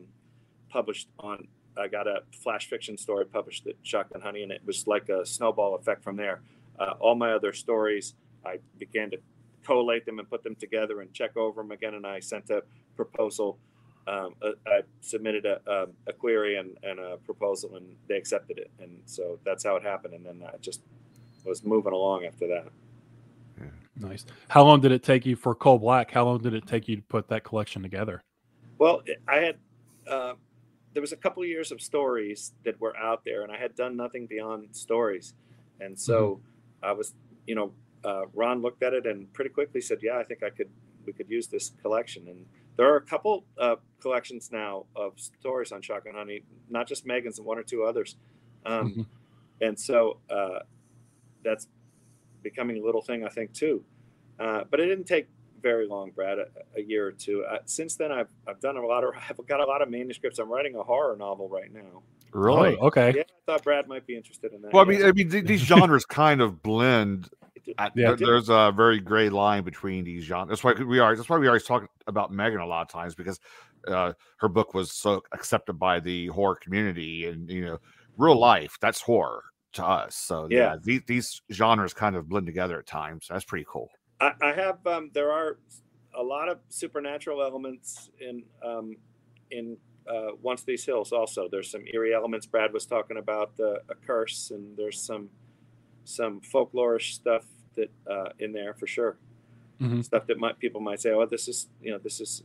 published 0.70 1.10
on. 1.20 1.48
I 1.78 1.88
got 1.88 2.08
a 2.08 2.24
flash 2.44 2.68
fiction 2.68 2.98
story 2.98 3.26
published 3.26 3.66
at 3.68 3.76
Shotgun 3.84 4.22
Honey, 4.22 4.44
and 4.44 4.52
it 4.52 4.62
was 4.66 4.88
like 4.88 5.10
a 5.10 5.26
snowball 5.26 5.76
effect 5.76 6.04
from 6.04 6.16
there. 6.16 6.42
Uh, 6.80 6.94
all 7.00 7.16
my 7.16 7.34
other 7.34 7.54
stories, 7.54 8.16
I 8.46 8.58
began 8.78 9.12
to 9.12 9.18
collate 9.64 10.06
them 10.06 10.20
and 10.20 10.30
put 10.30 10.44
them 10.44 10.56
together 10.56 11.02
and 11.02 11.14
check 11.14 11.36
over 11.38 11.62
them 11.62 11.72
again. 11.72 11.96
And 11.96 12.08
I 12.08 12.20
sent 12.20 12.50
a 12.50 12.64
proposal. 12.96 13.58
Um, 14.08 14.34
uh, 14.42 14.52
I 14.66 14.82
submitted 15.02 15.46
a, 15.46 15.60
a, 15.68 15.88
a 16.08 16.14
query 16.14 16.58
and, 16.58 16.78
and 16.84 17.00
a 17.00 17.18
proposal, 17.18 17.76
and 17.76 17.96
they 18.08 18.16
accepted 18.16 18.58
it. 18.58 18.72
And 18.80 19.02
so 19.06 19.38
that's 19.46 19.64
how 19.64 19.76
it 19.76 19.84
happened. 19.84 20.14
And 20.14 20.26
then 20.26 20.42
I 20.48 20.58
just 20.58 20.82
was 21.46 21.64
moving 21.64 21.94
along 21.94 22.26
after 22.26 22.48
that. 22.48 22.70
Nice. 24.00 24.26
How 24.48 24.64
long 24.64 24.80
did 24.80 24.92
it 24.92 25.04
take 25.04 25.26
you 25.26 25.36
for 25.36 25.54
Coal 25.54 25.78
Black? 25.78 26.10
How 26.10 26.24
long 26.24 26.40
did 26.40 26.54
it 26.54 26.66
take 26.66 26.88
you 26.88 26.96
to 26.96 27.02
put 27.02 27.28
that 27.28 27.44
collection 27.44 27.82
together? 27.82 28.24
Well, 28.78 29.02
I 29.28 29.38
had 29.38 29.58
uh, 30.08 30.34
there 30.94 31.02
was 31.02 31.12
a 31.12 31.18
couple 31.18 31.44
of 31.44 31.50
years 31.50 31.72
of 31.72 31.82
stories 31.82 32.54
that 32.64 32.80
were 32.80 32.96
out 32.96 33.24
there, 33.26 33.44
and 33.44 33.52
I 33.52 33.58
had 33.58 33.76
done 33.76 33.98
nothing 33.98 34.26
beyond 34.26 34.70
stories, 34.72 35.34
and 35.82 36.00
so 36.00 36.40
I 36.84 36.92
was, 36.94 37.14
you 37.48 37.56
know, 37.56 37.74
uh, 38.04 38.26
Ron 38.34 38.62
looked 38.62 38.84
at 38.84 38.94
it 38.94 39.06
and 39.06 39.32
pretty 39.34 39.50
quickly 39.50 39.82
said, 39.82 40.00
"Yeah, 40.02 40.18
I 40.18 40.24
think 40.24 40.44
I 40.44 40.50
could 40.50 40.70
we 41.06 41.14
could 41.14 41.30
use 41.30 41.48
this 41.48 41.72
collection." 41.82 42.28
And 42.28 42.46
there 42.78 42.92
are 42.92 42.98
a 42.98 43.02
couple 43.02 43.46
uh, 43.58 43.76
collections 44.00 44.52
now 44.52 44.86
of 44.96 45.20
stories 45.20 45.72
on 45.72 45.82
Shotgun 45.82 46.16
Honey, 46.16 46.44
not 46.70 46.88
just 46.88 47.06
Megan's 47.06 47.38
and 47.40 47.46
one 47.48 47.58
or 47.58 47.64
two 47.64 47.84
others, 47.84 48.16
um, 48.66 48.94
Mhm. 48.94 49.06
and 49.62 49.80
so 49.80 50.20
uh, 50.30 50.60
that's 51.44 51.68
becoming 52.42 52.78
a 52.78 52.86
little 52.86 53.02
thing 53.02 53.26
I 53.26 53.30
think 53.30 53.54
too. 53.54 53.84
Uh, 54.40 54.64
but 54.70 54.80
it 54.80 54.86
didn't 54.86 55.06
take 55.06 55.28
very 55.62 55.86
long, 55.88 56.12
Brad, 56.12 56.40
a, 56.40 56.48
a 56.78 56.82
year 56.82 57.06
or 57.06 57.12
two. 57.12 57.44
Uh, 57.44 57.58
since 57.66 57.96
then, 57.98 58.14
I've 58.14 58.30
I've 58.48 58.62
done 58.62 58.78
a 58.78 58.86
lot 58.86 59.04
of 59.04 59.14
I've 59.30 59.46
got 59.46 59.60
a 59.60 59.66
lot 59.66 59.82
of 59.82 59.90
manuscripts. 59.90 60.40
I'm 60.40 60.50
writing 60.50 60.76
a 60.76 60.84
horror 60.84 61.18
novel 61.18 61.50
right 61.50 61.72
now. 61.74 62.04
Really? 62.32 62.78
Oh, 62.80 62.88
okay. 62.88 63.14
Yeah, 63.16 63.22
I 63.22 63.26
thought 63.46 63.64
Brad 63.64 63.88
might 63.88 64.06
be 64.06 64.16
interested 64.16 64.54
in 64.54 64.62
that. 64.62 64.74
Well, 64.74 64.88
I 64.88 64.92
yeah. 64.94 65.00
mean, 65.00 65.08
I 65.08 65.12
mean, 65.40 65.46
these 65.46 65.62
genres 65.66 66.06
kind 66.06 66.42
of 66.42 66.62
blend. 66.62 67.30
At, 67.78 67.92
Yeah. 67.96 68.08
there- 68.10 68.16
there's 68.18 68.50
a 68.50 68.72
very 68.76 69.00
gray 69.00 69.30
line 69.30 69.64
between 69.64 70.04
these 70.04 70.24
genres. 70.24 70.50
That's 70.50 70.64
why 70.64 70.74
we 70.84 71.00
are. 71.00 71.16
That's 71.16 71.30
why 71.30 71.38
we 71.38 71.48
always 71.48 71.64
talk 71.66 71.88
about 72.08 72.32
Megan 72.32 72.60
a 72.60 72.66
lot 72.66 72.82
of 72.82 72.88
times 72.90 73.16
because 73.16 73.40
uh, 73.88 74.14
her 74.38 74.48
book 74.50 74.74
was 74.74 74.92
so 74.92 75.22
accepted 75.32 75.74
by 75.74 76.00
the 76.00 76.28
horror 76.28 76.56
community, 76.56 77.26
and 77.28 77.50
you 77.50 77.66
know, 77.66 77.78
real 78.18 78.38
life 78.40 78.78
that's 78.82 79.02
horror 79.02 79.44
to 79.74 79.86
us. 79.86 80.16
So 80.16 80.48
yeah, 80.50 80.58
Yeah. 80.58 80.76
these, 80.84 81.02
these 81.08 81.42
genres 81.52 81.94
kind 81.94 82.16
of 82.16 82.28
blend 82.28 82.46
together 82.48 82.80
at 82.80 82.88
times. 82.88 83.28
That's 83.30 83.46
pretty 83.46 83.66
cool. 83.70 83.90
I, 84.20 84.34
I 84.42 84.52
have 84.54 84.86
um, 84.88 85.12
there 85.14 85.32
are 85.32 85.60
a 86.18 86.24
lot 86.24 86.50
of 86.50 86.58
supernatural 86.70 87.42
elements 87.44 88.10
in 88.20 88.44
um, 88.66 88.96
in 89.52 89.78
uh, 90.10 90.32
Once 90.42 90.64
These 90.64 90.86
Hills. 90.86 91.12
Also, 91.12 91.48
there's 91.50 91.70
some 91.72 91.84
eerie 91.94 92.14
elements. 92.14 92.46
Brad 92.46 92.74
was 92.74 92.86
talking 92.86 93.18
about 93.18 93.56
the 93.58 93.82
a 93.90 93.96
curse, 93.96 94.52
and 94.52 94.76
there's 94.78 95.02
some 95.02 95.30
some 96.04 96.42
folklorish 96.42 97.14
stuff 97.14 97.46
that 97.76 97.92
uh, 98.10 98.30
in 98.40 98.52
there 98.52 98.74
for 98.74 98.88
sure. 98.88 99.18
Mhm. 99.80 100.04
Stuff 100.04 100.26
that 100.28 100.38
might 100.40 100.60
people 100.60 100.82
might 100.82 101.00
say, 101.00 101.12
"Oh, 101.12 101.26
this 101.26 101.48
is 101.48 101.68
you 101.82 101.92
know 101.92 102.00
this 102.00 102.20
is 102.20 102.44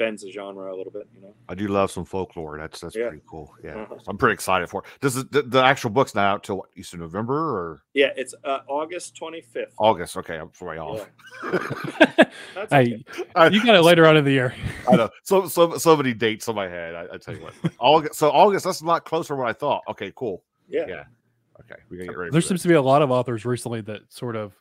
bends 0.00 0.22
the 0.22 0.32
genre 0.32 0.74
a 0.74 0.76
little 0.76 0.90
bit." 0.92 1.06
You 1.14 1.20
know, 1.20 1.34
I 1.48 1.54
do 1.54 1.68
love 1.68 1.90
some 1.92 2.04
folklore. 2.04 2.58
That's 2.58 2.80
that's 2.80 2.96
Yeah. 2.96 3.08
pretty 3.08 3.22
cool. 3.28 3.54
Yeah, 3.62 3.82
Uh-huh. 3.82 3.96
so 3.98 4.04
I'm 4.10 4.18
pretty 4.18 4.32
excited 4.34 4.68
for 4.68 4.82
it. 4.82 4.88
This 5.00 5.14
is 5.14 5.26
the, 5.26 5.42
the 5.42 5.62
actual 5.62 5.90
book's 5.90 6.14
not 6.14 6.24
out 6.24 6.42
till 6.42 6.56
what, 6.56 6.70
Easter 6.76 6.96
November 6.96 7.34
or 7.36 7.82
yeah, 7.94 8.08
it's 8.16 8.34
uh, 8.44 8.60
August 8.66 9.14
25th. 9.20 9.66
August. 9.78 10.16
Okay, 10.16 10.36
I'm 10.38 10.50
way 10.60 10.78
off. 10.78 11.08
That's 12.54 12.72
hey, 12.72 13.04
okay. 13.36 13.54
You 13.54 13.64
got 13.64 13.74
it 13.76 13.82
later 13.82 14.06
on 14.06 14.16
in 14.16 14.24
the 14.24 14.32
year. 14.32 14.54
I 14.90 14.96
know 14.96 15.10
so 15.22 15.46
so 15.46 15.76
so 15.78 15.96
many 15.96 16.14
dates 16.14 16.48
in 16.48 16.54
my 16.56 16.68
head. 16.68 16.94
I, 16.94 17.14
I 17.14 17.18
tell 17.18 17.36
you 17.36 17.42
what, 17.42 17.54
August. 17.78 18.14
So 18.16 18.30
August. 18.30 18.64
That's 18.64 18.80
a 18.80 18.84
lot 18.86 19.04
closer 19.04 19.34
than 19.34 19.38
what 19.42 19.48
I 19.48 19.52
thought. 19.52 19.82
Okay, 19.90 20.12
cool. 20.16 20.42
Yeah. 20.68 20.86
Yeah. 20.88 21.04
Okay, 21.60 21.80
we 21.90 21.98
gotta 21.98 22.08
get 22.08 22.16
ready. 22.18 22.30
There 22.30 22.40
for 22.40 22.46
seems 22.48 22.62
to 22.62 22.68
be 22.68 22.74
a 22.74 22.82
lot 22.82 23.02
of 23.02 23.10
authors 23.10 23.44
recently 23.44 23.82
that 23.82 24.00
sort 24.10 24.34
of 24.34 24.54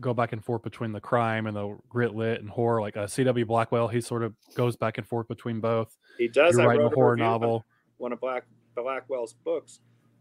go 0.00 0.14
back 0.14 0.32
and 0.32 0.44
forth 0.44 0.62
between 0.62 0.92
the 0.92 1.00
crime 1.00 1.46
and 1.46 1.56
the 1.56 1.76
grit 1.88 2.14
lit 2.14 2.40
and 2.40 2.48
horror. 2.50 2.80
Like 2.80 2.96
uh, 2.96 3.06
C.W. 3.06 3.44
Blackwell, 3.46 3.88
he 3.88 4.00
sort 4.00 4.22
of 4.22 4.34
goes 4.54 4.76
back 4.76 4.98
and 4.98 5.06
forth 5.06 5.28
between 5.28 5.60
both. 5.60 5.96
He 6.18 6.28
does. 6.28 6.56
You're 6.56 6.62
I 6.62 6.66
writing 6.66 6.86
a 6.86 6.90
horror 6.90 7.16
novel. 7.16 7.64
one 7.98 8.12
of 8.12 8.20
Black 8.20 8.44
Blackwell's 8.74 9.34
books 9.44 9.80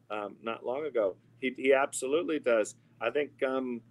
um, 0.10 0.36
not 0.42 0.66
long 0.66 0.86
ago. 0.86 1.16
He, 1.40 1.54
he 1.58 1.74
absolutely 1.74 2.40
does. 2.40 2.76
I 3.02 3.10
think 3.10 3.32
um, 3.46 3.82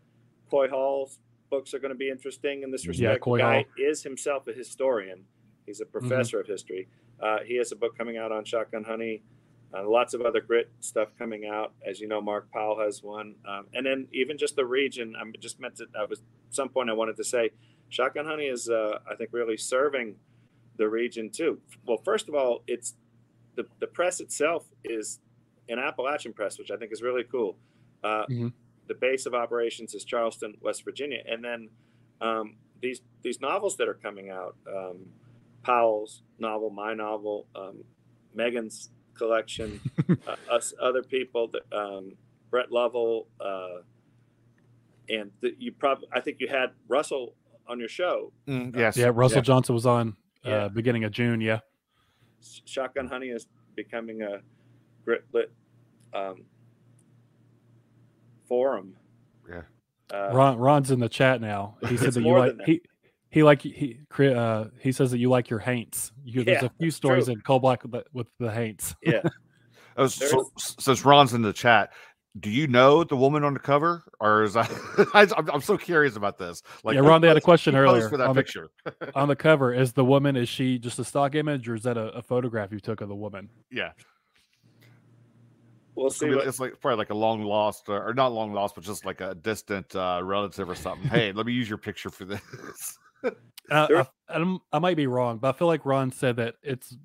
Coy 0.50 0.68
Hall's 0.68 1.18
books 1.50 1.74
are 1.74 1.78
going 1.78 1.92
to 1.92 1.98
be 1.98 2.08
interesting 2.08 2.62
in 2.62 2.70
this 2.70 2.86
respect. 2.86 3.14
Yeah. 3.14 3.18
Coy 3.18 3.38
guy 3.38 3.54
Hall. 3.54 3.64
is 3.78 4.02
himself 4.02 4.46
a 4.48 4.52
historian. 4.52 5.24
He's 5.66 5.80
a 5.80 5.86
professor 5.86 6.40
of 6.40 6.46
history. 6.46 6.88
Uh, 7.20 7.38
he 7.44 7.56
has 7.56 7.72
a 7.72 7.76
book 7.76 7.96
coming 7.96 8.16
out 8.16 8.32
on 8.32 8.44
Shotgun 8.44 8.84
Honey. 8.84 9.22
Uh, 9.76 9.88
lots 9.88 10.14
of 10.14 10.20
other 10.20 10.40
grit 10.40 10.70
stuff 10.80 11.08
coming 11.18 11.46
out. 11.46 11.72
As 11.84 12.00
you 12.00 12.06
know, 12.06 12.20
Mark 12.20 12.50
Powell 12.52 12.78
has 12.80 13.02
one. 13.02 13.34
Um, 13.48 13.66
and 13.74 13.84
then 13.84 14.06
even 14.12 14.38
just 14.38 14.54
the 14.56 14.64
region, 14.64 15.14
I'm 15.20 15.32
just 15.40 15.58
meant 15.58 15.76
to, 15.76 15.86
I 15.98 16.04
was, 16.04 16.22
some 16.50 16.68
point 16.68 16.90
I 16.90 16.92
wanted 16.92 17.16
to 17.16 17.24
say, 17.24 17.50
Shotgun 17.88 18.26
Honey 18.26 18.46
is, 18.46 18.68
uh, 18.68 18.98
I 19.10 19.14
think, 19.16 19.30
really 19.32 19.56
serving 19.56 20.14
the 20.76 20.88
region 20.88 21.30
too. 21.30 21.60
Well, 21.86 21.98
first 22.04 22.28
of 22.28 22.34
all, 22.34 22.62
it's 22.66 22.94
the, 23.56 23.66
the 23.80 23.86
press 23.86 24.20
itself 24.20 24.66
is 24.84 25.18
an 25.68 25.78
Appalachian 25.78 26.32
press, 26.32 26.58
which 26.58 26.70
I 26.70 26.76
think 26.76 26.92
is 26.92 27.02
really 27.02 27.24
cool. 27.24 27.56
Uh, 28.02 28.26
Mhm. 28.26 28.52
The 28.86 28.94
base 28.94 29.24
of 29.24 29.34
operations 29.34 29.94
is 29.94 30.04
Charleston, 30.04 30.58
West 30.60 30.84
Virginia, 30.84 31.22
and 31.26 31.42
then 31.42 31.70
um, 32.20 32.56
these 32.82 33.00
these 33.22 33.40
novels 33.40 33.78
that 33.78 33.88
are 33.88 33.94
coming 33.94 34.28
out, 34.28 34.56
um, 34.66 35.06
Powell's 35.62 36.22
novel, 36.38 36.68
my 36.68 36.92
novel, 36.92 37.46
um, 37.56 37.82
Megan's 38.34 38.90
collection, 39.14 39.80
uh, 40.26 40.36
us 40.50 40.74
other 40.80 41.02
people, 41.02 41.48
that 41.48 41.76
um, 41.76 42.12
Brett 42.50 42.70
Lovell, 42.70 43.26
uh, 43.40 43.82
and 45.08 45.30
the, 45.40 45.54
you 45.58 45.72
probably 45.72 46.08
I 46.12 46.20
think 46.20 46.38
you 46.40 46.48
had 46.48 46.70
Russell 46.88 47.34
on 47.66 47.78
your 47.78 47.88
show. 47.88 48.32
Mm, 48.48 48.76
yes. 48.76 48.96
Yeah, 48.96 49.10
Russell 49.14 49.42
Johnson 49.42 49.74
was 49.74 49.86
on 49.86 50.16
uh, 50.44 50.50
Yeah. 50.50 50.68
beginning 50.68 51.04
of 51.04 51.12
June. 51.12 51.40
Yeah. 51.40 51.60
Shotgun 52.64 53.08
Honey 53.08 53.28
is 53.28 53.46
becoming 53.74 54.22
a 54.22 54.40
grit 55.04 55.24
lit 55.32 55.50
um, 56.12 56.44
forum. 58.48 58.96
Yeah. 59.48 59.62
Uh, 60.12 60.30
Ron 60.32 60.58
Ron's 60.58 60.90
in 60.90 61.00
the 61.00 61.08
chat 61.08 61.40
now. 61.40 61.76
He 61.88 61.96
said 61.96 62.12
that 62.12 62.20
you 62.20 62.26
more 62.26 62.38
like 62.38 62.56
that. 62.58 62.66
he 62.66 62.82
he 63.34 63.42
like 63.42 63.60
he 63.62 63.98
uh 64.20 64.66
he 64.80 64.92
says 64.92 65.10
that 65.10 65.18
you 65.18 65.28
like 65.28 65.50
your 65.50 65.58
haints. 65.58 66.12
You, 66.24 66.44
there's 66.44 66.62
Yeah, 66.62 66.68
a 66.68 66.70
few 66.80 66.92
stories 66.92 67.24
true. 67.24 67.34
in 67.34 67.40
Coal 67.40 67.58
Black 67.58 67.82
with 67.82 67.90
the, 67.92 68.04
with 68.12 68.28
the 68.38 68.50
haints. 68.50 68.94
yeah. 69.02 69.22
Oh, 69.96 70.08
so, 70.08 70.50
since 70.58 71.04
Ron's 71.04 71.34
in 71.34 71.42
the 71.42 71.52
chat, 71.52 71.92
do 72.40 72.50
you 72.50 72.66
know 72.66 73.04
the 73.04 73.14
woman 73.16 73.44
on 73.44 73.54
the 73.54 73.60
cover, 73.60 74.02
or 74.18 74.42
is? 74.42 74.56
I, 74.56 74.66
I'm, 75.14 75.48
I'm 75.48 75.60
so 75.60 75.76
curious 75.78 76.16
about 76.16 76.36
this. 76.36 76.62
Like, 76.82 76.94
Yeah, 76.96 77.02
Ron, 77.02 77.20
they 77.20 77.28
had 77.28 77.36
a 77.36 77.40
question 77.40 77.76
earlier 77.76 78.08
for 78.08 78.16
that 78.16 78.26
on 78.26 78.34
the- 78.34 78.42
picture. 78.42 78.70
on 79.14 79.28
the 79.28 79.36
cover 79.36 79.72
is 79.72 79.92
the 79.92 80.04
woman 80.04 80.34
is 80.34 80.48
she 80.48 80.80
just 80.80 80.98
a 80.98 81.04
stock 81.04 81.36
image 81.36 81.68
or 81.68 81.76
is 81.76 81.84
that 81.84 81.96
a, 81.96 82.08
a 82.08 82.22
photograph 82.22 82.72
you 82.72 82.80
took 82.80 83.02
of 83.02 83.08
the 83.08 83.14
woman? 83.14 83.48
yeah, 83.70 83.92
We'll 85.94 86.08
it's, 86.08 86.16
see. 86.18 86.24
gonna 86.26 86.32
be- 86.32 86.38
What, 86.38 86.48
it's 86.48 86.58
like 86.58 86.80
probably 86.80 86.98
like 86.98 87.10
a 87.10 87.14
long 87.14 87.42
lost, 87.42 87.88
uh, 87.88 87.92
or 87.92 88.14
not 88.14 88.32
long 88.32 88.52
lost, 88.52 88.74
but 88.74 88.82
just 88.82 89.04
like 89.04 89.20
a 89.20 89.36
distant 89.36 89.94
uh, 89.94 90.20
relative 90.24 90.68
or 90.68 90.74
something. 90.74 91.08
hey, 91.08 91.30
let 91.30 91.46
me 91.46 91.52
use 91.52 91.68
your 91.68 91.78
picture 91.78 92.10
for 92.10 92.24
this. 92.24 92.40
Uh, 93.70 94.04
I, 94.28 94.34
I'm- 94.34 94.58
I 94.72 94.78
might 94.78 94.96
be 94.96 95.06
wrong, 95.06 95.38
but 95.38 95.54
I 95.54 95.58
feel 95.58 95.68
like 95.68 95.86
Ron 95.86 96.10
said 96.12 96.36
that 96.36 96.56
it's 96.62 96.96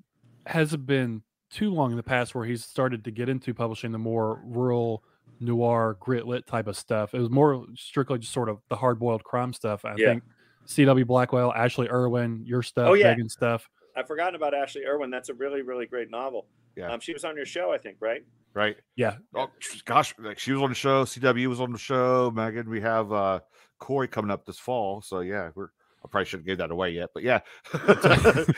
hasn't 0.46 0.86
been 0.86 1.22
too 1.50 1.70
long 1.70 1.90
in 1.90 1.96
the 1.96 2.02
past 2.02 2.34
where 2.34 2.44
he's 2.44 2.64
started 2.64 3.04
to 3.04 3.10
get 3.10 3.28
into 3.28 3.52
publishing 3.54 3.92
the 3.92 3.98
more 3.98 4.40
rural 4.44 5.02
noir 5.40 5.96
grit 6.00 6.26
lit 6.26 6.46
type 6.46 6.66
of 6.66 6.76
stuff. 6.76 7.14
It 7.14 7.18
was 7.18 7.30
more 7.30 7.64
strictly 7.76 8.18
just 8.18 8.32
sort 8.32 8.48
of 8.48 8.58
the 8.68 8.76
hard 8.76 8.98
boiled 8.98 9.24
crime 9.24 9.52
stuff. 9.52 9.84
I 9.84 9.94
Yeah. 9.96 10.10
think 10.10 10.22
C.W. 10.66 11.04
Blackwell, 11.06 11.52
Ashley 11.52 11.88
Irwin, 11.88 12.42
your 12.44 12.62
stuff, 12.62 12.88
Oh, 12.88 12.94
yeah. 12.94 13.10
Megan 13.10 13.28
stuff. 13.28 13.68
I've 13.96 14.06
forgotten 14.06 14.34
about 14.34 14.54
Ashley 14.54 14.84
Irwin. 14.86 15.10
That's 15.10 15.30
a 15.30 15.34
really, 15.34 15.62
really 15.62 15.86
great 15.86 16.10
novel. 16.10 16.46
Yeah. 16.76 16.92
Um, 16.92 17.00
she 17.00 17.12
was 17.12 17.24
on 17.24 17.36
your 17.36 17.46
show, 17.46 17.72
I 17.72 17.78
think, 17.78 17.96
right? 18.00 18.22
right? 18.54 18.76
Yeah, 18.96 19.16
Oh 19.34 19.48
gosh, 19.84 20.14
like 20.18 20.38
she 20.38 20.52
was 20.52 20.62
on 20.62 20.68
the 20.68 20.74
show. 20.74 21.04
CW 21.04 21.46
was 21.48 21.60
on 21.60 21.72
the 21.72 21.78
show. 21.78 22.30
Megan, 22.30 22.68
we 22.68 22.80
have 22.82 23.10
uh 23.12 23.40
Corey 23.78 24.08
coming 24.08 24.30
up 24.30 24.44
this 24.44 24.58
fall. 24.58 25.00
So 25.02 25.20
yeah, 25.20 25.50
we're. 25.54 25.68
I 26.02 26.08
probably 26.08 26.24
shouldn't 26.24 26.46
give 26.46 26.58
that 26.58 26.70
away 26.70 26.90
yet, 26.90 27.10
but 27.12 27.22
yeah, 27.22 27.40
this 27.74 28.48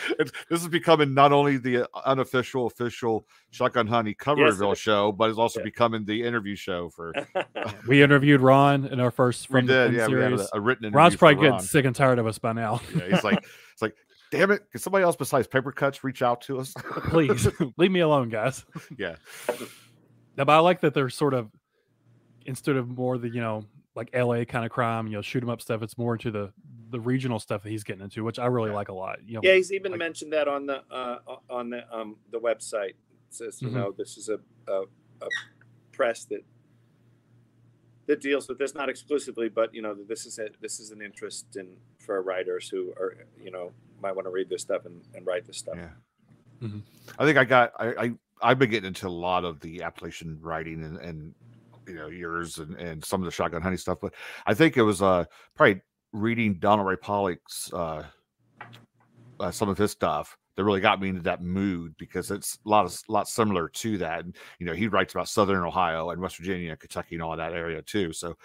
is 0.50 0.68
becoming 0.68 1.12
not 1.12 1.32
only 1.32 1.56
the 1.58 1.82
uh, 1.82 2.00
unofficial, 2.06 2.66
official 2.66 3.26
Shotgun 3.50 3.86
Honey 3.86 4.14
cover 4.14 4.42
Yes, 4.42 4.52
reveal 4.54 4.74
show, 4.74 5.10
but 5.12 5.28
it's 5.28 5.38
also 5.38 5.60
Yeah. 5.60 5.64
becoming 5.64 5.82
becoming 5.82 6.04
the 6.04 6.26
interview 6.28 6.54
show 6.54 6.88
for. 6.90 7.12
we 7.86 8.02
interviewed 8.02 8.40
Ron 8.40 8.86
in 8.86 9.00
our 9.00 9.10
first 9.10 9.50
we 9.50 9.60
from 9.60 9.66
the 9.66 9.72
did, 9.72 9.86
Finn 9.90 9.94
yeah, 9.94 10.06
we 10.06 10.12
had 10.22 10.30
series. 10.30 10.40
a, 10.52 10.56
a 10.56 10.60
written 10.60 10.84
interview. 10.84 10.98
Ron's 10.98 11.16
probably 11.16 11.34
getting 11.36 11.50
Ron. 11.52 11.60
sick 11.62 11.84
and 11.84 11.96
tired 11.96 12.18
of 12.18 12.26
us 12.26 12.38
by 12.38 12.52
now. 12.52 12.80
Yeah, 12.96 13.08
he's 13.08 13.24
like, 13.24 13.42
it's 13.72 13.82
like, 13.82 13.96
damn 14.30 14.50
it! 14.52 14.62
Can 14.70 14.80
somebody 14.80 15.02
else 15.02 15.16
besides 15.16 15.48
Paper 15.48 15.72
Cuts 15.72 16.04
reach 16.04 16.22
out 16.22 16.42
to 16.42 16.60
us? 16.60 16.72
Please 17.10 17.48
leave 17.76 17.90
me 17.90 18.00
alone, 18.00 18.28
guys. 18.28 18.64
yeah, 18.96 19.16
No, 20.36 20.44
but 20.44 20.52
I 20.52 20.58
like 20.58 20.80
that 20.82 20.94
they're 20.94 21.10
sort 21.10 21.34
of 21.34 21.50
instead 22.46 22.76
of 22.76 22.88
more 22.88 23.18
the 23.18 23.28
you 23.28 23.40
know 23.40 23.64
like 23.94 24.10
L.A. 24.12 24.44
kind 24.44 24.64
of 24.64 24.70
crime, 24.70 25.06
you 25.06 25.14
know, 25.14 25.22
shoot 25.22 25.42
'em 25.42 25.50
up 25.50 25.60
stuff. 25.60 25.82
It's 25.82 25.98
more 25.98 26.14
into 26.14 26.30
the 26.30 26.52
the 26.92 27.00
regional 27.00 27.40
stuff 27.40 27.64
that 27.64 27.70
he's 27.70 27.82
getting 27.82 28.02
into, 28.04 28.22
which 28.22 28.38
I 28.38 28.46
really 28.46 28.70
like 28.70 28.88
a 28.88 28.94
lot. 28.94 29.18
You 29.26 29.34
know, 29.34 29.40
yeah, 29.42 29.54
he's 29.54 29.72
even 29.72 29.90
like- 29.92 29.98
mentioned 29.98 30.32
that 30.32 30.46
on 30.46 30.66
the 30.66 30.82
uh, 30.90 31.18
on 31.50 31.70
the 31.70 31.82
um, 31.94 32.16
the 32.30 32.38
website. 32.38 32.90
It 32.90 33.34
says 33.34 33.60
you 33.60 33.68
Mhm. 33.68 33.72
know 33.72 33.92
this 33.92 34.16
is 34.16 34.28
a, 34.28 34.38
a, 34.70 34.82
a 35.22 35.28
press 35.92 36.24
that 36.26 36.44
that 38.06 38.20
deals 38.20 38.48
with 38.48 38.58
this 38.58 38.74
not 38.74 38.88
exclusively, 38.88 39.48
but 39.48 39.74
you 39.74 39.82
know 39.82 39.94
this 39.94 40.26
is 40.26 40.38
a 40.38 40.48
this 40.60 40.80
is 40.80 40.90
an 40.90 41.00
interest 41.02 41.56
in 41.56 41.76
for 41.98 42.20
writers 42.22 42.68
who 42.68 42.90
are 42.98 43.16
you 43.42 43.50
know 43.50 43.72
might 44.00 44.14
want 44.14 44.26
to 44.26 44.30
read 44.30 44.48
this 44.48 44.62
stuff 44.62 44.84
and, 44.84 45.00
and 45.14 45.24
write 45.26 45.46
this 45.46 45.58
stuff. 45.58 45.76
yeah. 45.76 45.90
Mhm. 46.62 46.82
I 47.18 47.24
think 47.24 47.38
I 47.38 47.44
got 47.44 47.72
I, 47.78 47.86
I 48.04 48.12
I've 48.42 48.58
been 48.58 48.70
getting 48.70 48.88
into 48.88 49.06
a 49.06 49.10
lot 49.10 49.44
of 49.44 49.60
the 49.60 49.82
Appalachian 49.82 50.38
writing 50.40 50.82
and 50.84 50.98
and 50.98 51.34
you 51.86 51.94
know 51.94 52.08
yours 52.08 52.58
and 52.58 52.74
and 52.76 53.04
some 53.04 53.20
of 53.20 53.24
the 53.24 53.30
Shotgun 53.30 53.62
Honey 53.62 53.76
stuff, 53.76 53.98
but 54.00 54.14
I 54.46 54.54
think 54.54 54.76
it 54.76 54.82
was 54.82 55.00
uh 55.00 55.24
probably 55.56 55.80
reading 56.12 56.54
Donald 56.58 56.86
Ray 56.86 56.96
Pollock's 56.96 57.72
uh, 57.72 58.04
uh 59.40 59.50
some 59.50 59.68
of 59.68 59.78
his 59.78 59.90
stuff 59.90 60.36
that 60.56 60.64
really 60.64 60.80
got 60.80 61.00
me 61.00 61.08
into 61.08 61.22
that 61.22 61.40
mood 61.42 61.94
because 61.98 62.30
it's 62.30 62.58
a 62.66 62.68
lot 62.68 62.84
of 62.84 62.94
lot 63.08 63.26
similar 63.28 63.68
to 63.68 63.98
that. 63.98 64.24
And 64.24 64.36
you 64.58 64.66
know, 64.66 64.74
he 64.74 64.88
writes 64.88 65.14
about 65.14 65.28
Southern 65.28 65.64
Ohio 65.64 66.10
and 66.10 66.20
West 66.20 66.36
Virginia, 66.36 66.76
Kentucky, 66.76 67.14
and 67.14 67.22
all 67.22 67.36
that 67.36 67.54
area 67.54 67.80
too. 67.82 68.12
So, 68.12 68.36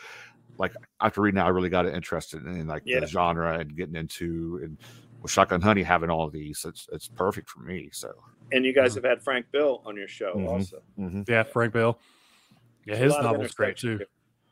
like 0.58 0.74
after 1.02 1.22
reading 1.22 1.36
that, 1.36 1.46
I 1.46 1.50
really 1.50 1.70
got 1.70 1.86
interested 1.86 2.44
in, 2.46 2.68
like 2.68 2.84
Yeah. 2.86 3.02
the 3.02 3.08
genre 3.08 3.60
and 3.60 3.76
getting 3.76 3.96
into 3.96 4.60
and 4.64 4.78
with 5.22 5.32
Shotgun 5.32 5.62
Honey 5.62 5.84
having 5.84 6.10
all 6.10 6.26
of 6.26 6.32
these, 6.32 6.64
it's 6.66 6.88
it's 6.92 7.10
perfect 7.10 7.50
for 7.50 7.60
me. 7.60 7.90
So, 7.92 8.14
And 8.54 8.64
you 8.64 8.74
guys 8.74 8.96
have 8.96 9.04
had 9.04 9.22
Frank 9.22 9.48
Bill 9.52 9.82
on 9.86 9.98
your 9.98 10.08
show 10.08 10.36
Mhm. 10.36 10.48
also. 10.48 10.82
yeah, 11.28 11.44
Frank 11.44 11.74
Bill. 11.74 12.00
Yeah, 12.86 12.96
his 12.96 13.14
novel's 13.18 13.52
great 13.54 13.70
intersection 13.72 13.90
too. 13.90 13.98
here. 13.98 14.08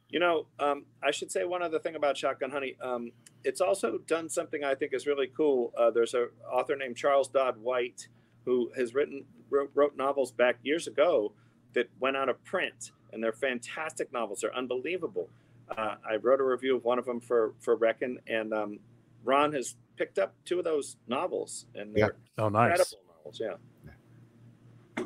You 0.09 0.19
know, 0.19 0.45
um, 0.59 0.85
I 1.03 1.11
should 1.11 1.31
say 1.31 1.43
one 1.45 1.61
other 1.63 1.79
thing 1.79 1.95
about 1.95 2.15
Shotgun 2.17 2.51
Honey. 2.51 2.75
Um, 2.81 3.11
it's 3.43 3.59
also 3.61 3.97
done 4.07 4.29
something 4.29 4.63
I 4.63 4.75
think 4.75 4.93
is 4.93 5.07
really 5.07 5.27
cool. 5.35 5.73
Uh, 5.77 5.89
there's 5.91 6.13
a 6.13 6.27
author 6.49 6.75
named 6.75 6.95
Charles 6.95 7.27
Dodd 7.27 7.57
White 7.57 8.07
who 8.45 8.71
has 8.77 8.93
written 8.93 9.25
wrote, 9.49 9.71
wrote 9.73 9.97
novels 9.97 10.31
back 10.31 10.57
years 10.63 10.87
ago 10.87 11.33
that 11.73 11.89
went 11.99 12.15
out 12.15 12.29
of 12.29 12.41
print, 12.43 12.91
and 13.11 13.23
they're 13.23 13.33
fantastic 13.33 14.13
novels. 14.13 14.41
They're 14.41 14.55
unbelievable. 14.55 15.29
Uh, 15.75 15.95
I 16.07 16.15
wrote 16.17 16.39
a 16.39 16.43
review 16.43 16.75
of 16.77 16.83
one 16.83 16.99
of 16.99 17.05
them 17.05 17.19
for 17.19 17.53
for 17.59 17.75
Reckon, 17.75 18.19
and 18.27 18.53
um, 18.53 18.79
Ron 19.23 19.51
has 19.53 19.75
picked 19.97 20.19
up 20.19 20.33
two 20.45 20.59
of 20.59 20.65
those 20.65 20.97
novels, 21.07 21.65
and 21.73 21.89
Yeah. 21.97 22.09
they're 22.37 22.45
Oh, 22.45 22.49
nice. 22.49 22.71
incredible 22.79 22.99
novels. 23.17 23.39
Yeah. 23.39 25.03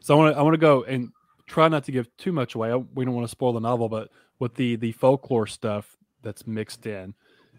So 0.00 0.14
I 0.14 0.18
want 0.18 0.34
to 0.34 0.38
I 0.38 0.42
want 0.42 0.54
to 0.54 0.58
go 0.58 0.84
and 0.84 1.10
try 1.46 1.68
not 1.68 1.84
to 1.84 1.92
give 1.92 2.14
too 2.16 2.32
much 2.32 2.54
away. 2.54 2.74
We 2.74 3.04
don't 3.04 3.14
want 3.14 3.24
to 3.26 3.30
spoil 3.30 3.52
the 3.52 3.60
novel, 3.60 3.88
but 3.88 4.10
with 4.38 4.54
the 4.54 4.76
the 4.76 4.92
folklore 4.92 5.46
stuff 5.46 5.96
that's 6.22 6.46
mixed 6.46 6.86
in, 6.86 7.14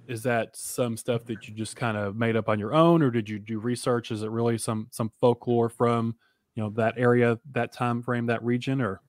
is 0.07 0.23
that 0.23 0.55
some 0.55 0.97
stuff 0.97 1.25
that 1.25 1.47
you 1.47 1.53
just 1.53 1.75
kind 1.75 1.97
of 1.97 2.15
made 2.15 2.35
up 2.35 2.49
on 2.49 2.59
your 2.59 2.73
own, 2.73 3.01
or 3.01 3.11
did 3.11 3.29
you 3.29 3.39
do 3.39 3.59
research? 3.59 4.11
Is 4.11 4.23
it 4.23 4.29
really 4.29 4.57
some 4.57 4.87
some 4.91 5.09
folklore 5.09 5.69
from 5.69 6.17
you 6.55 6.63
know 6.63 6.69
that 6.71 6.95
area, 6.97 7.39
that 7.51 7.71
time 7.73 8.01
frame, 8.01 8.27
that 8.27 8.43
region, 8.43 8.81
or 8.81 9.01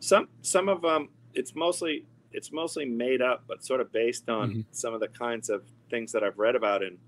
Some 0.00 0.28
some 0.42 0.68
of 0.68 0.82
them 0.82 1.10
it's 1.34 1.54
mostly 1.54 2.06
it's 2.32 2.52
mostly 2.52 2.84
made 2.84 3.22
up, 3.22 3.44
but 3.46 3.64
sort 3.64 3.80
of 3.80 3.90
based 3.92 4.28
on 4.28 4.56
Mhm. 4.56 4.64
some 4.70 4.92
of 4.94 5.00
the 5.00 5.08
kinds 5.08 5.48
of 5.48 5.66
things 5.90 6.12
that 6.12 6.22
I've 6.22 6.38
read 6.38 6.56
about 6.56 6.82
in 6.82 6.98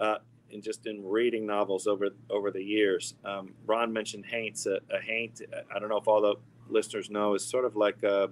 uh, 0.00 0.18
in 0.50 0.62
just 0.62 0.86
in 0.86 1.04
reading 1.04 1.46
novels 1.46 1.86
over 1.86 2.08
over 2.30 2.50
the 2.50 2.62
years. 2.62 3.14
Um, 3.24 3.54
Ron 3.66 3.92
mentioned 3.92 4.26
haints. 4.26 4.66
A, 4.66 4.78
a 4.90 5.00
haint, 5.00 5.42
I 5.74 5.78
don't 5.78 5.88
know 5.88 5.98
if 5.98 6.08
all 6.08 6.20
the 6.20 6.36
listeners 6.68 7.10
know, 7.10 7.34
is 7.34 7.44
sort 7.44 7.64
of 7.64 7.76
like 7.76 8.02
a 8.02 8.30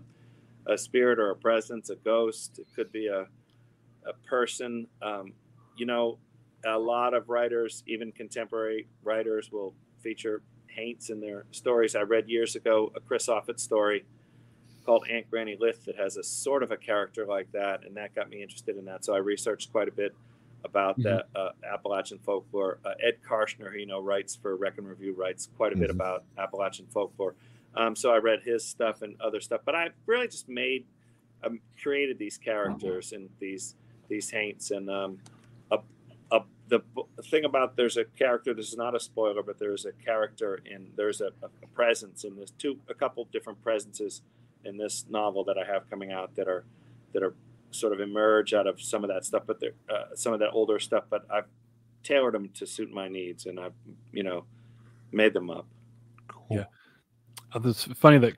a 0.67 0.79
spirit 0.79 1.19
or 1.19 1.31
a 1.31 1.37
presence, 1.37 1.91
a 1.91 1.97
ghost. 1.97 2.59
It 2.59 2.67
could 2.75 2.93
be 2.93 3.09
a 3.09 3.27
a 4.07 4.13
person. 4.29 4.87
Um, 5.03 5.33
you 5.77 5.87
know, 5.87 6.19
a 6.65 6.79
lot 6.79 7.15
of 7.15 7.29
writers, 7.29 7.83
even 7.87 8.13
contemporary 8.13 8.87
writers, 9.03 9.51
will 9.51 9.75
feature 10.03 10.43
haints 10.69 11.11
in 11.11 11.21
their 11.21 11.45
stories. 11.51 11.95
I 11.95 12.03
read 12.03 12.29
years 12.29 12.57
ago 12.57 12.93
a 12.97 13.01
Chris 13.01 13.29
Offutt 13.29 13.61
story 13.61 14.05
called 14.85 15.07
Aunt 15.11 15.31
Granny 15.31 15.57
Lith 15.59 15.85
that 15.87 15.97
has 15.97 16.17
a 16.17 16.23
sort 16.23 16.63
of 16.63 16.71
a 16.71 16.77
character 16.77 17.27
like 17.27 17.51
that, 17.53 17.85
and 17.85 17.97
that 17.97 18.15
got 18.15 18.29
me 18.29 18.43
interested 18.43 18.77
in 18.77 18.85
that. 18.85 19.05
So 19.05 19.15
I 19.15 19.19
researched 19.19 19.73
quite 19.73 19.89
a 19.89 19.93
bit 19.93 20.15
about 20.65 20.99
Mhm. 20.99 21.03
the 21.05 21.27
uh, 21.39 21.53
Appalachian 21.63 22.19
folklore. 22.19 22.79
Uh, 22.85 22.95
Ed 23.03 23.19
Karshner, 23.23 23.71
who 23.73 23.79
you 23.79 23.87
know 23.87 24.01
writes 24.01 24.35
for 24.35 24.57
Reckon 24.57 24.87
Review, 24.87 25.13
writes 25.15 25.49
quite 25.57 25.73
a 25.73 25.77
bit 25.77 25.89
Mhm. 25.91 25.95
about 25.95 26.25
Appalachian 26.39 26.87
folklore. 26.87 27.35
Um, 27.75 27.95
so 27.97 28.13
I 28.13 28.19
read 28.19 28.43
his 28.43 28.65
stuff 28.65 29.03
and 29.03 29.21
other 29.21 29.41
stuff, 29.41 29.63
but 29.65 29.75
I 29.75 29.91
really 30.07 30.29
just 30.29 30.49
made, 30.49 30.87
um, 31.43 31.61
created 31.81 32.19
these 32.19 32.39
characters 32.39 33.13
and 33.13 33.29
these 33.39 33.77
these 34.09 34.31
haints 34.31 34.71
and 34.71 34.91
um, 34.91 35.19
a, 35.71 35.79
a, 36.31 36.45
the 36.69 36.79
b- 36.81 37.03
thing 37.31 37.45
about 37.47 37.75
there's 37.75 37.97
a 37.97 38.05
character. 38.05 38.53
This 38.53 38.69
is 38.69 38.77
not 38.77 38.95
a 38.95 39.01
spoiler, 39.01 39.43
but 39.43 39.59
there's 39.59 39.87
a 39.87 39.93
character 39.93 40.61
and 40.71 40.93
there's 40.95 41.23
a, 41.23 41.33
a 41.43 41.67
presence 41.75 42.23
in 42.25 42.37
this 42.37 42.51
two 42.51 42.79
a 42.89 42.93
couple 42.95 43.25
different 43.33 43.63
presences 43.63 44.21
in 44.63 44.77
this 44.77 45.07
novel 45.09 45.43
that 45.45 45.57
I 45.59 45.65
have 45.65 45.89
coming 45.91 46.13
out 46.13 46.35
that 46.37 46.49
are 46.49 46.65
that 47.15 47.23
are 47.23 47.35
sort 47.75 47.93
of 47.93 48.01
emerge 48.01 48.55
out 48.55 48.67
of 48.67 48.81
some 48.81 49.05
of 49.05 49.09
that 49.11 49.25
stuff, 49.25 49.43
but 49.47 49.61
they're 49.61 49.73
uh, 49.91 50.15
some 50.15 50.33
of 50.33 50.41
that 50.41 50.51
older 50.53 50.79
stuff. 50.79 51.05
But 51.11 51.27
I've 51.31 51.47
tailored 52.03 52.35
them 52.35 52.49
to 52.55 52.67
suit 52.67 52.91
my 52.93 53.09
needs, 53.09 53.47
and 53.47 53.59
I've 53.61 53.75
you 54.13 54.23
know 54.23 54.45
made 55.13 55.33
them 55.35 55.51
up. 55.51 55.67
Uh, 56.51 57.61
it's 57.65 57.85
funny 57.85 58.19
that 58.19 58.37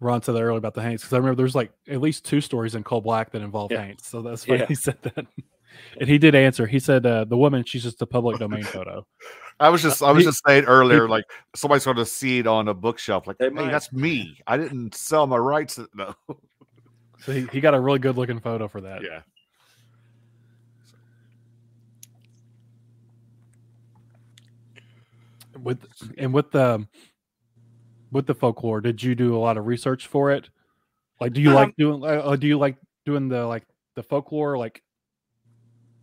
Ron 0.00 0.22
said 0.22 0.32
that 0.34 0.40
earlier 0.42 0.56
about 0.58 0.74
the 0.74 0.82
Haints 0.82 1.02
because 1.02 1.12
I 1.12 1.18
remember 1.18 1.36
there's 1.36 1.54
like 1.54 1.70
at 1.88 2.00
least 2.00 2.24
two 2.24 2.40
stories 2.40 2.74
in 2.74 2.82
Coal 2.82 3.00
Black 3.00 3.30
that 3.32 3.42
involve 3.42 3.70
Yeah. 3.72 3.84
Haints. 3.84 4.08
So 4.08 4.22
that's 4.22 4.46
why 4.48 4.56
Yeah. 4.56 4.66
he 4.66 4.74
said 4.86 4.98
that. 5.02 5.26
And 6.00 6.08
he 6.08 6.18
did 6.18 6.34
answer. 6.34 6.66
He 6.66 6.78
said 6.78 7.04
uh, 7.04 7.24
the 7.24 7.36
woman, 7.36 7.64
she's 7.64 7.82
just 7.82 8.00
a 8.00 8.06
public 8.06 8.38
domain 8.38 8.62
photo. 8.76 9.06
I 9.60 9.68
was 9.68 9.82
just 9.82 10.02
I 10.02 10.10
was 10.12 10.22
He- 10.24 10.28
just 10.30 10.40
saying 10.46 10.64
earlier, 10.64 11.08
like 11.08 11.24
somebody's 11.54 11.84
going 11.84 11.96
to 11.98 12.06
see 12.06 12.38
it 12.38 12.46
on 12.46 12.68
a 12.68 12.74
bookshelf, 12.74 13.26
like, 13.26 13.36
hey, 13.38 13.50
might. 13.50 13.70
that's 13.70 13.92
me. 13.92 14.38
I 14.46 14.56
didn't 14.56 14.94
sell 14.94 15.26
my 15.26 15.36
rights. 15.36 15.74
to-" 15.76 15.88
No. 15.94 16.14
So 17.24 17.32
he, 17.32 17.46
he 17.52 17.60
got 17.60 17.72
a 17.74 17.80
really 17.80 17.98
good 17.98 18.16
looking 18.16 18.38
photo 18.38 18.68
for 18.68 18.82
that. 18.82 19.02
Yeah. 19.02 19.20
With 25.62 25.86
and 26.18 26.34
with 26.34 26.50
the 26.50 26.86
with 28.12 28.26
the 28.26 28.34
folklore, 28.34 28.82
did 28.82 29.02
you 29.02 29.14
do 29.14 29.34
a 29.34 29.38
lot 29.38 29.56
of 29.56 29.66
research 29.66 30.06
for 30.06 30.30
it? 30.30 30.50
Like, 31.20 31.32
do 31.32 31.40
you 31.40 31.50
Um, 31.50 31.54
like 31.54 31.76
doing? 31.76 32.02
Uh, 32.02 32.06
uh, 32.06 32.36
do 32.36 32.46
you 32.46 32.58
like 32.58 32.76
doing 33.06 33.28
the 33.28 33.46
like 33.46 33.64
the 33.94 34.02
folklore 34.02 34.58
like 34.58 34.82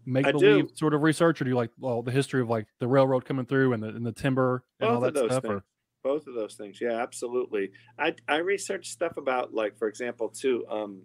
make 0.06 0.26
believe 0.26 0.70
sort 0.74 0.96
of 0.96 1.04
research, 1.04 1.40
or 1.40 1.44
do 1.44 1.52
you 1.52 1.56
like 1.56 1.70
well 1.78 2.02
the 2.02 2.12
history 2.12 2.42
of 2.42 2.50
like 2.50 2.66
the 2.80 2.88
railroad 2.88 3.26
coming 3.26 3.46
through 3.46 3.74
and 3.74 3.84
the 3.84 3.90
and 3.90 4.06
the 4.06 4.12
timber 4.12 4.64
and 4.80 4.90
all 4.90 5.00
both 5.02 5.10
of 5.10 5.14
that 5.14 5.26
stuff? 5.26 5.44
things. 5.44 5.54
Or 5.54 5.64
Both 6.04 6.26
of 6.26 6.34
those 6.34 6.56
things, 6.56 6.82
yeah, 6.82 7.00
absolutely. 7.02 7.72
I 8.00 8.16
I 8.28 8.38
researched 8.38 8.92
stuff 8.92 9.18
about 9.18 9.54
like, 9.54 9.78
for 9.78 9.88
example, 9.88 10.30
too, 10.30 10.66
um, 10.68 11.04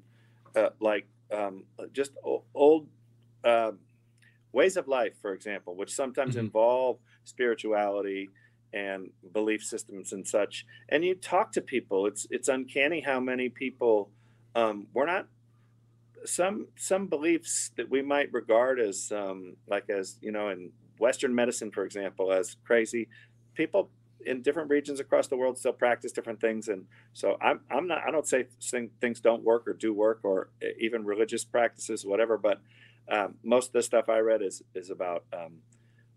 uh, 0.55 0.71
like 0.81 1.07
um, 1.31 1.67
just 1.93 2.13
o- 2.25 2.45
old 2.55 2.89
um 3.45 3.81
ways 4.53 4.77
of 4.77 4.89
life, 4.89 5.15
for 5.21 5.35
example, 5.35 5.77
which 5.77 5.95
sometimes 5.95 6.35
Mhm. 6.35 6.39
involve 6.39 6.99
spirituality 7.25 8.33
and 8.73 9.13
belief 9.33 9.63
systems 9.65 10.13
and 10.13 10.27
such. 10.27 10.67
And 10.89 11.05
you 11.05 11.15
talk 11.15 11.53
to 11.53 11.63
people; 11.63 12.07
it's 12.07 12.27
it's 12.31 12.49
uncanny 12.49 13.01
how 13.01 13.21
many 13.21 13.49
people 13.51 14.11
um, 14.55 14.89
we're 14.95 15.07
not 15.07 15.29
some 16.25 16.69
some 16.77 17.07
beliefs 17.09 17.71
that 17.77 17.89
we 17.91 18.03
might 18.03 18.33
regard 18.33 18.81
as 18.81 19.13
um, 19.13 19.57
like 19.67 19.89
as 19.91 20.19
you 20.21 20.33
know 20.33 20.49
in 20.49 20.73
Western 20.99 21.35
medicine, 21.35 21.71
for 21.71 21.85
example, 21.85 22.33
as 22.33 22.57
crazy. 22.65 23.09
People 23.55 23.91
in 24.25 24.43
different 24.43 24.71
regions 24.71 25.01
across 25.01 25.29
the 25.29 25.37
world 25.37 25.59
still 25.59 25.73
practice 25.73 26.13
different 26.13 26.41
things, 26.41 26.69
and 26.69 26.87
so 27.13 27.37
I'm 27.41 27.61
I'm 27.71 27.87
not 27.87 27.99
I 28.07 28.11
don't 28.11 28.27
say 28.27 28.47
things 29.01 29.21
don't 29.21 29.43
work 29.45 29.67
or 29.69 29.73
do 29.75 29.93
work 29.93 30.21
or 30.25 30.51
e- 30.63 30.73
even 30.81 31.05
religious 31.05 31.45
practices, 31.45 32.05
whatever. 32.05 32.39
But 32.39 32.61
um, 33.11 33.37
most 33.45 33.69
of 33.69 33.73
the 33.75 33.83
stuff 33.83 34.09
I 34.09 34.19
read 34.19 34.43
is 34.43 34.63
is 34.75 34.91
about 34.91 35.25
um, 35.33 35.59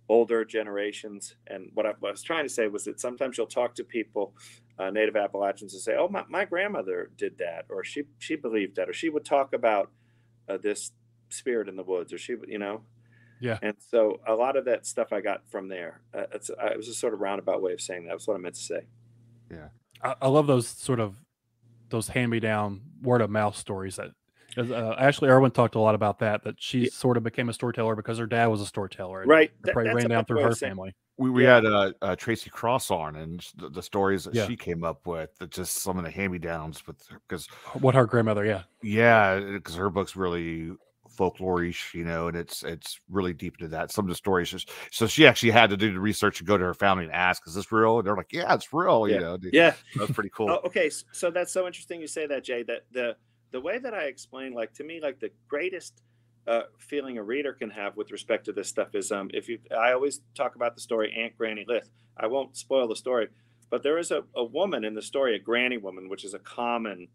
older 0.10 0.45
generations. 0.45 1.36
And 1.47 1.72
what 1.74 1.86
I, 1.86 1.93
what 2.00 2.10
I 2.10 2.12
was 2.12 2.24
trying 2.24 2.45
to 2.45 2.50
say 2.54 2.68
was 2.68 2.86
that 2.86 3.00
sometimes 3.00 3.38
you'll 3.38 3.47
talk 3.47 3.76
to 3.76 3.84
people, 3.84 4.34
uh, 4.80 4.89
native 4.89 5.16
Appalachians, 5.16 5.74
and 5.74 5.82
say, 5.82 5.95
"Oh, 5.97 6.08
my, 6.10 6.24
my 6.30 6.45
grandmother 6.45 7.12
did 7.18 7.38
that," 7.39 7.66
or 7.70 7.84
she 7.84 8.04
she 8.20 8.36
believed 8.36 8.76
that, 8.78 8.89
or 8.89 8.93
she 8.93 9.10
would 9.10 9.26
talk 9.26 9.54
about 9.54 9.91
uh, 10.50 10.58
this 10.58 10.91
spirit 11.30 11.70
in 11.70 11.76
the 11.76 11.84
woods, 11.84 12.14
or 12.14 12.18
she, 12.18 12.36
would- 12.36 12.50
you 12.50 12.60
know. 12.60 12.84
Yeah. 13.42 13.58
And 13.62 13.76
so 13.80 14.20
a 14.28 14.34
lot 14.34 14.56
of 14.58 14.66
that 14.66 14.86
stuff 14.86 15.14
I 15.14 15.22
got 15.22 15.42
from 15.50 15.68
there. 15.70 16.02
Uh, 16.14 16.24
it's 16.34 16.50
uh, 16.50 16.66
it 16.68 16.78
was 16.78 16.88
a 16.90 16.94
sort 16.94 17.14
of 17.14 17.22
roundabout 17.22 17.62
way 17.62 17.74
of 17.74 17.82
saying 17.82 18.06
that. 18.06 18.12
That's 18.12 18.28
what 18.28 18.36
I 18.36 18.40
meant 18.40 18.56
to 18.56 18.62
say. 18.62 18.82
I, 20.04 20.16
I 20.22 20.28
love 20.28 20.48
those 20.48 20.68
sort 20.68 21.00
of 21.00 21.16
those 21.90 22.08
hand 22.10 22.32
me 22.32 22.40
down 22.40 22.82
word 23.02 23.22
of 23.22 23.30
mouth 23.30 23.56
stories 23.56 23.96
that. 23.98 24.12
Uh, 24.58 24.96
Ashley 24.98 25.30
Irwin 25.30 25.52
talked 25.52 25.76
a 25.76 25.80
lot 25.80 25.94
about 25.96 26.20
that. 26.20 26.44
That 26.44 26.56
she 26.60 26.80
Yeah. 26.82 26.90
sort 26.92 27.18
of 27.18 27.24
became 27.24 27.50
a 27.50 27.54
storyteller 27.54 27.96
because 27.96 28.18
her 28.18 28.26
dad 28.26 28.48
was 28.48 28.62
a 28.62 28.66
storyteller. 28.66 29.24
Right. 29.26 29.52
That- 29.62 29.74
probably 29.74 29.94
ran 29.94 30.10
down 30.10 30.26
through 30.26 30.42
her 30.42 30.54
saying- 30.54 30.72
family. 30.72 30.96
We, 31.18 31.30
we 31.30 31.44
Yeah. 31.44 31.56
had 31.56 31.66
uh, 31.66 31.92
uh, 32.02 32.16
Tracy 32.16 32.50
Cross 32.50 32.90
on, 32.92 33.16
and 33.18 33.46
the, 33.58 33.70
the 33.70 33.84
stories 33.84 34.24
that 34.24 34.34
Yeah. 34.34 34.48
she 34.48 34.56
came 34.56 34.84
up 34.86 35.06
with, 35.06 35.30
that 35.40 35.52
just 35.52 35.76
some 35.84 35.98
of 35.98 36.04
the 36.06 36.10
hand 36.10 36.32
me 36.32 36.40
downs 36.40 36.86
with 36.88 36.98
because 37.28 37.46
What 37.80 37.94
her 37.94 38.06
grandmother, 38.06 38.46
yeah. 38.46 38.64
yeah, 38.82 39.38
because 39.40 39.76
her 39.76 39.90
book's 39.90 40.16
really 40.16 40.72
folklorish, 41.20 41.93
you 41.93 42.05
know, 42.05 42.28
and 42.28 42.38
it's 42.38 42.63
it's 42.63 42.99
really 43.09 43.34
deep 43.34 43.55
into 43.59 43.67
that. 43.70 43.91
Some 43.91 44.05
of 44.05 44.09
the 44.09 44.15
stories 44.15 44.49
just 44.49 44.72
so 44.91 45.05
she 45.07 45.28
actually 45.28 45.51
had 45.51 45.70
to 45.72 45.78
do 45.78 45.93
the 45.93 45.99
research 45.99 46.39
and 46.39 46.47
go 46.47 46.57
to 46.57 46.63
her 46.63 46.74
family 46.74 47.03
and 47.03 47.13
ask, 47.13 47.45
"Is 47.47 47.53
this 47.55 47.72
real?" 47.72 47.99
And 47.99 48.07
they're 48.07 48.15
like, 48.15 48.32
"Yeah, 48.32 48.53
it's 48.53 48.72
real." 48.74 49.07
You 49.07 49.15
Yeah. 49.15 49.20
know, 49.20 49.38
Yeah. 49.51 49.74
that's 49.95 50.11
pretty 50.11 50.30
cool. 50.34 50.49
Oh, 50.49 50.67
okay. 50.67 50.89
So 51.11 51.30
that's 51.30 51.51
so 51.51 51.67
interesting 51.67 51.99
you 52.01 52.07
say 52.07 52.26
that, 52.28 52.43
Jay. 52.43 52.63
That 52.63 52.86
the 52.91 53.15
the 53.51 53.61
way 53.61 53.80
that 53.80 53.93
I 53.93 54.03
explain, 54.03 54.53
like 54.53 54.74
to 54.76 54.84
me, 54.84 55.01
like 55.01 55.20
the 55.20 55.32
greatest 55.47 56.01
uh, 56.47 56.63
feeling 56.80 57.17
a 57.17 57.24
reader 57.24 57.53
can 57.53 57.70
have 57.70 57.95
with 57.97 58.11
respect 58.11 58.45
to 58.45 58.53
this 58.53 58.67
stuff 58.70 58.95
is 58.95 59.11
um 59.11 59.30
if 59.34 59.49
you 59.49 59.59
I 59.78 59.91
always 59.91 60.22
talk 60.36 60.55
about 60.55 60.76
the 60.76 60.82
story 60.82 61.13
Aunt 61.17 61.38
Granny 61.38 61.65
Lith. 61.67 61.89
I 62.17 62.28
won't 62.28 62.57
spoil 62.57 62.88
the 62.88 62.95
story, 62.95 63.28
but 63.70 63.82
there 63.84 63.97
is 63.97 64.11
a, 64.11 64.24
a 64.36 64.43
woman 64.43 64.84
in 64.84 64.93
the 64.93 65.01
story, 65.01 65.36
a 65.36 65.39
granny 65.39 65.78
woman, 65.78 66.09
which 66.09 66.26
is 66.26 66.34
a 66.34 66.39
common 66.39 67.07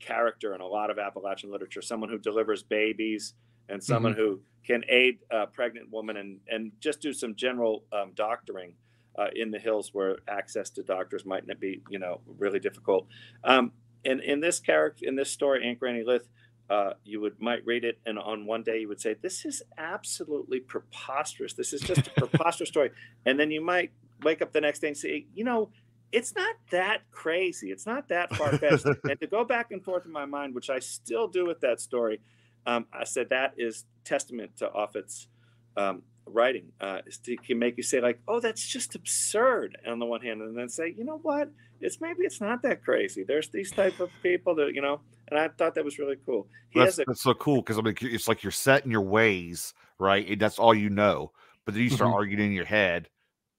character 0.00 0.54
in 0.54 0.60
a 0.60 0.66
lot 0.66 0.90
of 0.90 0.98
Appalachian 0.98 1.50
literature, 1.50 1.82
someone 1.82 2.10
who 2.10 2.18
delivers 2.18 2.62
babies 2.62 3.34
and 3.68 3.82
someone 3.82 4.12
who 4.14 4.40
can 4.64 4.82
aid 4.88 5.18
a 5.30 5.46
pregnant 5.46 5.90
woman 5.90 6.16
and 6.16 6.40
and 6.48 6.72
just 6.80 7.00
do 7.00 7.12
some 7.12 7.34
general 7.34 7.84
um, 7.92 8.12
doctoring 8.14 8.74
uh, 9.18 9.26
in 9.34 9.50
the 9.50 9.58
hills 9.58 9.90
where 9.92 10.16
access 10.28 10.70
to 10.70 10.82
doctors 10.82 11.24
might 11.24 11.46
not 11.46 11.60
be, 11.60 11.82
you 11.90 11.98
know, 11.98 12.20
really 12.38 12.58
difficult. 12.58 13.06
Um, 13.44 13.72
and 14.04 14.20
in 14.20 14.40
this 14.40 14.60
character, 14.60 15.06
in 15.06 15.16
this 15.16 15.30
story, 15.30 15.66
Aunt 15.66 15.78
Granny 15.78 16.02
Lith, 16.04 16.28
uh, 16.70 16.94
you 17.04 17.20
would 17.20 17.40
might 17.40 17.64
read 17.66 17.84
it, 17.84 17.98
and 18.06 18.18
on 18.18 18.46
one 18.46 18.62
day 18.62 18.78
you 18.80 18.88
would 18.88 19.00
say, 19.00 19.14
"This 19.14 19.44
is 19.44 19.62
absolutely 19.76 20.60
preposterous. 20.60 21.52
This 21.52 21.72
is 21.72 21.80
just 21.82 22.06
a 22.06 22.10
preposterous 22.16 22.70
story," 22.70 22.90
and 23.26 23.38
then 23.38 23.50
you 23.50 23.60
might 23.60 23.92
wake 24.22 24.40
up 24.40 24.52
the 24.52 24.60
next 24.60 24.78
day 24.78 24.88
and 24.88 24.96
say, 24.96 25.26
"You 25.34 25.44
know." 25.44 25.70
It's 26.12 26.34
not 26.34 26.54
that 26.70 27.10
crazy. 27.10 27.70
It's 27.70 27.86
not 27.86 28.08
that 28.08 28.36
far 28.36 28.52
fetched. 28.58 28.84
and 29.08 29.18
to 29.20 29.26
go 29.26 29.44
back 29.44 29.72
and 29.72 29.82
forth 29.82 30.04
in 30.04 30.12
my 30.12 30.26
mind, 30.26 30.54
which 30.54 30.70
I 30.70 30.78
still 30.78 31.26
do 31.26 31.46
with 31.46 31.60
that 31.60 31.80
story, 31.80 32.20
um, 32.66 32.86
I 32.92 33.04
said 33.04 33.30
that 33.30 33.54
is 33.56 33.86
testament 34.04 34.56
to 34.58 34.68
Offutt's 34.68 35.28
um, 35.76 36.02
writing. 36.26 36.72
Uh, 36.80 36.98
is 37.06 37.18
to, 37.18 37.36
can 37.36 37.58
make 37.58 37.76
you 37.76 37.82
say 37.82 38.00
like, 38.00 38.20
"Oh, 38.28 38.40
that's 38.40 38.66
just 38.66 38.94
absurd." 38.94 39.78
On 39.86 39.98
the 39.98 40.06
one 40.06 40.20
hand, 40.20 40.42
and 40.42 40.56
then 40.56 40.68
say, 40.68 40.94
"You 40.96 41.04
know 41.04 41.18
what? 41.18 41.50
It's 41.80 42.00
maybe 42.00 42.22
it's 42.22 42.40
not 42.40 42.62
that 42.62 42.84
crazy." 42.84 43.24
There's 43.24 43.48
these 43.48 43.72
type 43.72 43.98
of 44.00 44.10
people 44.22 44.54
that 44.56 44.74
you 44.74 44.82
know, 44.82 45.00
and 45.28 45.38
I 45.38 45.48
thought 45.48 45.74
that 45.74 45.84
was 45.84 45.98
really 45.98 46.16
cool. 46.24 46.46
He 46.70 46.78
that's, 46.78 46.96
has 46.96 46.98
a 47.00 47.04
that's 47.06 47.22
so 47.22 47.34
cool 47.34 47.56
because 47.62 47.78
I 47.78 47.82
mean, 47.82 47.96
it's 48.00 48.28
like 48.28 48.42
you're 48.42 48.52
set 48.52 48.84
in 48.84 48.90
your 48.90 49.02
ways, 49.02 49.74
right? 49.98 50.28
And 50.28 50.40
that's 50.40 50.58
all 50.58 50.74
you 50.74 50.90
know. 50.90 51.32
But 51.64 51.74
then 51.74 51.84
you 51.84 51.90
start 51.90 52.10
Mhm. 52.10 52.14
arguing 52.14 52.46
in 52.46 52.52
your 52.52 52.64
head. 52.64 53.08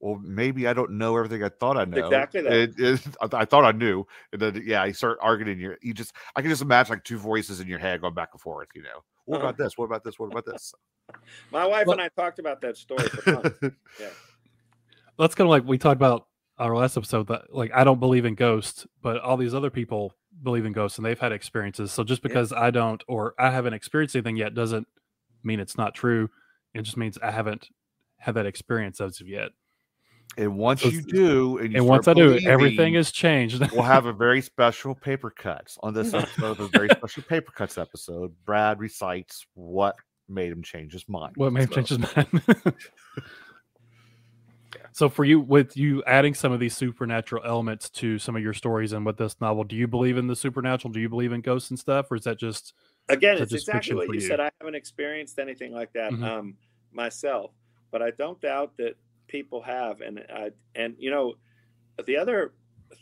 Well, 0.03 0.19
maybe 0.21 0.67
I 0.67 0.73
don't 0.73 0.91
know 0.97 1.15
everything 1.15 1.43
I 1.45 1.49
thought 1.49 1.77
I 1.77 1.85
know. 1.85 2.05
Exactly 2.05 2.41
that. 2.41 2.51
It, 2.51 2.73
it, 2.77 2.99
I, 3.21 3.37
I 3.41 3.45
thought 3.45 3.63
I 3.63 3.71
knew, 3.71 4.05
and 4.33 4.41
then 4.41 4.61
yeah, 4.65 4.83
you 4.83 4.91
start 4.93 5.17
arguing 5.21 5.53
in 5.53 5.59
your. 5.59 5.77
You 5.81 5.93
just 5.93 6.13
I 6.35 6.41
can 6.41 6.49
just 6.49 6.61
imagine 6.61 6.95
like 6.95 7.05
two 7.05 7.17
voices 7.17 7.61
in 7.61 7.67
your 7.67 7.79
head 7.79 8.01
going 8.01 8.13
back 8.13 8.29
and 8.33 8.41
forth. 8.41 8.67
You 8.75 8.83
know, 8.83 8.99
what 9.25 9.37
Uh-huh. 9.37 9.45
about 9.47 9.57
this? 9.57 9.77
What 9.77 9.85
about 9.85 10.03
this? 10.03 10.19
What 10.19 10.29
about 10.31 10.45
this? 10.45 10.73
My 11.51 11.65
wife 11.65 11.87
Well- 11.87 11.93
and 11.99 12.01
I 12.01 12.09
talked 12.09 12.39
about 12.39 12.59
that 12.61 12.75
story 12.75 13.07
for 13.07 13.31
months. 13.31 13.59
That's 15.17 15.35
kind 15.35 15.45
of 15.47 15.51
like 15.51 15.63
we 15.65 15.77
talked 15.77 15.95
about 15.95 16.27
our 16.57 16.75
last 16.75 16.97
episode 16.97 17.27
that 17.27 17.53
like 17.53 17.71
I 17.73 17.83
don't 17.83 17.99
believe 17.99 18.25
in 18.25 18.35
ghosts, 18.35 18.85
but 19.01 19.19
all 19.21 19.37
these 19.37 19.53
other 19.53 19.69
people 19.69 20.15
believe 20.41 20.65
in 20.65 20.73
ghosts 20.73 20.97
and 20.97 21.05
they've 21.05 21.19
had 21.19 21.31
experiences. 21.31 21.91
So 21.91 22.03
just 22.03 22.21
Yeah. 22.23 22.27
because 22.29 22.51
I 22.51 22.71
don't 22.71 23.01
or 23.07 23.35
I 23.39 23.51
haven't 23.51 23.73
experienced 23.73 24.15
anything 24.15 24.35
yet 24.35 24.53
doesn't 24.53 24.87
mean 25.43 25.59
it's 25.59 25.77
not 25.77 25.93
true. 25.95 26.29
It 26.73 26.81
just 26.81 26.97
means 26.97 27.17
I 27.21 27.31
haven't 27.31 27.69
had 28.17 28.35
that 28.35 28.45
experience 28.45 28.99
as 28.99 29.21
of 29.21 29.27
yet. 29.27 29.51
And 30.37 30.57
once 30.57 30.83
you 30.83 31.01
do, 31.01 31.57
and, 31.59 31.71
you 31.73 31.77
and 31.79 31.87
once 31.87 32.07
I 32.07 32.13
do, 32.13 32.37
everything 32.45 32.75
believing, 32.77 32.93
has 32.95 33.11
changed. 33.11 33.61
we'll 33.71 33.81
have 33.83 34.05
a 34.05 34.13
very 34.25 34.41
special 34.41 34.95
paper 34.95 35.29
cuts 35.29 35.77
on 35.83 35.93
this 35.93 36.13
episode. 36.13 36.59
A 36.59 36.67
very 36.69 36.89
special 36.89 37.23
paper 37.23 37.51
cuts 37.51 37.77
episode. 37.77 38.33
Brad 38.45 38.79
recites 38.79 39.45
what 39.53 39.95
made 40.29 40.51
him 40.51 40.63
change 40.63 40.93
his 40.93 41.07
mind. 41.07 41.33
what 41.35 41.53
made 41.53 41.69
So, 41.69 41.75
change 41.75 41.89
his 41.89 41.99
mind? 41.99 42.27
so 44.91 45.09
for 45.09 45.23
you, 45.23 45.39
with 45.39 45.75
you 45.77 46.03
adding 46.05 46.33
some 46.33 46.51
of 46.51 46.59
these 46.59 46.75
supernatural 46.75 47.43
elements 47.45 47.89
to 47.91 48.17
some 48.19 48.35
of 48.35 48.41
your 48.41 48.53
stories 48.53 48.93
and 48.93 49.05
with 49.05 49.17
this 49.17 49.35
novel, 49.41 49.63
do 49.63 49.75
you 49.75 49.87
believe 49.87 50.17
in 50.17 50.27
the 50.27 50.35
supernatural? 50.35 50.91
Do 50.91 50.99
you 50.99 51.09
believe 51.09 51.31
in 51.31 51.41
ghosts 51.41 51.69
and 51.69 51.79
stuff, 51.79 52.11
or 52.11 52.15
is 52.15 52.23
that 52.23 52.39
just 52.39 52.73
Again, 53.09 53.37
So 53.37 53.43
it's 53.43 53.51
just 53.51 53.67
exactly 53.67 53.79
fiction 53.79 53.97
what 53.97 54.05
for 54.07 54.13
you, 54.15 54.21
you. 54.21 54.27
said. 54.27 54.39
I 54.39 54.49
haven't 54.61 54.75
experienced 54.75 55.37
anything 55.37 55.73
like 55.73 55.91
that 55.93 56.11
Mhm. 56.13 56.23
um, 56.23 56.57
myself, 56.93 57.51
but 57.91 58.01
I 58.01 58.11
don't 58.11 58.39
doubt 58.39 58.71
that 58.77 58.95
people 59.27 59.61
have. 59.63 60.01
And 60.01 60.23
I, 60.33 60.51
and 60.75 60.95
you 60.97 61.11
know, 61.11 61.35
the 62.05 62.17
other 62.17 62.53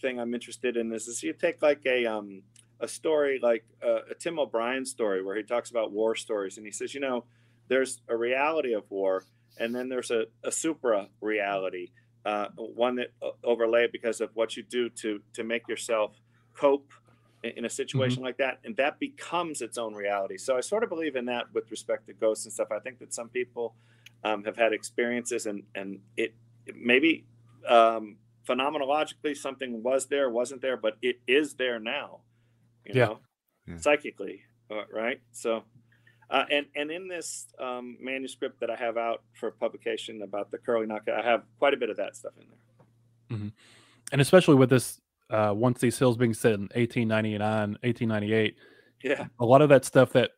thing 0.02 0.20
I'm 0.20 0.34
interested 0.34 0.78
in 0.78 0.92
is, 0.94 1.08
is 1.08 1.24
you 1.24 1.34
take 1.34 1.62
like 1.62 1.86
a 1.86 2.06
um, 2.06 2.44
a 2.80 2.88
story 2.88 3.40
like 3.42 3.64
uh, 3.86 4.02
a 4.10 4.16
Tim 4.16 4.40
O'Brien 4.40 4.86
story 4.86 5.24
where 5.24 5.36
he 5.36 5.44
talks 5.44 5.70
about 5.70 5.92
war 5.92 6.16
stories, 6.16 6.58
and 6.58 6.66
he 6.66 6.72
says, 6.72 6.94
you 6.94 7.00
know, 7.00 7.26
there's 7.68 8.02
a 8.10 8.18
reality 8.18 8.74
of 8.74 8.90
war, 8.90 9.24
and 9.60 9.74
then 9.74 9.90
there's 9.90 10.12
a, 10.12 10.26
a 10.44 10.52
supra 10.52 11.08
reality, 11.22 11.92
uh, 12.26 12.48
one 12.56 12.96
that 12.96 13.12
overlay 13.44 13.88
because 13.92 14.22
of 14.22 14.30
what 14.34 14.58
you 14.58 14.64
do 14.64 14.90
to 14.90 15.22
to 15.34 15.44
make 15.44 15.68
yourself 15.68 16.20
cope 16.54 16.92
in, 17.44 17.52
in 17.58 17.66
a 17.66 17.70
situation 17.70 18.24
like 18.24 18.38
that, 18.38 18.60
and 18.66 18.76
that 18.78 19.00
becomes 19.00 19.62
its 19.62 19.78
own 19.78 19.94
reality. 19.94 20.38
So 20.38 20.58
I 20.58 20.62
sort 20.62 20.84
of 20.84 20.90
believe 20.90 21.16
in 21.16 21.26
that 21.26 21.46
with 21.54 21.70
respect 21.72 22.08
to 22.08 22.14
ghosts 22.14 22.46
and 22.46 22.54
stuff. 22.54 22.70
I 22.72 22.80
think 22.80 23.00
that 23.00 23.14
some 23.14 23.30
people 23.30 23.76
um, 24.24 24.44
have 24.44 24.58
had 24.58 24.74
experiences, 24.74 25.46
and 25.46 25.64
and 25.76 26.00
it, 26.18 26.34
it 26.66 26.76
maybe 26.76 27.26
um, 27.68 28.18
phenomenologically 28.48 29.36
something 29.36 29.84
was 29.84 30.08
there, 30.08 30.30
wasn't 30.30 30.62
there, 30.62 30.78
but 30.78 30.98
it 31.02 31.20
is 31.28 31.56
there 31.56 31.80
now. 31.80 32.22
You 32.86 32.94
Yeah. 32.96 33.06
know, 33.06 33.20
Yeah. 33.68 33.78
psychically, 33.78 34.44
uh, 34.70 34.86
right? 34.92 35.22
So. 35.32 35.64
Uh, 36.30 36.46
and 36.50 36.66
and 36.78 36.90
in 36.90 37.10
this 37.10 37.48
um, 37.60 37.98
manuscript 38.00 38.62
that 38.62 38.70
I 38.70 38.76
have 38.78 38.96
out 38.96 39.22
for 39.34 39.52
publication 39.52 40.22
about 40.22 40.50
the 40.50 40.58
curly 40.60 40.86
knockout, 40.88 41.20
I 41.26 41.30
have 41.30 41.44
quite 41.60 41.74
a 41.74 41.78
bit 41.78 41.90
of 41.90 41.98
that 41.98 42.16
stuff 42.16 42.32
in 42.40 42.48
there. 42.48 43.52
and 44.14 44.22
especially 44.22 44.56
with 44.56 44.70
this 44.70 45.02
uh, 45.30 45.54
once 45.54 45.82
these 45.82 46.00
hills 46.00 46.16
being 46.16 46.34
set 46.34 46.54
in 46.54 46.70
1899 46.74 47.78
1898 47.82 48.56
Yeah, 49.04 49.28
a 49.42 49.46
lot 49.46 49.62
of 49.62 49.68
that 49.70 49.84
stuff 49.84 50.14
that 50.14 50.32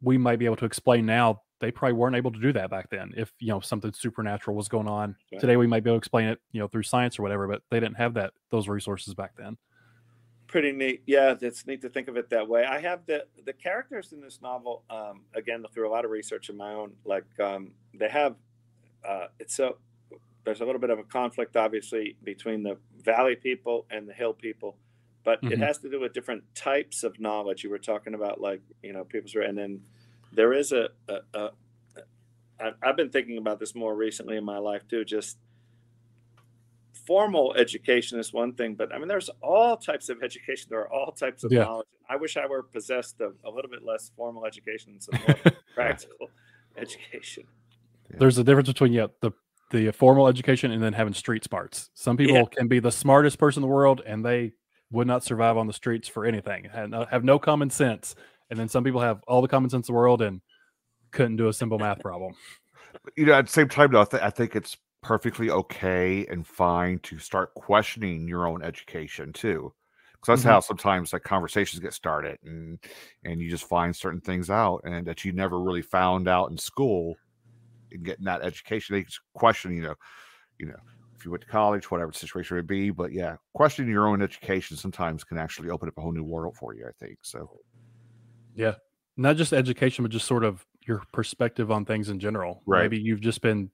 we 0.00 0.16
might 0.18 0.38
be 0.38 0.44
able 0.44 0.54
to 0.56 0.64
explain 0.66 1.04
now 1.04 1.42
they 1.60 1.70
probably 1.70 1.92
weren't 1.94 2.16
able 2.16 2.32
to 2.32 2.40
do 2.40 2.52
that 2.52 2.70
back 2.70 2.88
then 2.90 3.12
if 3.16 3.32
you 3.38 3.48
know 3.48 3.60
something 3.60 3.92
supernatural 3.92 4.56
was 4.56 4.68
going 4.68 4.88
on 4.88 5.14
Right. 5.32 5.40
today 5.40 5.56
we 5.56 5.66
might 5.66 5.84
be 5.84 5.90
able 5.90 5.96
to 5.96 6.00
explain 6.00 6.28
it 6.28 6.40
you 6.52 6.60
know 6.60 6.68
through 6.68 6.82
science 6.82 7.18
or 7.18 7.22
whatever 7.22 7.46
but 7.46 7.62
they 7.70 7.78
didn't 7.80 7.96
have 7.96 8.14
that 8.14 8.32
those 8.50 8.68
resources 8.68 9.14
back 9.14 9.36
then 9.36 9.56
pretty 10.46 10.72
neat. 10.72 11.00
Yeah, 11.06 11.36
it's 11.40 11.64
neat 11.66 11.80
to 11.82 11.88
think 11.88 12.08
of 12.08 12.16
it 12.16 12.28
that 12.30 12.48
way. 12.48 12.64
I 12.64 12.80
have 12.80 13.06
the 13.06 13.24
the 13.44 13.52
characters 13.52 14.12
in 14.12 14.20
this 14.20 14.42
novel. 14.42 14.82
Um, 14.90 15.22
again, 15.34 15.64
through 15.72 15.88
a 15.88 15.92
lot 15.92 16.04
of 16.04 16.10
research 16.10 16.48
of 16.48 16.56
my 16.56 16.72
own, 16.72 16.92
like 17.04 17.24
um, 17.38 17.70
they 17.94 18.08
have. 18.08 18.34
Uh, 19.04 19.28
it's 19.38 19.54
so 19.54 19.78
there's 20.44 20.60
a 20.60 20.64
little 20.64 20.80
bit 20.80 20.90
of 20.90 20.98
a 20.98 21.04
conflict, 21.04 21.56
obviously, 21.56 22.16
between 22.24 22.64
the 22.64 22.76
valley 23.00 23.36
people 23.36 23.86
and 23.90 24.08
the 24.08 24.12
hill 24.12 24.34
people, 24.34 24.76
but 25.22 25.38
it 25.44 25.58
Mhm. 25.58 25.58
has 25.58 25.78
to 25.78 25.88
do 25.88 26.00
with 26.00 26.12
different 26.14 26.42
types 26.56 27.04
of 27.04 27.20
knowledge. 27.20 27.62
You 27.62 27.70
were 27.70 27.78
talking 27.78 28.14
about, 28.14 28.40
like 28.40 28.60
you 28.82 28.92
know, 28.92 29.04
people's 29.04 29.34
and 29.36 29.56
then 29.56 29.80
there 30.32 30.52
is 30.52 30.72
a. 30.72 30.88
a, 31.08 31.18
a 31.34 31.50
I- 32.60 32.72
I've 32.82 32.96
been 32.96 33.08
thinking 33.10 33.38
about 33.38 33.58
this 33.58 33.74
more 33.74 33.94
recently 33.94 34.36
in 34.36 34.44
my 34.44 34.58
life 34.58 34.86
too. 34.86 35.02
Just 35.04 35.38
formal 37.06 37.54
education 37.54 38.18
is 38.18 38.32
one 38.32 38.52
thing, 38.54 38.74
but 38.74 38.92
I 38.94 38.98
mean, 38.98 39.08
there's 39.08 39.30
all 39.42 39.76
types 39.76 40.08
of 40.08 40.22
education. 40.22 40.66
There 40.70 40.80
are 40.80 40.92
all 40.92 41.12
types 41.12 41.44
of 41.44 41.52
Yeah. 41.52 41.64
knowledge. 41.64 41.86
I 42.08 42.16
wish 42.16 42.36
I 42.36 42.46
were 42.46 42.62
possessed 42.62 43.20
of 43.20 43.34
a 43.44 43.50
little 43.50 43.70
bit 43.70 43.82
less 43.84 44.10
formal 44.16 44.44
education 44.46 44.92
and 44.92 45.02
some 45.02 45.18
more 45.44 45.52
practical 45.74 46.28
education. 46.76 47.44
there's 48.18 48.38
a 48.38 48.44
difference 48.44 48.68
between 48.68 48.92
yeah 48.92 49.06
the 49.20 49.30
the 49.70 49.90
formal 49.92 50.26
education 50.28 50.70
and 50.72 50.82
then 50.82 50.92
having 50.92 51.14
street 51.14 51.44
smarts 51.44 51.90
some 51.94 52.16
people 52.16 52.34
Yeah. 52.34 52.44
can 52.50 52.66
be 52.68 52.80
the 52.80 52.90
smartest 52.92 53.38
person 53.38 53.62
in 53.62 53.68
the 53.68 53.72
world 53.74 54.02
and 54.06 54.24
they 54.24 54.52
would 54.90 55.06
not 55.06 55.22
survive 55.24 55.56
on 55.56 55.66
the 55.68 55.72
streets 55.72 56.08
for 56.08 56.26
anything 56.26 56.64
have 56.72 56.90
no, 56.90 57.04
have 57.06 57.22
no 57.24 57.38
common 57.38 57.70
sense 57.70 58.14
and 58.50 58.58
then 58.58 58.68
some 58.68 58.84
people 58.84 59.00
have 59.00 59.22
all 59.28 59.42
the 59.42 59.48
common 59.48 59.70
sense 59.70 59.88
in 59.88 59.94
the 59.94 59.98
world 59.98 60.22
and 60.22 60.42
couldn't 61.12 61.36
do 61.36 61.48
a 61.48 61.54
simple 61.54 61.78
math 61.78 62.00
problem 62.02 62.36
you 63.16 63.26
know, 63.26 63.34
at 63.34 63.46
the 63.46 63.52
same 63.52 63.68
time, 63.68 63.92
though, 63.92 64.02
I, 64.02 64.04
th- 64.04 64.22
I 64.22 64.30
think 64.30 64.56
it's 64.56 64.76
perfectly 65.02 65.50
okay 65.50 66.26
and 66.26 66.46
fine 66.46 66.98
to 67.00 67.18
start 67.18 67.54
questioning 67.54 68.28
your 68.28 68.46
own 68.46 68.62
education 68.62 69.32
too, 69.32 69.72
because 70.12 70.26
that's 70.26 70.42
Mhm. 70.42 70.54
how 70.54 70.60
sometimes 70.60 71.12
like 71.12 71.22
conversations 71.22 71.80
get 71.80 71.94
started, 71.94 72.38
and 72.44 72.78
and 73.24 73.40
you 73.40 73.50
just 73.50 73.68
find 73.68 73.94
certain 73.94 74.20
things 74.20 74.50
out 74.50 74.82
and 74.84 75.06
that 75.06 75.24
you 75.24 75.32
never 75.32 75.60
really 75.60 75.82
found 75.82 76.28
out 76.28 76.50
in 76.50 76.58
school, 76.58 77.18
and 77.92 78.04
getting 78.04 78.26
that 78.26 78.42
education. 78.42 78.96
They 78.96 79.06
question, 79.34 79.74
you 79.74 79.82
know, 79.82 79.96
you 80.58 80.66
know, 80.66 80.76
if 81.18 81.24
you 81.24 81.30
went 81.32 81.42
to 81.42 81.48
college, 81.48 81.90
whatever 81.90 82.12
the 82.12 82.18
situation 82.18 82.56
would 82.56 82.66
be. 82.68 82.90
But 82.90 83.12
yeah, 83.12 83.36
questioning 83.54 83.92
your 83.92 84.08
own 84.08 84.22
education 84.22 84.76
sometimes 84.76 85.24
can 85.24 85.38
actually 85.38 85.70
open 85.70 85.88
up 85.88 85.98
a 85.98 86.02
whole 86.02 86.12
new 86.12 86.24
world 86.24 86.56
for 86.56 86.74
you. 86.74 86.86
I 86.88 86.92
think 87.04 87.18
so. 87.24 87.60
Not 89.16 89.36
just 89.36 89.52
education 89.52 90.02
but 90.04 90.10
just 90.10 90.26
sort 90.26 90.44
of 90.44 90.64
your 90.86 91.02
perspective 91.12 91.70
on 91.70 91.84
things 91.84 92.08
in 92.08 92.18
general 92.18 92.62
Right. 92.66 92.82
maybe 92.82 92.98
you've 92.98 93.20
just 93.20 93.42
been 93.42 93.70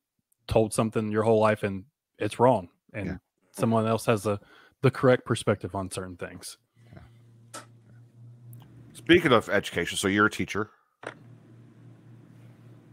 told 0.49 0.73
something 0.73 1.11
your 1.11 1.23
whole 1.23 1.41
life 1.41 1.63
and 1.63 1.85
it's 2.19 2.39
wrong 2.39 2.69
and 2.95 3.07
Yeah. 3.09 3.17
someone 3.53 3.87
else 3.87 4.07
has 4.07 4.27
a 4.27 4.41
the 4.83 4.91
correct 4.91 5.25
perspective 5.25 5.75
on 5.75 5.91
certain 5.91 6.17
things 6.17 6.59
Speaking 8.93 9.31
of 9.33 9.49
education, 9.51 9.99
so 9.99 10.09
you're 10.09 10.27
a 10.27 10.31
teacher. 10.31 10.71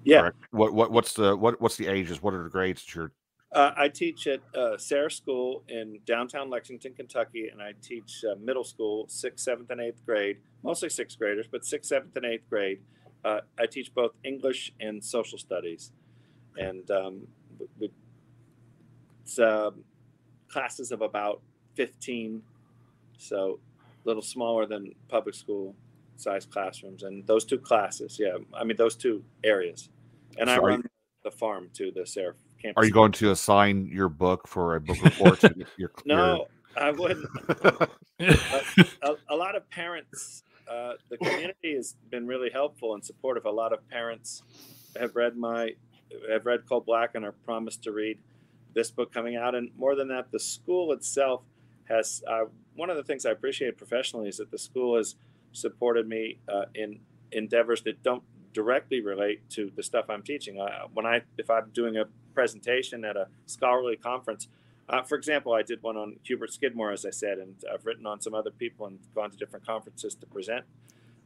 Yeah, 0.03 0.19
correct? 0.19 0.37
What 0.51 0.73
what 0.73 0.91
what's 0.91 1.13
the 1.13 1.35
what 1.35 1.59
what's 1.61 1.77
the 1.77 1.87
ages? 1.87 2.21
What 2.21 2.33
are 2.33 2.43
the 2.43 2.49
grades 2.49 2.83
that 2.85 2.93
you're 2.93 3.13
uh, 3.53 3.73
I 3.77 3.87
teach 3.87 4.27
at 4.27 4.41
uh, 4.55 4.77
Sayre 4.77 5.09
School 5.09 5.63
in 5.67 5.99
downtown 6.05 6.49
Lexington, 6.49 6.93
Kentucky, 6.93 7.49
and 7.51 7.61
I 7.61 7.73
teach 7.81 8.23
uh, 8.29 8.35
middle 8.39 8.63
school, 8.63 9.05
sixth, 9.07 9.43
seventh, 9.43 9.69
and 9.69 9.79
eighth 9.79 10.03
grade, 10.05 10.37
mostly 10.63 10.89
sixth 10.89 11.19
graders, 11.19 11.47
but 11.51 11.63
sixth, 11.63 11.89
seventh, 11.89 12.15
and 12.15 12.25
eighth 12.25 12.49
grade. 12.49 12.79
Uh, 13.23 13.41
I 13.59 13.67
teach 13.67 13.93
both 13.93 14.11
English 14.23 14.73
and 14.79 15.03
social 15.03 15.37
studies, 15.37 15.91
and 16.57 16.89
um, 16.91 17.27
w- 17.57 17.69
w- 17.75 17.93
it's 19.23 19.39
um, 19.39 19.83
classes 20.49 20.91
of 20.91 21.01
about 21.01 21.41
fifteen, 21.75 22.41
so 23.17 23.59
a 24.03 24.07
little 24.07 24.23
smaller 24.23 24.65
than 24.65 24.93
public 25.07 25.35
school 25.35 25.75
size 26.15 26.45
classrooms. 26.45 27.03
And 27.03 27.25
those 27.27 27.45
two 27.45 27.59
classes, 27.59 28.17
yeah, 28.19 28.37
I 28.53 28.63
mean 28.63 28.77
those 28.77 28.95
two 28.95 29.23
areas, 29.43 29.89
and 30.37 30.49
I 30.49 30.55
So 30.55 30.61
run 30.63 30.83
the 31.23 31.31
farm 31.31 31.69
to 31.75 31.91
the 31.91 32.05
Sarah 32.05 32.33
campus. 32.63 32.81
Are 32.81 32.85
you 32.85 32.91
going 32.91 33.11
to 33.13 33.31
assign 33.31 33.87
your 33.91 34.09
book 34.09 34.47
for 34.47 34.75
a 34.75 34.81
book 34.81 35.01
report? 35.03 35.39
to 35.41 35.53
your, 35.55 35.67
your, 35.77 35.91
No, 36.05 36.47
I 36.77 36.91
wouldn't. 36.91 37.27
your- 38.19 38.35
a, 39.01 39.15
a 39.29 39.35
lot 39.35 39.55
of 39.55 39.69
parents, 39.69 40.43
uh, 40.71 40.93
the 41.09 41.17
community 41.17 41.75
has 41.75 41.95
been 42.09 42.25
really 42.27 42.49
helpful 42.51 42.93
and 42.93 43.03
supportive. 43.03 43.45
A 43.45 43.51
lot 43.51 43.73
of 43.73 43.87
parents 43.89 44.43
have 44.99 45.15
read 45.15 45.35
my, 45.35 45.71
have 46.31 46.45
read 46.45 46.61
Coal 46.67 46.81
Black 46.81 47.15
and 47.15 47.25
are 47.25 47.31
promised 47.31 47.83
to 47.83 47.91
read 47.91 48.17
this 48.73 48.91
book 48.91 49.13
coming 49.13 49.35
out. 49.35 49.55
And 49.55 49.69
more 49.77 49.95
than 49.95 50.07
that, 50.09 50.31
the 50.31 50.39
school 50.39 50.91
itself 50.93 51.41
has. 51.89 52.23
Uh, 52.27 52.45
one 52.75 52.89
of 52.89 52.97
the 52.97 53.03
things 53.03 53.25
I 53.25 53.31
appreciate 53.31 53.77
professionally 53.77 54.29
is 54.29 54.37
that 54.37 54.49
the 54.49 54.57
school 54.57 54.97
has 54.97 55.15
supported 55.51 56.07
me 56.07 56.39
uh, 56.51 56.65
in 56.73 56.99
endeavors 57.31 57.83
that 57.83 58.01
don't 58.01 58.23
directly 58.53 59.01
relate 59.01 59.47
to 59.51 59.71
the 59.75 59.83
stuff 59.83 60.05
I'm 60.09 60.23
teaching. 60.23 60.59
Uh, 60.59 60.87
when 60.93 61.05
I, 61.05 61.21
if 61.37 61.49
I'm 61.49 61.69
doing 61.73 61.97
a 61.97 62.05
presentation 62.33 63.05
at 63.05 63.15
a 63.15 63.27
scholarly 63.45 63.95
conference, 63.95 64.47
uh, 64.89 65.01
for 65.03 65.15
example, 65.15 65.53
I 65.53 65.63
did 65.63 65.81
one 65.81 65.95
on 65.97 66.17
Hubert 66.23 66.51
Skidmore, 66.51 66.91
as 66.91 67.05
I 67.05 67.09
said, 67.09 67.37
and 67.39 67.55
I've 67.71 67.85
written 67.85 68.05
on 68.05 68.19
some 68.21 68.33
other 68.33 68.51
people 68.51 68.85
and 68.85 68.99
gone 69.15 69.31
to 69.31 69.37
different 69.37 69.65
conferences 69.65 70.13
to 70.15 70.25
present. 70.25 70.65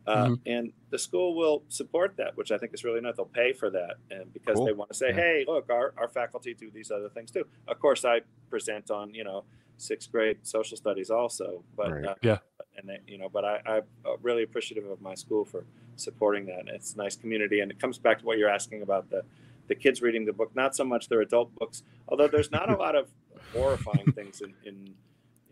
Uh, 0.06 0.28
Mhm. 0.28 0.40
And 0.46 0.74
the 0.90 0.98
school 1.00 1.36
will 1.36 1.64
support 1.68 2.16
that, 2.16 2.38
which 2.38 2.52
I 2.52 2.58
think 2.58 2.74
is 2.74 2.84
really 2.86 3.02
nice. 3.02 3.16
They'll 3.18 3.26
pay 3.26 3.52
for 3.52 3.70
that, 3.72 3.98
and 4.10 4.32
because 4.32 4.56
Cool. 4.56 4.66
they 4.68 4.72
want 4.74 4.90
to 4.92 4.96
say, 4.96 5.08
Yeah. 5.10 5.16
"Hey, 5.16 5.46
look, 5.46 5.70
our, 5.70 5.94
our 5.98 6.08
faculty 6.08 6.54
do 6.54 6.70
these 6.72 6.92
other 6.92 7.10
things 7.10 7.30
too." 7.32 7.46
Of 7.68 7.80
course, 7.80 8.06
I 8.06 8.22
present 8.50 8.90
on 8.90 9.14
you 9.14 9.24
know 9.26 9.44
sixth 9.76 10.10
grade 10.12 10.38
social 10.44 10.78
studies 10.78 11.10
also, 11.12 11.62
but 11.76 11.92
Right. 11.92 12.06
uh, 12.06 12.16
Yeah. 12.22 12.40
and 12.78 12.88
they, 12.88 13.00
you 13.06 13.18
know, 13.18 13.28
but 13.28 13.44
I, 13.44 13.62
I'm 13.66 13.84
uh, 14.06 14.18
really 14.22 14.44
appreciative 14.44 14.90
of 14.90 15.02
my 15.02 15.14
school 15.16 15.44
for 15.44 15.66
supporting 15.98 16.46
that. 16.46 16.60
And 16.62 16.70
it's 16.70 16.94
a 16.94 16.98
nice 16.98 17.16
community, 17.18 17.60
and 17.60 17.70
it 17.72 17.78
comes 17.80 17.98
back 17.98 18.20
to 18.20 18.26
what 18.26 18.38
you're 18.38 18.50
asking 18.50 18.82
about 18.84 19.10
the 19.10 19.26
the 19.68 19.76
kids 19.76 20.02
reading 20.02 20.26
the 20.26 20.34
book, 20.34 20.56
not 20.56 20.76
so 20.76 20.84
much 20.84 21.08
their 21.10 21.22
adult 21.22 21.54
books, 21.56 21.84
although 22.08 22.28
there's 22.28 22.52
not 22.52 22.70
a 22.70 22.76
lot 22.76 22.96
of 22.96 23.10
horrifying 23.54 24.12
things 24.14 24.42
in 24.42 24.54
in 24.66 24.94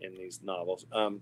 in 0.00 0.14
these 0.14 0.40
novels. 0.42 0.84
Um, 0.92 1.20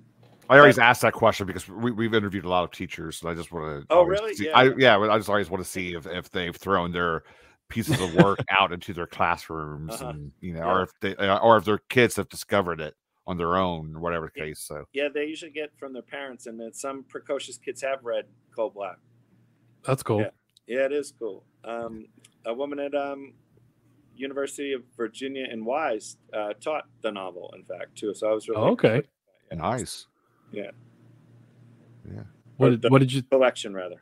I 0.51 0.59
always 0.59 0.79
ask 0.79 1.01
that 1.03 1.13
question 1.15 1.47
because 1.47 1.67
we, 1.69 1.91
we've 1.91 2.13
interviewed 2.13 2.45
a 2.45 2.49
lot 2.49 2.65
of 2.65 2.71
teachers, 2.71 3.23
and 3.23 3.31
I 3.31 3.35
just 3.35 3.51
want 3.53 3.83
to. 3.83 3.87
Oh, 3.95 4.03
really? 4.03 4.35
See, 4.35 4.47
Yeah. 4.47 4.59
I, 4.59 4.75
yeah. 4.77 4.99
I 4.99 5.17
just 5.17 5.31
always 5.31 5.49
want 5.49 5.65
to 5.65 5.71
see 5.71 5.95
if, 5.95 6.07
if 6.07 6.29
they've 6.31 6.55
thrown 6.55 6.93
their 6.93 7.23
pieces 7.69 7.99
of 7.99 8.15
work 8.17 8.41
out 8.51 8.71
into 8.73 8.93
their 8.93 9.07
classrooms, 9.07 9.95
Uh-huh. 9.95 10.09
and 10.11 10.33
you 10.41 10.53
know, 10.53 10.61
Yeah. 10.61 10.71
or 10.73 10.83
if 10.83 10.91
they, 11.01 11.17
uh, 11.17 11.39
or 11.39 11.57
if 11.57 11.65
their 11.65 11.79
kids 11.89 12.17
have 12.17 12.29
discovered 12.29 12.81
it 12.81 12.95
on 13.27 13.39
their 13.39 13.57
own, 13.57 13.97
or 13.97 14.01
whatever 14.01 14.31
the 14.35 14.41
Yeah. 14.41 14.49
case. 14.49 14.61
So, 14.61 14.85
yeah, 14.93 15.09
they 15.09 15.25
usually 15.25 15.51
get 15.53 15.71
from 15.79 15.95
their 15.95 16.03
parents, 16.03 16.47
and 16.47 16.61
then 16.61 16.75
some 16.75 17.05
precocious 17.05 17.57
kids 17.57 17.81
have 17.81 18.05
read 18.05 18.27
Coal 18.55 18.69
Black. 18.69 18.99
That's 19.85 20.03
cool. 20.03 20.21
Yeah. 20.21 20.31
Yeah, 20.67 20.85
it 20.87 20.93
is 20.93 21.13
cool. 21.19 21.45
Um, 21.65 22.07
a 22.47 22.53
woman 22.55 22.79
at 22.79 22.95
um, 22.95 23.33
University 24.17 24.73
of 24.73 24.83
Virginia 24.97 25.47
in 25.51 25.65
Wise 25.65 26.17
uh, 26.33 26.53
taught 26.61 26.85
the 27.03 27.11
novel, 27.11 27.53
in 27.57 27.65
fact, 27.65 27.97
too. 27.97 28.15
So 28.15 28.29
I 28.29 28.33
was 28.33 28.49
really 28.49 28.63
Oh, 28.63 28.69
okay. 28.73 29.03
Yeah. 29.51 29.57
nice. 29.59 30.07
What 32.57 32.67
Or 32.67 32.71
did, 32.71 32.83
the- 32.83 32.89
what 32.89 32.99
did 33.01 33.13
you 33.13 33.23
collection 33.23 33.75
rather. 33.75 33.97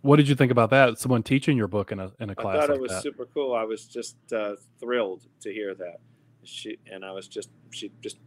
What 0.00 0.16
did 0.16 0.28
you 0.28 0.34
think 0.34 0.52
about 0.52 0.70
that? 0.70 0.98
Someone 0.98 1.22
teaching 1.22 1.56
your 1.56 1.66
book 1.68 1.90
in 1.92 1.98
a 1.98 2.12
in 2.20 2.30
a 2.30 2.32
I 2.32 2.34
class 2.34 2.56
I 2.56 2.60
thought 2.60 2.68
like 2.70 2.76
it 2.78 2.80
was 2.82 2.90
that. 2.92 3.02
super 3.02 3.26
cool. 3.34 3.54
I 3.54 3.64
was 3.64 3.86
just 3.86 4.16
uh, 4.32 4.54
thrilled 4.78 5.26
to 5.40 5.52
hear 5.52 5.74
that. 5.74 5.96
She 6.44 6.78
and 6.90 7.04
I 7.04 7.10
was 7.10 7.26
just 7.26 7.50
she 7.70 7.90
just 8.00 8.18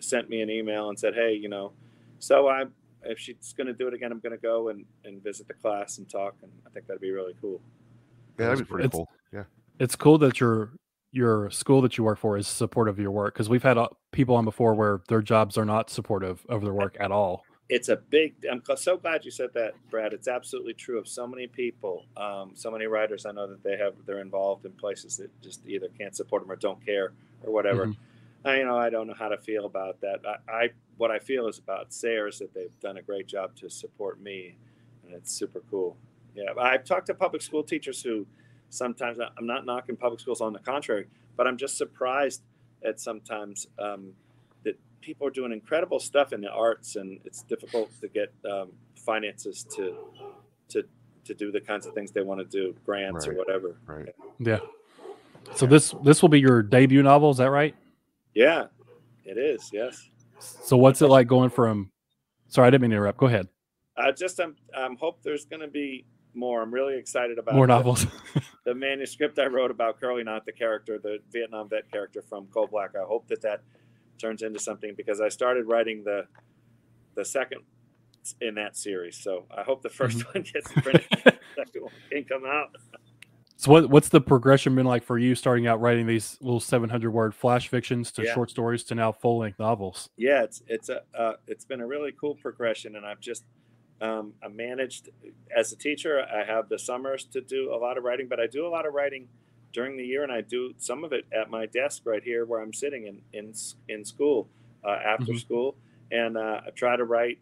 sent 0.00 0.28
me 0.28 0.40
an 0.42 0.50
email 0.50 0.88
and 0.88 0.98
said, 0.98 1.14
"Hey, 1.14 1.34
you 1.34 1.48
know, 1.48 1.72
so 2.18 2.48
I 2.48 2.64
if 3.04 3.20
she's 3.20 3.54
going 3.56 3.68
to 3.68 3.72
do 3.72 3.86
it 3.86 3.94
again, 3.94 4.10
I'm 4.10 4.18
going 4.18 4.32
to 4.36 4.42
go 4.42 4.68
and 4.70 4.84
and 5.04 5.22
visit 5.22 5.46
the 5.46 5.54
class 5.54 5.98
and 5.98 6.10
talk, 6.10 6.34
and 6.42 6.50
I 6.66 6.70
think 6.70 6.86
that'd 6.88 7.00
be 7.00 7.12
really 7.12 7.34
cool." 7.40 7.60
Yeah, 8.38 8.46
that'd 8.46 8.58
be 8.60 8.64
pretty 8.70 8.86
It's- 8.86 8.96
cool. 8.96 9.08
Yeah. 9.32 9.44
it's 9.78 9.96
cool 9.96 10.18
that 10.18 10.40
your 10.40 10.72
your 11.10 11.48
school 11.50 11.80
that 11.80 11.96
you 11.96 12.04
work 12.04 12.18
for 12.18 12.36
is 12.36 12.46
supportive 12.46 12.96
of 12.96 13.00
your 13.00 13.10
work 13.10 13.32
because 13.32 13.48
we've 13.48 13.62
had 13.62 13.78
uh, 13.78 13.88
people 14.12 14.36
on 14.36 14.44
before 14.44 14.74
where 14.74 15.00
their 15.08 15.22
jobs 15.22 15.56
are 15.56 15.64
not 15.64 15.88
supportive 15.88 16.44
of 16.50 16.60
their 16.62 16.74
work 16.74 16.96
at 17.00 17.10
all. 17.10 17.42
it's 17.70 17.88
a 17.88 17.96
big 17.96 18.34
i'm 18.50 18.62
so 18.76 18.96
glad 18.98 19.24
you 19.24 19.30
said 19.30 19.48
that 19.54 19.72
brad 19.90 20.12
it's 20.12 20.28
absolutely 20.28 20.74
true 20.74 20.98
of 20.98 21.08
so 21.08 21.26
many 21.26 21.46
people 21.46 22.04
um, 22.18 22.50
so 22.54 22.70
many 22.70 22.86
writers 22.86 23.24
i 23.26 23.32
know 23.32 23.46
that 23.46 23.62
they 23.62 23.76
have 23.76 23.94
they're 24.06 24.20
involved 24.20 24.64
in 24.66 24.72
places 24.72 25.16
that 25.16 25.30
just 25.42 25.66
either 25.66 25.88
can't 25.98 26.14
support 26.14 26.42
them 26.42 26.50
or 26.52 26.56
don't 26.56 26.84
care 26.84 27.12
or 27.42 27.52
whatever 27.52 27.86
Mhm. 27.86 27.96
I, 28.44 28.56
you 28.58 28.64
know 28.66 28.78
i 28.78 28.90
don't 28.90 29.06
know 29.06 29.14
how 29.18 29.28
to 29.28 29.38
feel 29.38 29.64
about 29.64 30.00
that 30.02 30.20
I, 30.26 30.52
I 30.52 30.70
what 30.98 31.10
i 31.10 31.18
feel 31.18 31.46
is 31.48 31.58
about 31.58 31.90
Sayre's 31.90 32.38
that 32.38 32.52
they've 32.54 32.78
done 32.80 32.98
a 32.98 33.02
great 33.02 33.26
job 33.26 33.54
to 33.56 33.68
support 33.70 34.20
me 34.20 34.56
and 35.04 35.14
it's 35.14 35.32
super 35.32 35.62
cool 35.70 35.96
yeah 36.34 36.52
i've 36.60 36.84
talked 36.84 37.06
to 37.06 37.14
public 37.14 37.42
school 37.42 37.62
teachers 37.62 38.02
who 38.02 38.26
sometimes 38.70 39.18
i'm 39.20 39.46
not 39.46 39.64
knocking 39.64 39.96
public 39.96 40.20
schools 40.20 40.40
on 40.40 40.52
the 40.52 40.58
contrary 40.58 41.06
but 41.36 41.46
i'm 41.46 41.56
just 41.56 41.76
surprised 41.76 42.42
at 42.84 43.00
sometimes 43.00 43.66
um, 43.78 44.12
that 44.64 44.78
people 45.00 45.26
are 45.26 45.30
doing 45.30 45.52
incredible 45.52 45.98
stuff 45.98 46.32
in 46.32 46.40
the 46.40 46.50
arts, 46.50 46.96
and 46.96 47.20
it's 47.24 47.42
difficult 47.42 47.90
to 48.00 48.08
get 48.08 48.32
um, 48.50 48.70
finances 48.94 49.64
to 49.76 49.96
to 50.68 50.84
to 51.24 51.34
do 51.34 51.52
the 51.52 51.60
kinds 51.60 51.86
of 51.86 51.94
things 51.94 52.10
they 52.10 52.22
want 52.22 52.40
to 52.40 52.46
do, 52.46 52.74
grants 52.84 53.26
or 53.26 53.34
whatever. 53.34 53.76
Right. 53.86 54.08
Yeah. 54.38 54.60
So 55.54 55.66
this 55.66 55.94
this 56.02 56.22
will 56.22 56.28
be 56.28 56.40
your 56.40 56.62
debut 56.62 57.02
novel, 57.02 57.30
is 57.30 57.38
that 57.38 57.50
right? 57.50 57.74
Yeah, 58.34 58.66
it 59.24 59.38
is. 59.38 59.70
Yes. 59.72 60.08
So 60.38 60.76
what's 60.76 61.02
it 61.02 61.08
like 61.08 61.26
going 61.26 61.50
from? 61.50 61.90
Sorry, 62.48 62.66
I 62.66 62.70
didn't 62.70 62.82
mean 62.82 62.90
to 62.90 62.96
interrupt. 62.96 63.18
Go 63.18 63.26
ahead. 63.26 63.48
I 63.96 64.12
just 64.12 64.38
I'm 64.40 64.54
I'm 64.76 64.96
hope 64.96 65.22
there's 65.22 65.44
going 65.44 65.60
to 65.60 65.68
be 65.68 66.06
more. 66.38 66.62
I'm 66.62 66.72
really 66.72 66.96
excited 66.98 67.38
about 67.38 67.54
More 67.54 67.66
the- 67.66 67.74
novels. 67.76 68.06
the 68.64 68.74
manuscript 68.74 69.38
I 69.38 69.46
wrote 69.46 69.70
about 69.70 70.00
Curly 70.00 70.24
Knott, 70.24 70.46
the 70.46 70.52
character, 70.52 70.98
the 70.98 71.18
Vietnam 71.32 71.68
vet 71.68 71.90
character 71.90 72.22
from 72.22 72.46
Coal 72.46 72.66
Black. 72.66 72.90
I 72.96 73.04
hope 73.04 73.26
that 73.28 73.42
that 73.42 73.62
turns 74.18 74.42
into 74.42 74.58
something 74.58 74.94
because 74.96 75.20
I 75.20 75.28
started 75.28 75.66
writing 75.66 76.02
the 76.04 76.26
the 77.14 77.24
second 77.24 77.62
in 78.40 78.54
that 78.56 78.76
series. 78.76 79.16
So 79.16 79.46
I 79.56 79.62
hope 79.62 79.82
the 79.82 79.88
1st 79.88 80.22
Mm-hmm. 80.24 80.38
one 80.38 80.42
gets 80.52 80.72
printed. 80.72 81.04
the 81.24 81.38
second 81.56 81.82
one 81.82 81.92
can 82.10 82.24
come 82.24 82.44
out. 82.46 82.76
so 83.56 83.72
what 83.72 83.88
what's 83.90 84.08
the 84.10 84.20
progression 84.20 84.74
been 84.74 84.86
like 84.86 85.02
for 85.02 85.18
you 85.18 85.34
starting 85.34 85.66
out 85.66 85.80
writing 85.80 86.06
these 86.06 86.36
little 86.40 86.60
700 86.60 87.10
word 87.10 87.34
flash 87.34 87.68
fictions 87.68 88.12
to 88.12 88.22
Yeah. 88.24 88.34
short 88.34 88.50
stories 88.50 88.84
to 88.84 88.94
now 88.94 89.12
full 89.12 89.38
length 89.38 89.58
novels? 89.58 90.10
Yeah, 90.16 90.42
it's 90.44 90.62
it's 90.68 90.88
a 90.90 91.00
uh, 91.18 91.34
it's 91.46 91.64
been 91.64 91.80
a 91.80 91.86
really 91.86 92.12
cool 92.20 92.34
progression, 92.34 92.96
and 92.96 93.04
I've 93.06 93.20
just 93.20 93.44
um, 94.00 94.32
I 94.42 94.48
managed 94.48 95.10
as 95.56 95.72
a 95.72 95.76
teacher. 95.76 96.22
I 96.22 96.44
have 96.44 96.68
the 96.68 96.78
summers 96.78 97.24
to 97.26 97.40
do 97.40 97.72
a 97.74 97.76
lot 97.76 97.98
of 97.98 98.04
writing, 98.04 98.28
but 98.28 98.38
I 98.40 98.46
do 98.46 98.66
a 98.66 98.68
lot 98.68 98.86
of 98.86 98.94
writing 98.94 99.28
during 99.72 99.96
the 99.96 100.04
year, 100.04 100.22
and 100.22 100.32
I 100.32 100.40
do 100.40 100.74
some 100.78 101.04
of 101.04 101.12
it 101.12 101.26
at 101.32 101.50
my 101.50 101.66
desk 101.66 102.02
right 102.04 102.22
here 102.22 102.44
where 102.46 102.60
I'm 102.60 102.72
sitting 102.72 103.06
in 103.06 103.20
in 103.32 103.52
in 103.88 104.04
school 104.04 104.48
uh, 104.84 104.90
after 105.04 105.32
Mhm. 105.32 105.40
school, 105.40 105.76
and 106.10 106.36
uh, 106.36 106.60
I 106.66 106.70
try 106.70 106.96
to 106.96 107.04
write. 107.04 107.38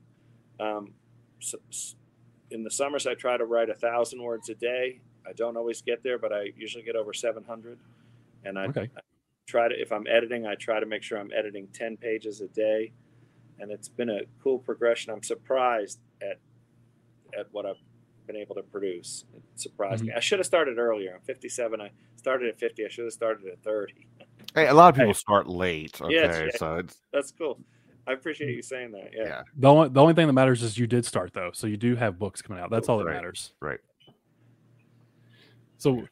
Um, 0.58 0.94
in 2.50 2.62
the 2.64 2.70
summers, 2.70 3.06
I 3.06 3.14
try 3.14 3.36
to 3.36 3.44
write 3.44 3.68
a 3.70 3.74
thousand 3.74 4.22
words 4.22 4.48
a 4.48 4.54
day. 4.54 5.00
I 5.26 5.32
don't 5.32 5.56
always 5.56 5.82
get 5.82 6.02
there, 6.02 6.18
but 6.18 6.32
I 6.32 6.52
usually 6.56 6.84
get 6.84 6.96
over 6.96 7.12
seven 7.12 7.44
hundred, 7.44 7.78
and 8.44 8.58
I, 8.58 8.66
Okay. 8.66 8.88
I 8.96 9.00
try 9.46 9.68
to 9.68 9.80
if 9.80 9.92
i'm 9.92 10.08
editing 10.08 10.44
i 10.44 10.56
try 10.56 10.80
to 10.80 10.86
make 10.86 11.04
sure 11.04 11.18
i'm 11.18 11.30
editing 11.32 11.68
10 11.68 11.96
pages 11.98 12.40
a 12.40 12.48
day 12.48 12.90
and 13.60 13.70
it's 13.70 13.88
been 13.88 14.10
a 14.10 14.22
cool 14.42 14.58
progression 14.58 15.12
i'm 15.12 15.22
surprised 15.22 16.00
at 16.22 16.38
at 17.38 17.46
what 17.52 17.66
i've 17.66 17.76
been 18.26 18.36
able 18.36 18.54
to 18.54 18.62
produce 18.62 19.24
it 19.34 19.42
surprised 19.54 20.00
mm-hmm. 20.02 20.08
me 20.08 20.14
i 20.16 20.20
should 20.20 20.38
have 20.38 20.46
started 20.46 20.78
earlier 20.78 21.14
i'm 21.14 21.20
57 21.22 21.80
i 21.80 21.90
started 22.16 22.48
at 22.48 22.58
50 22.58 22.84
i 22.84 22.88
should 22.88 23.04
have 23.04 23.12
started 23.12 23.46
at 23.48 23.62
30 23.62 23.94
Hey, 24.54 24.68
a 24.68 24.74
lot 24.74 24.88
of 24.88 24.94
people 24.96 25.08
Hey. 25.12 25.18
start 25.18 25.46
late. 25.48 26.00
Okay, 26.00 26.14
Yeah, 26.14 26.24
it's- 26.24 26.50
yeah. 26.54 26.58
so 26.58 26.74
it's 26.76 27.00
that's 27.12 27.30
cool 27.32 27.58
i 28.06 28.12
appreciate 28.12 28.54
you 28.54 28.62
saying 28.62 28.90
that 28.92 29.10
yeah, 29.12 29.24
yeah, 29.24 29.42
The 29.56 29.68
only 29.68 29.88
the 29.90 30.00
only 30.00 30.14
thing 30.14 30.26
that 30.26 30.32
matters 30.32 30.62
is 30.62 30.78
you 30.78 30.86
did 30.86 31.04
start 31.04 31.32
though, 31.32 31.50
so 31.52 31.66
you 31.66 31.76
do 31.76 31.94
have 31.96 32.18
books 32.18 32.40
coming 32.42 32.62
out. 32.62 32.70
That's 32.70 32.88
all 32.88 32.98
that 32.98 33.04
Right. 33.06 33.14
matters. 33.14 33.52
right. 33.60 33.80
So, 35.78 36.06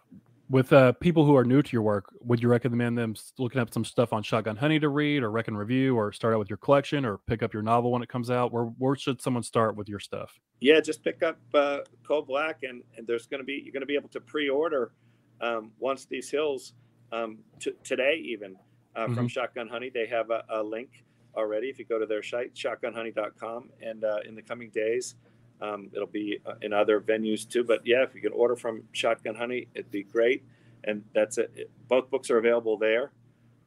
with 0.55 0.73
uh, 0.73 0.93
people 0.93 1.25
who 1.25 1.37
are 1.37 1.45
new 1.45 1.63
to 1.63 1.73
your 1.73 1.83
work, 1.83 2.07
would 2.21 2.41
you 2.41 2.49
recommend 2.49 2.97
them 2.97 3.15
looking 3.39 3.61
up 3.61 3.75
some 3.75 3.85
stuff 3.85 4.13
on 4.13 4.23
Shotgun 4.23 4.57
Honey 4.57 4.79
to 4.79 4.89
read, 4.89 5.23
or 5.23 5.31
Reckon 5.31 5.57
Review, 5.57 5.97
or 5.97 6.13
start 6.13 6.33
out 6.33 6.39
with 6.39 6.49
your 6.49 6.59
collection, 6.59 7.05
or 7.05 7.19
pick 7.27 7.43
up 7.43 7.53
your 7.53 7.63
novel 7.63 7.91
when 7.91 8.03
it 8.03 8.09
comes 8.09 8.31
out? 8.31 8.53
Where 8.53 8.65
where 8.65 8.97
should 8.97 9.21
someone 9.21 9.43
start 9.43 9.77
with 9.77 9.89
your 9.89 9.99
stuff? 9.99 10.39
yeah 10.65 10.81
just 10.81 11.05
pick 11.05 11.23
up 11.23 11.39
uh, 11.53 11.81
cold 12.07 12.27
black 12.27 12.63
and, 12.63 12.83
and 12.97 13.07
there's 13.07 13.27
going 13.27 13.41
to 13.41 13.45
be 13.45 13.61
you're 13.63 13.73
going 13.73 13.83
to 13.83 13.87
be 13.87 13.97
able 13.97 14.09
to 14.09 14.21
pre-order 14.21 14.93
um, 15.41 15.71
once 15.79 16.07
these 16.07 16.31
hills 16.31 16.73
um, 17.13 17.39
t- 17.61 17.75
today 17.83 18.21
even 18.25 18.57
uh, 18.97 19.07
from 19.09 19.29
shotgun 19.29 19.69
honey 19.69 19.91
they 19.93 20.07
have 20.07 20.31
a, 20.31 20.43
a 20.51 20.63
link 20.63 21.05
already 21.37 21.67
if 21.67 21.79
you 21.79 21.85
go 21.85 21.99
to 21.99 22.07
their 22.07 22.23
site 22.23 22.55
shotgunhoney.com 22.55 23.69
and 23.83 24.05
uh, 24.05 24.19
in 24.27 24.35
the 24.35 24.43
coming 24.43 24.71
days 24.71 25.17
um, 25.61 25.91
it'll 25.95 26.07
be 26.07 26.39
uh, 26.47 26.55
in 26.63 26.73
other 26.73 27.01
venues 27.01 27.49
too 27.49 27.65
but 27.65 27.81
yeah 27.85 28.03
if 28.03 28.15
you 28.15 28.21
can 28.21 28.33
order 28.33 28.57
from 28.57 28.83
shotgun 28.93 29.35
honey 29.35 29.69
it'd 29.75 29.91
be 29.91 30.03
great 30.03 30.45
and 30.85 31.03
that's 31.15 31.39
it 31.39 31.71
both 31.89 32.11
books 32.11 32.31
are 32.31 32.39
available 32.39 32.77
there 32.77 33.13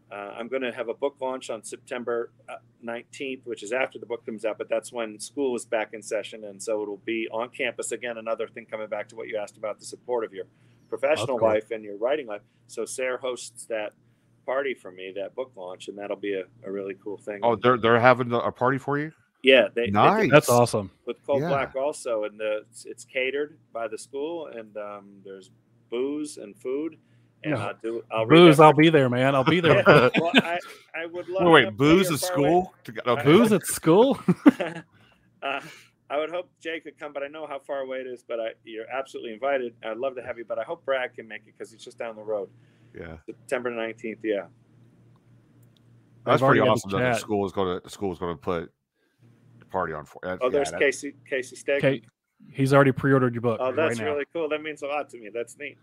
uh, 0.09 0.33
I'm 0.37 0.47
going 0.47 0.61
to 0.61 0.71
have 0.71 0.87
a 0.87 0.93
book 0.93 1.17
launch 1.19 1.49
on 1.49 1.63
September 1.63 2.31
uh, 2.47 2.55
19th, 2.85 3.41
which 3.43 3.61
is 3.61 3.73
after 3.73 3.99
the 3.99 4.05
book 4.05 4.25
comes 4.25 4.45
out, 4.45 4.57
but 4.57 4.69
that's 4.69 4.91
when 4.93 5.19
school 5.19 5.55
is 5.55 5.65
back 5.65 5.93
in 5.93 6.01
session. 6.01 6.45
And 6.45 6.63
so 6.63 6.81
it'll 6.81 7.01
be 7.03 7.27
on 7.29 7.49
campus 7.49 7.91
again. 7.91 8.17
Another 8.17 8.47
thing 8.47 8.65
coming 8.65 8.87
back 8.87 9.09
to 9.09 9.17
what 9.17 9.27
you 9.27 9.37
asked 9.37 9.57
about 9.57 9.79
the 9.79 9.85
support 9.85 10.23
of 10.23 10.33
your 10.33 10.45
professional 10.87 11.37
cool. 11.37 11.49
life 11.49 11.71
and 11.71 11.83
your 11.83 11.97
writing 11.97 12.25
life. 12.25 12.41
So 12.67 12.85
Sayre 12.85 13.17
hosts 13.17 13.65
that 13.65 13.91
party 14.45 14.73
for 14.73 14.91
me, 14.91 15.11
that 15.17 15.35
book 15.35 15.51
launch, 15.57 15.89
and 15.89 15.97
that'll 15.97 16.15
be 16.15 16.35
a, 16.35 16.43
a 16.63 16.71
really 16.71 16.95
cool 17.03 17.17
thing. 17.17 17.41
Oh, 17.43 17.57
they're 17.57 17.77
they're 17.77 17.99
having 17.99 18.31
a 18.31 18.51
party 18.51 18.77
for 18.77 18.97
you. 18.97 19.11
Yeah, 19.43 19.67
they, 19.73 19.85
they 19.85 19.91
Nice. 19.91 20.23
did 20.23 20.31
That's 20.31 20.49
awesome. 20.49 20.91
with 21.05 21.23
Coal 21.25 21.39
Yeah. 21.41 21.49
Black 21.49 21.75
also, 21.75 22.23
and 22.25 22.39
the, 22.39 22.63
it's, 22.69 22.85
it's 22.85 23.05
catered 23.05 23.57
by 23.71 23.87
the 23.87 23.97
school, 23.97 24.47
and 24.47 24.75
um, 24.77 25.21
there's 25.23 25.51
booze 25.89 26.37
and 26.37 26.55
food. 26.57 26.97
And 27.43 27.53
No. 27.53 27.59
I'll 27.59 27.73
do. 27.81 28.03
I'll 28.11 28.25
Booze, 28.25 28.59
I'll 28.59 28.73
be 28.73 28.89
there, 28.89 29.09
man. 29.09 29.35
I'll 29.35 29.43
be 29.43 29.59
there. 29.59 29.83
Yeah, 29.87 30.09
well, 30.19 30.31
I, 30.35 30.57
I 30.95 31.05
would 31.05 31.29
love. 31.29 31.43
Wait, 31.51 31.61
to 31.61 31.67
wait, 31.69 31.77
booze 31.77 32.11
at 32.11 32.19
school? 32.19 32.73
To 32.85 32.91
go- 32.91 33.01
okay. 33.13 33.23
Booze 33.23 33.51
at 33.53 33.63
school? 33.65 34.19
uh, 35.43 35.61
I 36.09 36.17
would 36.17 36.31
hope 36.31 36.49
Jay 36.61 36.79
could 36.79 36.97
come, 36.97 37.13
but 37.13 37.21
I 37.21 37.27
know 37.27 37.45
how 37.45 37.59
far 37.59 37.81
away 37.81 37.97
it 37.99 38.07
is. 38.07 38.23
But 38.27 38.39
I, 38.39 38.47
you're 38.63 38.89
absolutely 38.89 39.33
invited. 39.33 39.75
I'd 39.85 39.97
love 39.97 40.15
to 40.15 40.23
have 40.23 40.37
you, 40.39 40.45
but 40.45 40.57
I 40.57 40.63
hope 40.63 40.83
Brad 40.83 41.13
can 41.13 41.27
make 41.27 41.41
it 41.45 41.53
because 41.57 41.71
he's 41.71 41.83
just 41.83 41.99
down 41.99 42.15
the 42.15 42.23
road. 42.23 42.49
Yeah, 42.97 43.17
September 43.27 43.69
19th. 43.69 44.17
Yeah. 44.23 44.45
that's 46.25 46.41
I've 46.41 46.47
pretty 46.47 46.61
awesome. 46.61 46.89
That 46.91 47.13
the 47.13 47.19
school 47.19 47.45
is 47.45 47.51
going 47.51 47.77
to 47.77 47.83
the 47.83 47.89
school 47.89 48.11
is 48.11 48.17
going 48.19 48.33
to 48.35 48.41
put 48.41 48.63
the 48.63 48.71
party 49.69 49.93
on 49.93 50.05
for. 50.05 50.19
that's- 50.23 50.39
Oh, 50.41 50.45
yeah, 50.47 50.51
there's 50.51 50.71
that- 50.71 50.79
Casey 50.79 51.13
Casey 51.29 51.55
Steak. 51.55 51.81
Kate, 51.81 52.05
He's 52.51 52.71
already 52.73 52.91
pre-ordered 52.91 53.33
your 53.33 53.41
book 53.41 53.57
Oh, 53.59 53.71
that's 53.71 53.99
right 53.99 54.05
really 54.05 54.25
cool. 54.33 54.47
That 54.47 54.61
means 54.61 54.81
a 54.83 54.87
lot 54.87 55.09
to 55.09 55.17
me. 55.17 55.29
That's 55.33 55.57
neat. 55.57 55.77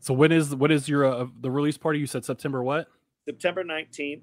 So 0.00 0.12
when 0.14 0.32
is 0.32 0.54
what 0.54 0.70
is 0.72 0.88
your 0.88 1.04
uh, 1.04 1.26
the 1.40 1.50
release 1.50 1.78
party? 1.78 1.98
You 2.00 2.06
said 2.06 2.24
September 2.24 2.62
what? 2.62 2.88
September 3.24 3.62
19th. 3.64 4.22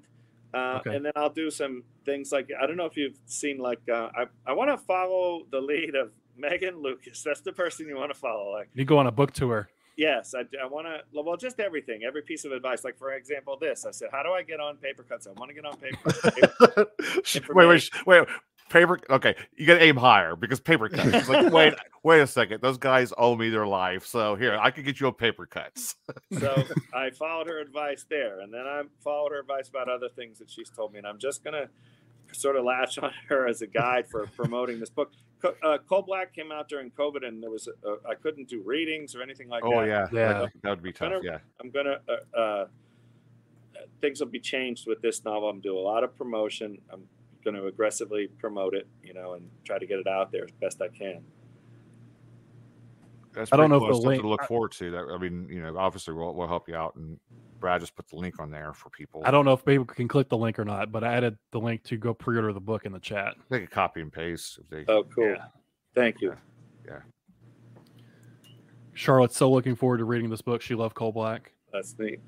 Uh, 0.52 0.78
Okay. 0.80 0.96
And 0.96 1.04
then 1.04 1.12
I'll 1.16 1.30
do 1.30 1.50
some 1.50 1.84
things 2.04 2.32
like 2.32 2.50
I 2.60 2.66
don't 2.66 2.76
know 2.76 2.84
if 2.86 2.96
you've 2.96 3.16
seen 3.26 3.58
like 3.58 3.80
uh, 3.88 4.10
I 4.14 4.26
I 4.46 4.52
want 4.52 4.70
to 4.70 4.76
follow 4.76 5.44
the 5.50 5.60
lead 5.60 5.94
of 5.94 6.10
Megan 6.36 6.82
Lucas. 6.82 7.22
That's 7.22 7.40
the 7.40 7.52
person 7.52 7.86
you 7.88 7.96
want 7.96 8.12
to 8.12 8.18
follow. 8.18 8.52
Like 8.52 8.68
You 8.74 8.84
go 8.84 8.98
on 8.98 9.06
a 9.06 9.12
book 9.12 9.32
tour. 9.32 9.68
Yes, 10.00 10.34
I, 10.34 10.40
I 10.60 10.66
want 10.66 10.86
to 10.86 11.22
well 11.22 11.36
just 11.36 11.60
everything, 11.60 12.02
every 12.04 12.22
piece 12.22 12.44
of 12.44 12.52
advice. 12.52 12.82
Like 12.84 12.98
for 12.98 13.12
example, 13.12 13.56
this 13.60 13.84
I 13.84 13.90
said, 13.92 14.08
how 14.10 14.22
do 14.22 14.30
I 14.30 14.42
get 14.42 14.58
on 14.58 14.76
paper 14.78 15.02
cuts? 15.02 15.26
I 15.26 15.32
want 15.32 15.50
to 15.50 15.54
get 15.54 15.64
on 15.66 15.76
paper. 15.76 17.52
wait, 17.54 17.66
wait, 17.66 18.06
wait. 18.06 18.28
Paper. 18.70 19.00
Okay, 19.10 19.34
you 19.56 19.66
got 19.66 19.74
to 19.74 19.82
aim 19.82 19.96
higher 19.96 20.36
because 20.36 20.60
paper 20.60 20.88
cuts. 20.88 21.08
It's 21.12 21.28
like, 21.28 21.52
wait, 21.52 21.74
wait 22.04 22.20
a 22.20 22.26
second. 22.26 22.62
Those 22.62 22.78
guys 22.78 23.12
owe 23.18 23.34
me 23.34 23.50
their 23.50 23.66
life. 23.66 24.06
So 24.06 24.36
here, 24.36 24.56
I 24.60 24.70
could 24.70 24.84
get 24.84 25.00
you 25.00 25.08
a 25.08 25.12
paper 25.12 25.44
cuts. 25.44 25.96
so 26.38 26.62
I 26.94 27.10
followed 27.10 27.48
her 27.48 27.58
advice 27.58 28.06
there, 28.08 28.40
and 28.40 28.54
then 28.54 28.66
I 28.66 28.82
followed 29.02 29.32
her 29.32 29.40
advice 29.40 29.68
about 29.68 29.88
other 29.88 30.08
things 30.08 30.38
that 30.38 30.48
she's 30.48 30.70
told 30.70 30.92
me, 30.92 30.98
and 30.98 31.06
I'm 31.06 31.18
just 31.18 31.42
gonna 31.42 31.68
sort 32.32 32.54
of 32.56 32.64
latch 32.64 32.96
on 32.98 33.10
her 33.28 33.48
as 33.48 33.60
a 33.60 33.66
guide 33.66 34.08
for 34.08 34.26
promoting 34.36 34.78
this 34.78 34.90
book. 34.90 35.10
Co- 35.40 35.56
Uh, 35.62 35.78
Coal 35.78 36.02
Black 36.02 36.34
came 36.34 36.52
out 36.52 36.68
during 36.68 36.90
COVID, 36.90 37.26
and 37.26 37.42
there 37.42 37.50
was 37.50 37.68
I 38.08 38.14
couldn't 38.14 38.48
do 38.48 38.62
readings 38.62 39.14
or 39.14 39.22
anything 39.22 39.48
like 39.48 39.62
that. 39.62 39.68
Oh 39.68 39.80
that. 39.80 39.86
yeah, 39.88 40.06
Yeah. 40.12 40.32
That, 40.40 40.52
that 40.62 40.70
would 40.70 40.82
be 40.82 40.92
tough. 40.92 41.10
Gonna- 41.12 41.24
Yeah. 41.24 41.38
I'm 41.60 41.70
gonna 41.70 42.00
uh, 42.08 42.36
uh, 42.38 42.66
things 44.00 44.20
will 44.20 44.28
be 44.28 44.40
changed 44.40 44.86
with 44.86 45.00
this 45.02 45.24
novel. 45.24 45.48
I'm 45.48 45.60
doing 45.60 45.78
a 45.78 45.80
lot 45.80 46.04
of 46.04 46.16
promotion. 46.16 46.78
I'm 46.92 47.08
going 47.44 47.54
to 47.54 47.66
aggressively 47.66 48.26
promote 48.38 48.74
it, 48.74 48.86
you 49.02 49.14
know, 49.14 49.32
and 49.34 49.48
try 49.64 49.78
to 49.78 49.86
get 49.86 49.98
it 49.98 50.06
out 50.06 50.30
there 50.30 50.44
as 50.44 50.50
best 50.60 50.82
I 50.82 50.88
can. 50.88 51.22
That's 53.32 53.52
I 53.52 53.56
don't 53.56 53.68
pretty 53.68 53.70
know 53.70 53.76
if 53.76 53.80
cool. 53.80 53.88
the 53.88 53.94
Something 53.94 54.08
link- 54.10 54.22
to 54.22 54.28
look 54.28 54.44
forward 54.44 54.72
to. 54.72 54.90
That 54.90 55.04
I 55.12 55.18
mean, 55.18 55.48
you 55.48 55.62
know, 55.62 55.76
obviously 55.78 56.14
we'll, 56.14 56.34
we'll 56.34 56.48
help 56.48 56.68
you 56.68 56.74
out, 56.74 56.96
and 56.96 57.18
Brad 57.60 57.80
just 57.80 57.94
put 57.94 58.08
the 58.08 58.16
link 58.16 58.40
on 58.40 58.50
there 58.50 58.72
for 58.72 58.90
people. 58.90 59.22
I 59.24 59.30
don't 59.30 59.44
know 59.44 59.52
if 59.52 59.64
people 59.64 59.84
can 59.84 60.08
click 60.08 60.28
the 60.28 60.36
link 60.36 60.58
or 60.58 60.64
not, 60.64 60.90
but 60.90 61.04
I 61.04 61.14
added 61.14 61.38
the 61.52 61.60
link 61.60 61.84
to 61.84 61.96
go 61.96 62.12
pre-order 62.12 62.52
the 62.52 62.60
book 62.60 62.86
in 62.86 62.92
the 62.92 62.98
chat. 62.98 63.34
They 63.48 63.60
could 63.60 63.70
copy 63.70 64.00
and 64.00 64.12
paste 64.12 64.58
if 64.58 64.68
they. 64.68 64.92
Oh, 64.92 65.04
cool. 65.04 65.30
Yeah. 65.30 65.44
Thank 65.94 66.20
you. 66.20 66.34
Yeah. 66.86 67.00
Charlotte's 68.94 69.36
so 69.36 69.50
looking 69.50 69.76
forward 69.76 69.98
to 69.98 70.04
reading 70.04 70.30
this 70.30 70.42
book. 70.42 70.60
She 70.62 70.74
loved 70.74 70.94
Coal 70.94 71.12
Black. 71.12 71.52
That's 71.72 71.96
neat. 71.98 72.20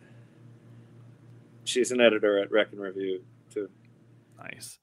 She's 1.64 1.90
an 1.92 2.00
editor 2.00 2.38
at 2.38 2.50
Reckon 2.50 2.78
Review 2.78 3.22
too. 3.52 3.68
Nice. 4.38 4.78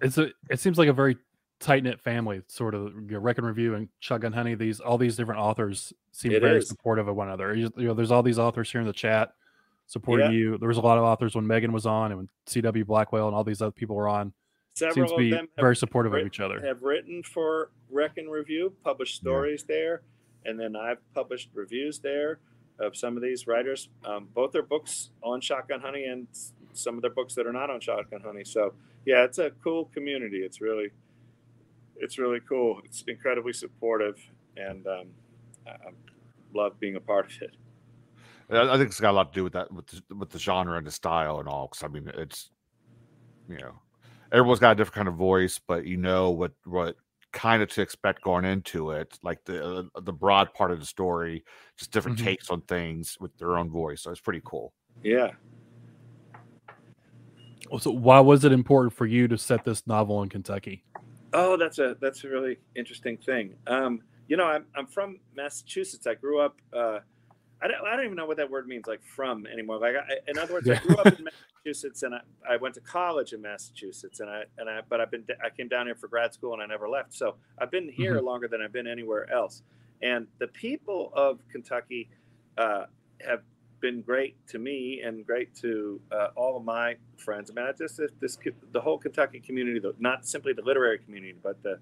It's 0.00 0.18
a. 0.18 0.30
It 0.48 0.60
seems 0.60 0.78
like 0.78 0.88
a 0.88 0.92
very 0.92 1.16
tight 1.60 1.84
knit 1.84 2.00
family. 2.00 2.42
Sort 2.48 2.74
of. 2.74 2.92
You 3.10 3.20
know, 3.20 3.26
and 3.26 3.46
Review 3.46 3.74
and 3.74 3.88
Shotgun 4.00 4.32
Honey. 4.32 4.54
These 4.54 4.80
all 4.80 4.98
these 4.98 5.16
different 5.16 5.40
authors 5.40 5.92
seem 6.12 6.32
It 6.32 6.40
very 6.42 6.58
is. 6.58 6.68
supportive 6.68 7.06
of 7.08 7.14
one 7.16 7.28
another. 7.28 7.54
You 7.54 7.70
you 7.76 7.86
know, 7.86 7.94
there's 7.94 8.10
all 8.10 8.22
these 8.22 8.38
authors 8.38 8.70
here 8.72 8.80
in 8.80 8.86
the 8.86 8.92
chat 8.92 9.34
supporting 9.86 10.32
Yeah. 10.32 10.38
you. 10.38 10.58
There 10.58 10.68
was 10.68 10.78
a 10.78 10.82
lot 10.82 10.98
of 10.98 11.04
authors 11.04 11.34
when 11.34 11.46
Megan 11.46 11.72
was 11.72 11.86
on, 11.86 12.10
and 12.12 12.18
when 12.18 12.28
C.W. 12.46 12.84
Blackwell 12.84 13.26
and 13.26 13.34
all 13.36 13.44
these 13.44 13.60
other 13.62 13.72
people 13.72 13.96
were 13.96 14.08
on. 14.08 14.32
Several 14.74 14.94
seems 14.94 15.08
to 15.10 15.14
of 15.14 15.18
be 15.18 15.30
them 15.32 15.48
very 15.56 15.74
supportive 15.76 16.14
of 16.14 16.24
each 16.24 16.38
other. 16.40 16.60
have 16.60 16.82
written 16.82 17.22
for 17.24 17.70
Reckon 17.90 18.28
Review, 18.28 18.72
published 18.84 19.16
Yeah. 19.16 19.30
stories 19.30 19.64
there, 19.64 20.02
and 20.46 20.58
then 20.58 20.76
I've 20.76 20.98
published 21.12 21.50
reviews 21.54 21.98
there 21.98 22.38
of 22.78 22.96
some 22.96 23.16
of 23.16 23.22
these 23.22 23.46
writers. 23.48 23.88
Um, 24.04 24.28
both 24.32 24.52
their 24.52 24.62
books 24.62 25.10
on 25.22 25.40
Shotgun 25.40 25.80
Honey 25.80 26.04
and 26.04 26.28
some 26.72 26.94
of 26.94 27.02
their 27.02 27.10
books 27.10 27.34
that 27.34 27.46
are 27.48 27.52
not 27.52 27.68
on 27.68 27.80
Shotgun 27.80 28.20
Honey. 28.20 28.44
So 28.44 28.72
yeah, 29.04 29.24
it's 29.24 29.38
a 29.38 29.50
cool 29.62 29.86
community. 29.86 30.38
It's 30.44 30.60
really, 30.60 30.90
it's 32.00 32.18
really 32.18 32.40
cool. 32.48 32.80
It's 32.84 33.04
incredibly 33.06 33.52
supportive, 33.52 34.16
and 34.56 34.86
um, 34.86 35.06
I, 35.66 35.70
I 35.70 35.90
love 36.54 36.78
being 36.80 36.96
a 36.96 37.00
part 37.00 37.26
of 37.26 37.42
it. 37.42 37.56
I 38.50 38.74
I 38.74 38.76
think 38.76 38.88
it's 38.88 39.00
got 39.00 39.10
a 39.10 39.12
lot 39.12 39.32
to 39.32 39.38
do 39.38 39.44
with 39.44 39.52
that, 39.52 39.72
with 39.72 39.86
the, 39.86 40.14
with 40.14 40.30
the 40.30 40.38
genre 40.38 40.76
and 40.76 40.86
the 40.86 40.90
style 40.90 41.38
and 41.38 41.48
all. 41.48 41.68
Because 41.68 41.84
I 41.84 41.88
mean, 41.88 42.10
it's 42.14 42.50
you 43.48 43.58
know, 43.58 43.74
everyone's 44.32 44.60
got 44.60 44.72
a 44.72 44.74
different 44.74 44.94
kind 44.94 45.08
of 45.08 45.14
voice, 45.14 45.60
but 45.66 45.86
you 45.86 45.96
know 45.96 46.30
what 46.30 46.52
what 46.64 46.96
kind 47.32 47.62
of 47.62 47.68
to 47.70 47.80
expect 47.80 48.22
going 48.22 48.44
into 48.44 48.90
it, 48.90 49.16
like 49.22 49.44
the 49.44 49.78
uh, 49.78 50.00
the 50.02 50.12
broad 50.12 50.52
part 50.54 50.72
of 50.72 50.80
the 50.80 50.86
story, 50.86 51.44
just 51.78 51.92
different 51.92 52.18
Mhm. 52.18 52.24
takes 52.24 52.50
on 52.50 52.62
things 52.62 53.16
with 53.20 53.36
their 53.38 53.56
own 53.56 53.70
voice. 53.70 54.02
So 54.02 54.10
it's 54.10 54.20
pretty 54.20 54.42
cool. 54.44 54.72
Yeah. 55.02 55.30
So 57.78 57.92
why 57.92 58.18
was 58.18 58.44
it 58.44 58.50
important 58.50 58.92
for 58.92 59.06
you 59.06 59.28
to 59.28 59.38
set 59.38 59.64
this 59.64 59.86
novel 59.86 60.22
in 60.22 60.28
Kentucky? 60.28 60.84
Oh, 61.32 61.56
that's 61.56 61.78
a 61.78 61.96
that's 62.00 62.24
a 62.24 62.28
really 62.28 62.58
interesting 62.74 63.16
thing. 63.16 63.54
Um, 63.66 64.02
you 64.28 64.36
know, 64.36 64.46
I'm 64.46 64.66
I'm 64.74 64.86
from 64.86 65.20
Massachusetts. 65.36 66.06
I 66.06 66.14
grew 66.14 66.40
up. 66.40 66.56
Uh, 66.72 67.00
I 67.62 67.68
don't 67.68 67.86
I 67.86 67.96
don't 67.96 68.04
even 68.04 68.16
know 68.16 68.26
what 68.26 68.38
that 68.38 68.50
word 68.50 68.66
means, 68.66 68.86
like 68.86 69.02
from 69.04 69.46
anymore. 69.46 69.78
Like, 69.78 69.94
I, 69.96 70.30
in 70.30 70.38
other 70.38 70.54
words, 70.54 70.68
I 70.68 70.76
grew 70.76 70.96
up 70.96 71.06
in 71.06 71.24
Massachusetts, 71.24 72.02
and 72.02 72.14
I, 72.14 72.20
I 72.48 72.56
went 72.56 72.74
to 72.76 72.80
college 72.80 73.32
in 73.32 73.42
Massachusetts, 73.42 74.20
and 74.20 74.30
I 74.30 74.44
and 74.58 74.68
I 74.68 74.80
but 74.88 75.00
I've 75.00 75.10
been 75.10 75.24
I 75.44 75.50
came 75.50 75.68
down 75.68 75.86
here 75.86 75.94
for 75.94 76.08
grad 76.08 76.32
school, 76.32 76.52
and 76.54 76.62
I 76.62 76.66
never 76.66 76.88
left. 76.88 77.14
So 77.14 77.36
I've 77.58 77.70
been 77.70 77.88
here 77.88 78.20
longer 78.20 78.48
than 78.48 78.62
I've 78.62 78.72
been 78.72 78.86
anywhere 78.86 79.30
else. 79.32 79.62
And 80.02 80.26
the 80.38 80.48
people 80.48 81.12
of 81.14 81.40
Kentucky 81.50 82.08
uh, 82.56 82.86
have 83.26 83.42
been 83.80 84.02
great 84.02 84.34
to 84.48 84.58
me 84.58 85.00
and 85.04 85.26
great 85.26 85.54
to 85.56 86.00
uh, 86.12 86.28
all 86.36 86.56
of 86.56 86.64
my 86.64 86.96
friends. 87.16 87.50
I 87.50 87.54
mean, 87.54 87.66
I 87.66 87.72
just 87.72 88.00
this, 88.20 88.38
the 88.72 88.80
whole 88.80 88.98
Kentucky 88.98 89.40
community, 89.40 89.78
the, 89.78 89.94
not 89.98 90.26
simply 90.26 90.52
the 90.52 90.62
literary 90.62 90.98
community, 90.98 91.34
but 91.42 91.62
the 91.62 91.78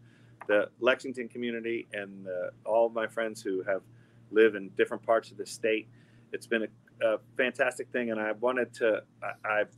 the 0.47 0.71
Lexington 0.81 1.29
community 1.29 1.87
and 1.93 2.27
uh, 2.27 2.51
all 2.65 2.87
of 2.87 2.93
my 2.93 3.07
friends 3.07 3.43
who 3.43 3.63
have 3.65 3.83
live 4.31 4.55
in 4.55 4.71
different 4.71 5.03
parts 5.03 5.31
of 5.31 5.37
the 5.37 5.47
state. 5.47 5.89
It's 6.33 6.47
been 6.47 6.67
a, 7.03 7.07
a 7.07 7.19
fantastic 7.37 7.89
thing, 7.91 8.11
and 8.11 8.21
I 8.21 8.33
wanted 8.33 8.73
to. 8.75 9.03
I, 9.23 9.61
I've 9.61 9.73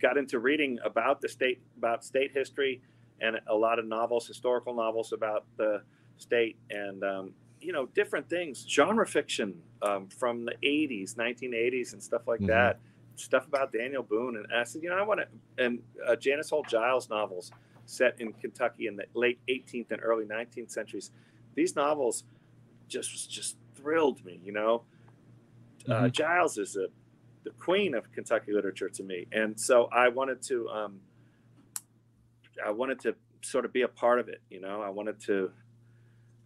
got 0.00 0.16
into 0.16 0.38
reading 0.38 0.78
about 0.84 1.20
the 1.20 1.28
state, 1.28 1.60
about 1.76 2.04
state 2.04 2.30
history, 2.32 2.82
and 3.20 3.40
a 3.48 3.54
lot 3.54 3.78
of 3.78 3.86
novels, 3.86 4.26
historical 4.26 4.74
novels 4.74 5.12
about 5.12 5.44
the 5.56 5.82
state, 6.18 6.56
and 6.70 7.02
um, 7.02 7.32
you 7.60 7.72
know, 7.72 7.86
different 7.86 8.28
things, 8.28 8.64
genre 8.68 9.06
fiction 9.06 9.62
um, 9.82 10.08
from 10.08 10.44
the 10.44 10.54
'80s, 10.62 11.14
1980s, 11.16 11.92
and 11.92 12.02
stuff 12.02 12.26
like 12.26 12.40
Mhm. 12.40 12.48
that. 12.48 12.80
Stuff 13.16 13.46
about 13.46 13.72
Daniel 13.72 14.02
Boone, 14.02 14.36
and 14.36 14.46
I 14.52 14.64
said, 14.64 14.82
you 14.82 14.90
know, 14.90 14.96
I 14.96 15.02
want 15.02 15.20
to, 15.20 15.64
and 15.64 15.82
uh, 16.06 16.16
Janice 16.16 16.50
Holt 16.50 16.68
Giles 16.68 17.08
novels 17.08 17.50
set 17.86 18.20
in 18.20 18.32
Kentucky 18.34 18.88
in 18.88 18.96
the 18.96 19.06
late 19.14 19.38
18th 19.48 19.90
and 19.92 20.00
early 20.02 20.26
19th 20.26 20.70
centuries. 20.70 21.10
These 21.54 21.74
novels 21.76 22.24
just 22.88 23.30
just 23.30 23.56
thrilled 23.74 24.22
me. 24.24 24.38
You 24.44 24.52
know, 24.52 24.84
uh, 25.88 26.02
Mhm. 26.08 26.12
Giles 26.12 26.58
is 26.58 26.76
a, 26.76 26.88
the 27.44 27.50
queen 27.52 27.94
of 27.94 28.12
Kentucky 28.12 28.52
literature 28.52 28.90
to 28.90 29.02
me, 29.02 29.26
and 29.32 29.58
so 29.58 29.86
I 29.86 30.08
wanted 30.08 30.42
to 30.42 30.68
um, 30.68 31.00
I 32.64 32.70
wanted 32.70 33.00
to 33.00 33.14
sort 33.42 33.64
of 33.64 33.72
be 33.72 33.82
a 33.82 33.88
part 33.88 34.18
of 34.18 34.28
it. 34.28 34.40
You 34.50 34.60
know, 34.60 34.82
I 34.82 34.90
wanted 34.90 35.20
to 35.20 35.52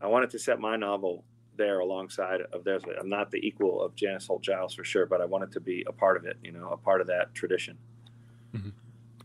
I 0.01 0.07
wanted 0.07 0.31
to 0.31 0.39
set 0.39 0.61
my 0.61 0.77
novel 0.77 1.25
there 1.57 1.81
alongside 1.81 2.41
of 2.53 2.65
theirs. 2.65 2.83
I'm 2.99 3.09
not 3.09 3.31
the 3.31 3.39
equal 3.47 3.83
of 3.83 3.95
Janice 3.95 4.27
Holt 4.27 4.43
Giles 4.43 4.75
for 4.75 4.85
sure, 4.85 5.05
but 5.07 5.21
I 5.21 5.27
wanted 5.27 5.53
to 5.53 5.61
be 5.61 5.85
a 5.87 5.93
part 5.93 6.17
of 6.17 6.25
it. 6.25 6.37
You 6.43 6.53
know, 6.53 6.69
a 6.71 6.77
part 6.77 7.01
of 7.01 7.07
that 7.09 7.35
tradition. 7.35 7.77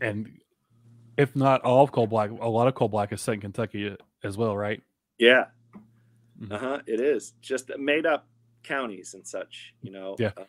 And 0.02 0.38
if 1.16 1.34
not 1.34 1.62
all 1.62 1.82
of 1.82 1.92
Coal 1.92 2.06
Black, 2.06 2.30
a 2.30 2.48
lot 2.48 2.68
of 2.68 2.74
Coal 2.74 2.88
Black 2.88 3.12
is 3.12 3.22
set 3.22 3.34
in 3.34 3.40
Kentucky 3.40 3.88
uh, 3.88 3.96
as 4.22 4.36
well, 4.36 4.54
right? 4.54 4.82
Yeah. 5.18 5.46
Mhm. 6.38 6.52
Uh 6.52 6.58
huh. 6.58 6.78
It 6.86 7.00
is 7.00 7.32
just 7.40 7.70
made 7.78 8.04
up 8.04 8.28
counties 8.62 9.14
and 9.14 9.26
such, 9.26 9.74
you 9.80 9.90
know, 9.90 10.16
Yeah. 10.18 10.32
uh, 10.36 10.44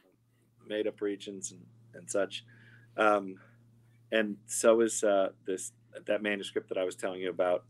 made 0.68 0.86
up 0.88 1.00
regions 1.00 1.54
and, 1.54 1.66
and 1.94 2.10
such. 2.12 2.44
Um, 2.98 3.40
and 4.12 4.36
so 4.48 4.82
is 4.82 5.04
uh, 5.04 5.30
this 5.46 5.72
that 6.06 6.22
manuscript 6.22 6.68
that 6.70 6.78
I 6.78 6.84
was 6.84 6.96
telling 6.98 7.22
you 7.22 7.30
about 7.30 7.64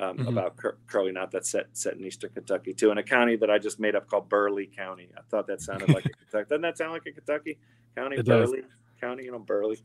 um, 0.00 0.18
Mhm. 0.18 0.28
about 0.28 0.56
Cur- 0.56 0.76
Curly 0.86 1.12
Knot 1.12 1.30
that's 1.30 1.48
set 1.50 1.66
set 1.76 1.94
in 1.94 2.04
Eastern 2.04 2.30
Kentucky 2.30 2.72
too, 2.74 2.90
in 2.90 2.98
a 2.98 3.02
county 3.02 3.36
that 3.36 3.50
I 3.50 3.58
just 3.58 3.78
made 3.78 3.94
up 3.94 4.06
called 4.08 4.28
Burley 4.28 4.66
County. 4.66 5.08
I 5.16 5.20
thought 5.30 5.46
that 5.46 5.60
sounded 5.60 5.88
like 5.90 6.04
a 6.06 6.08
Kentucky. 6.30 6.48
Doesn't 6.48 6.62
that 6.62 6.76
sound 6.78 6.92
like 6.92 7.06
a 7.06 7.12
Kentucky 7.12 7.58
county? 7.96 8.16
It 8.16 8.26
does. 8.26 8.50
Burley 8.50 8.64
County, 9.00 9.24
you 9.24 9.32
know, 9.32 9.38
Burley. 9.38 9.78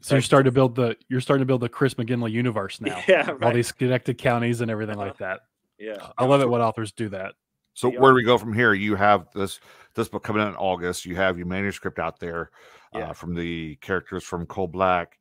So 0.00 0.14
you're 0.14 0.22
starting 0.22 0.46
to 0.50 0.52
build 0.54 0.74
the 0.74 0.96
you're 1.08 1.20
starting 1.20 1.42
to 1.42 1.46
build 1.46 1.60
the 1.60 1.68
Chris 1.68 1.94
McGinley 1.94 2.30
universe 2.32 2.80
now. 2.80 3.00
Yeah, 3.08 3.26
All 3.28 3.34
right. 3.36 3.54
these 3.54 3.72
connected 3.72 4.18
counties 4.18 4.60
and 4.60 4.70
everything 4.70 4.96
Uh-huh. 4.96 5.06
like 5.06 5.18
that. 5.18 5.40
yeah. 5.78 6.08
I 6.18 6.24
love 6.24 6.40
it 6.40 6.48
when 6.48 6.60
authors 6.60 6.92
do 6.92 7.08
that. 7.10 7.34
So 7.74 7.90
Yeah. 7.92 8.00
where 8.00 8.12
do 8.12 8.16
we 8.16 8.24
go 8.24 8.38
from 8.38 8.52
here? 8.52 8.72
You 8.74 8.96
have 8.96 9.28
this 9.34 9.60
this 9.94 10.08
book 10.08 10.22
coming 10.24 10.42
out 10.42 10.48
in 10.48 10.56
August. 10.56 11.04
You 11.04 11.16
have 11.16 11.36
your 11.36 11.46
manuscript 11.46 11.98
out 11.98 12.18
there 12.18 12.50
Yeah. 12.94 13.10
uh, 13.10 13.12
from 13.12 13.34
the 13.34 13.76
characters 13.76 14.24
from 14.24 14.46
Coal 14.46 14.66
Black. 14.68 15.18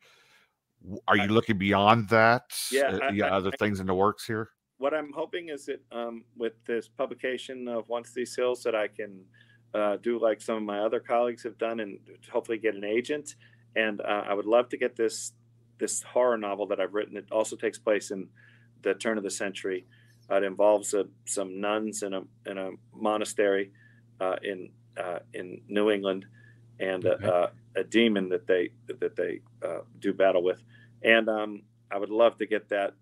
Are 1.08 1.16
you 1.18 1.24
I- 1.24 1.28
looking 1.28 1.58
beyond 1.58 2.10
that? 2.10 2.44
Yeah, 2.72 2.98
Uh, 3.02 3.12
you 3.12 3.24
I- 3.24 3.30
other 3.30 3.52
I- 3.54 3.58
things 3.58 3.80
in 3.80 3.88
the 3.88 3.94
works 3.94 4.26
here. 4.26 4.50
what 4.78 4.94
I'm 4.96 5.12
hoping 5.14 5.50
is 5.50 5.66
that 5.68 5.82
um, 5.92 6.24
with 6.36 6.54
this 6.66 6.88
publication 6.88 7.68
of 7.68 7.88
Once 7.88 8.14
These 8.14 8.36
Hills, 8.36 8.64
that 8.64 8.74
I 8.76 8.88
can 8.88 9.24
uh, 9.74 9.98
do 9.98 10.20
like 10.20 10.42
some 10.42 10.58
of 10.58 10.64
my 10.64 10.80
other 10.80 11.00
colleagues 11.00 11.44
have 11.44 11.58
done, 11.58 11.80
and 11.80 12.00
hopefully 12.32 12.58
get 12.58 12.76
an 12.76 12.84
agent. 12.84 13.36
And 13.76 14.02
uh, 14.02 14.24
I 14.28 14.34
would 14.34 14.46
love 14.48 14.68
to 14.70 14.78
get 14.78 14.96
this 14.96 15.34
this 15.78 16.02
horror 16.04 16.38
novel 16.38 16.66
that 16.68 16.80
I've 16.82 16.94
written. 16.94 17.16
It 17.16 17.32
also 17.32 17.56
takes 17.56 17.80
place 17.80 18.12
in 18.12 18.28
the 18.82 18.94
turn 18.96 19.18
of 19.18 19.24
the 19.24 19.30
century. 19.32 19.86
It 20.30 20.44
involves 20.44 20.94
uh, 20.94 21.04
some 21.26 21.60
nuns 21.62 22.04
in 22.04 22.14
a 22.14 22.24
in 22.46 22.58
a 22.58 22.72
monastery 22.94 23.72
uh, 24.20 24.36
in 24.44 24.72
uh, 24.98 25.20
in 25.34 25.62
New 25.68 25.90
England, 25.92 26.26
and 26.80 27.06
Okay. 27.06 27.26
A 27.76 27.84
demon 27.84 28.30
that 28.30 28.48
they 28.48 28.70
that 28.88 29.16
they 29.16 29.42
uh, 29.66 29.80
do 30.00 30.14
battle 30.14 30.44
with. 30.44 30.64
And 31.04 31.30
um, 31.30 31.62
I 31.92 31.98
would 31.98 32.10
love 32.10 32.38
to 32.38 32.46
get 32.46 32.70
that. 32.70 32.94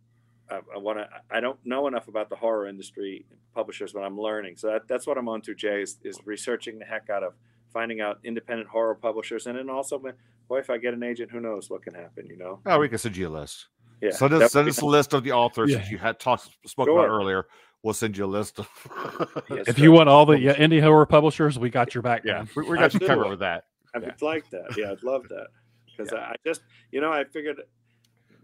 I, 0.50 0.60
I 0.76 0.78
want 0.78 1.00
to. 1.00 1.08
I 1.30 1.40
don't 1.40 1.60
know 1.66 1.88
enough 1.88 2.08
about 2.08 2.30
the 2.30 2.36
horror 2.36 2.68
industry 2.68 3.26
publishers, 3.54 3.94
but 3.94 4.02
I'm 4.02 4.20
learning. 4.20 4.58
So 4.58 4.68
that, 4.68 4.88
that's 4.88 5.06
what 5.08 5.18
I'm 5.18 5.28
on 5.28 5.42
to, 5.42 5.54
Jay, 5.56 5.82
is, 5.82 5.98
is 6.04 6.20
researching 6.26 6.80
the 6.80 6.86
heck 6.86 7.10
out 7.10 7.24
of 7.24 7.34
finding 7.74 8.02
out 8.02 8.20
independent 8.24 8.68
horror 8.68 8.96
publishers, 8.96 9.46
and 9.48 9.58
then 9.58 9.70
also, 9.70 10.00
boy, 10.48 10.58
if 10.58 10.70
I 10.70 10.78
get 10.78 10.94
an 10.96 11.04
agent, 11.04 11.30
who 11.30 11.40
knows 11.40 11.70
what 11.70 11.84
can 11.84 11.94
happen? 11.94 12.26
You 12.28 12.38
know? 12.38 12.60
Oh, 12.66 12.80
we 12.80 12.90
can 12.90 12.98
send 12.98 13.16
you 13.16 13.28
a 13.28 13.30
list. 13.30 13.68
Yeah. 14.02 14.12
send 14.12 14.32
that 14.32 14.38
us 14.38 14.42
would 14.44 14.52
send 14.52 14.66
be 14.66 14.70
us 14.72 14.82
a 14.82 14.86
list 14.86 15.14
of 15.14 15.24
the 15.24 15.34
authors 15.34 15.72
Yeah. 15.72 15.80
that 15.80 15.92
you 15.92 15.98
had 15.98 16.20
talked 16.20 16.50
spoke 16.66 16.88
about 16.88 17.10
earlier. 17.10 17.46
We'll 17.84 17.94
send 17.94 18.18
you 18.18 18.26
a 18.26 18.28
list 18.28 18.60
of. 18.60 18.68
Yes, 19.50 19.68
If 19.68 19.78
sir. 19.78 19.84
you 19.84 19.92
want 19.92 20.10
all 20.10 20.26
the 20.26 20.40
yeah, 20.40 20.56
indie 20.56 20.82
horror 20.82 21.06
publishers, 21.06 21.60
we 21.60 21.70
got 21.70 21.94
your 21.94 22.02
back. 22.02 22.24
yeah, 22.26 22.34
man. 22.34 22.50
we, 22.56 22.64
we 22.64 22.78
I 22.78 22.82
got 22.82 22.94
you 22.94 23.00
do. 23.02 23.08
covered 23.08 23.30
with 23.30 23.40
that. 23.40 23.66
I 23.96 24.00
Yeah. 24.00 24.06
would 24.08 24.22
like 24.22 24.50
that. 24.52 24.76
Yeah, 24.78 24.92
I'd 24.92 25.04
love 25.04 25.28
that 25.30 25.48
because 25.86 26.14
I, 26.14 26.18
I 26.18 26.36
just, 26.46 26.62
you 26.92 27.02
know, 27.02 27.12
I 27.12 27.24
figured, 27.24 27.62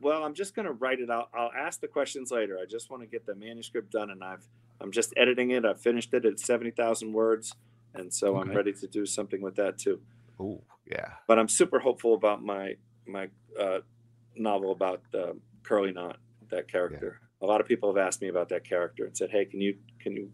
well, 0.01 0.23
I'm 0.23 0.33
just 0.33 0.55
going 0.55 0.65
to 0.65 0.73
write 0.73 0.99
it 0.99 1.09
out. 1.09 1.29
I'll 1.33 1.51
ask 1.57 1.79
the 1.79 1.87
questions 1.87 2.31
later. 2.31 2.57
I 2.61 2.65
just 2.65 2.89
want 2.89 3.03
to 3.03 3.07
get 3.07 3.25
the 3.25 3.35
manuscript 3.35 3.91
done, 3.91 4.09
and 4.09 4.23
I've, 4.23 4.47
I'm 4.81 4.91
just 4.91 5.13
editing 5.17 5.51
it. 5.51 5.65
I've 5.65 5.79
finished 5.81 6.13
it 6.13 6.25
at 6.25 6.39
seventy 6.39 6.71
thousand 6.71 7.13
words, 7.13 7.53
and 7.93 8.13
so 8.13 8.35
I'm 8.37 8.51
ready 8.51 8.73
to 8.73 8.87
do 8.87 9.05
something 9.05 9.41
with 9.41 9.55
that 9.55 9.77
too. 9.77 10.01
Oh, 10.39 10.61
yeah. 10.85 11.13
But 11.27 11.39
I'm 11.39 11.47
super 11.47 11.79
hopeful 11.79 12.13
about 12.13 12.43
my 12.43 12.75
my 13.07 13.29
uh, 13.59 13.79
novel 14.35 14.71
about 14.73 15.01
uh, 15.13 15.33
Curly 15.63 15.93
Knot, 15.93 16.17
that 16.49 16.67
character. 16.67 17.21
A 17.41 17.45
lot 17.45 17.61
of 17.61 17.67
people 17.67 17.93
have 17.93 18.05
asked 18.05 18.21
me 18.21 18.27
about 18.27 18.49
that 18.49 18.67
character 18.67 19.05
and 19.05 19.15
said, 19.15 19.29
"Hey, 19.31 19.45
can 19.45 19.61
you 19.61 19.77
can 19.99 20.13
you?" 20.17 20.29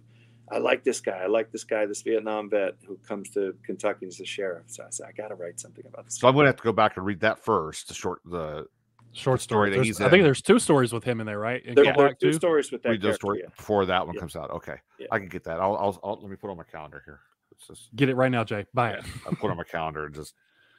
I 0.50 0.58
like 0.58 0.84
this 0.84 1.00
guy. 1.00 1.18
I 1.24 1.28
like 1.28 1.52
this 1.52 1.64
guy, 1.64 1.86
this 1.86 2.02
Vietnam 2.02 2.50
vet 2.50 2.76
who 2.88 2.98
comes 3.08 3.30
to 3.32 3.56
Kentucky 3.66 4.06
as 4.08 4.20
a 4.20 4.26
sheriff. 4.26 4.64
So 4.68 4.84
I 4.84 4.88
said, 4.90 5.08
I 5.08 5.12
got 5.14 5.30
to 5.30 5.36
write 5.36 5.60
something 5.60 5.86
about 5.86 6.06
this. 6.06 6.20
So 6.20 6.28
I'm 6.28 6.34
going 6.34 6.44
to 6.46 6.50
have 6.50 6.58
to 6.58 6.64
go 6.64 6.74
back 6.74 6.98
and 6.98 7.06
read 7.06 7.20
that 7.22 7.40
first. 7.44 7.88
The 7.88 7.94
short, 7.94 8.22
the 8.26 8.66
Short 9.14 9.42
story 9.42 9.72
story. 9.72 9.78
that 9.78 9.86
he's 9.86 10.00
I 10.00 10.10
think 10.10 10.24
there's 10.24 10.42
two 10.42 10.58
stories 10.58 10.94
with 10.94 11.04
him 11.04 11.20
in 11.20 11.26
there, 11.26 11.38
right? 11.40 11.62
And 11.66 11.76
There, 11.76 11.84
Come 11.84 11.96
there 11.98 12.06
are 12.08 12.14
two 12.14 12.32
stories 12.32 12.72
with 12.72 12.82
that 12.84 12.90
read 12.92 13.02
those 13.02 13.18
character. 13.18 13.20
story 13.20 13.40
yeah. 13.44 13.50
before 13.58 13.86
that 13.86 14.06
one 14.06 14.16
Yeah. 14.16 14.20
comes 14.22 14.38
out. 14.38 14.50
Okay, 14.52 14.76
Yeah. 15.00 15.08
I 15.12 15.20
can 15.20 15.28
get 15.28 15.44
that. 15.44 15.60
I'll, 15.60 15.76
I'll, 15.76 16.00
I'll 16.02 16.22
let 16.22 16.30
me 16.32 16.38
put 16.38 16.50
on 16.50 16.56
my 16.56 16.64
calendar 16.64 17.02
here. 17.06 17.20
It's 17.52 17.68
just 17.68 17.94
Get 17.96 18.08
it 18.08 18.16
right 18.16 18.32
now, 18.32 18.46
Jay. 18.46 18.66
Buy 18.74 18.92
it. 18.92 19.04
I'll 19.26 19.34
put 19.34 19.52
on 19.52 19.58
my 19.58 19.66
calendar 19.66 20.06
and 20.06 20.16
just 20.16 20.34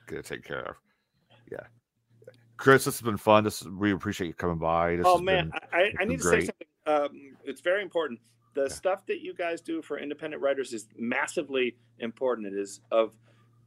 get 0.09 0.17
it 0.19 0.25
taken 0.25 0.45
care 0.45 0.63
of. 0.63 0.77
Yeah, 1.51 1.59
Chris, 2.57 2.85
this 2.87 2.95
has 2.99 3.03
been 3.03 3.19
fun. 3.19 3.45
This 3.45 3.63
we 3.65 3.93
appreciate 3.93 4.29
you 4.29 4.35
coming 4.35 4.57
by. 4.59 4.97
This 4.97 5.05
Oh 5.07 5.19
man, 5.19 5.51
been- 5.51 5.61
I, 5.71 5.77
I, 5.79 5.93
I 6.01 6.05
need 6.07 6.17
to 6.19 6.23
great. 6.23 6.47
say 6.47 6.51
something. 6.87 7.05
Um, 7.15 7.37
it's 7.45 7.61
very 7.61 7.83
important. 7.83 8.19
The 8.55 8.69
stuff 8.69 9.07
that 9.07 9.23
you 9.23 9.35
guys 9.35 9.61
do 9.61 9.83
for 9.83 9.99
independent 9.99 10.43
writers 10.43 10.73
is 10.73 10.87
massively 10.97 11.77
important. 11.99 12.47
It 12.47 12.59
is 12.59 12.81
of 12.91 13.15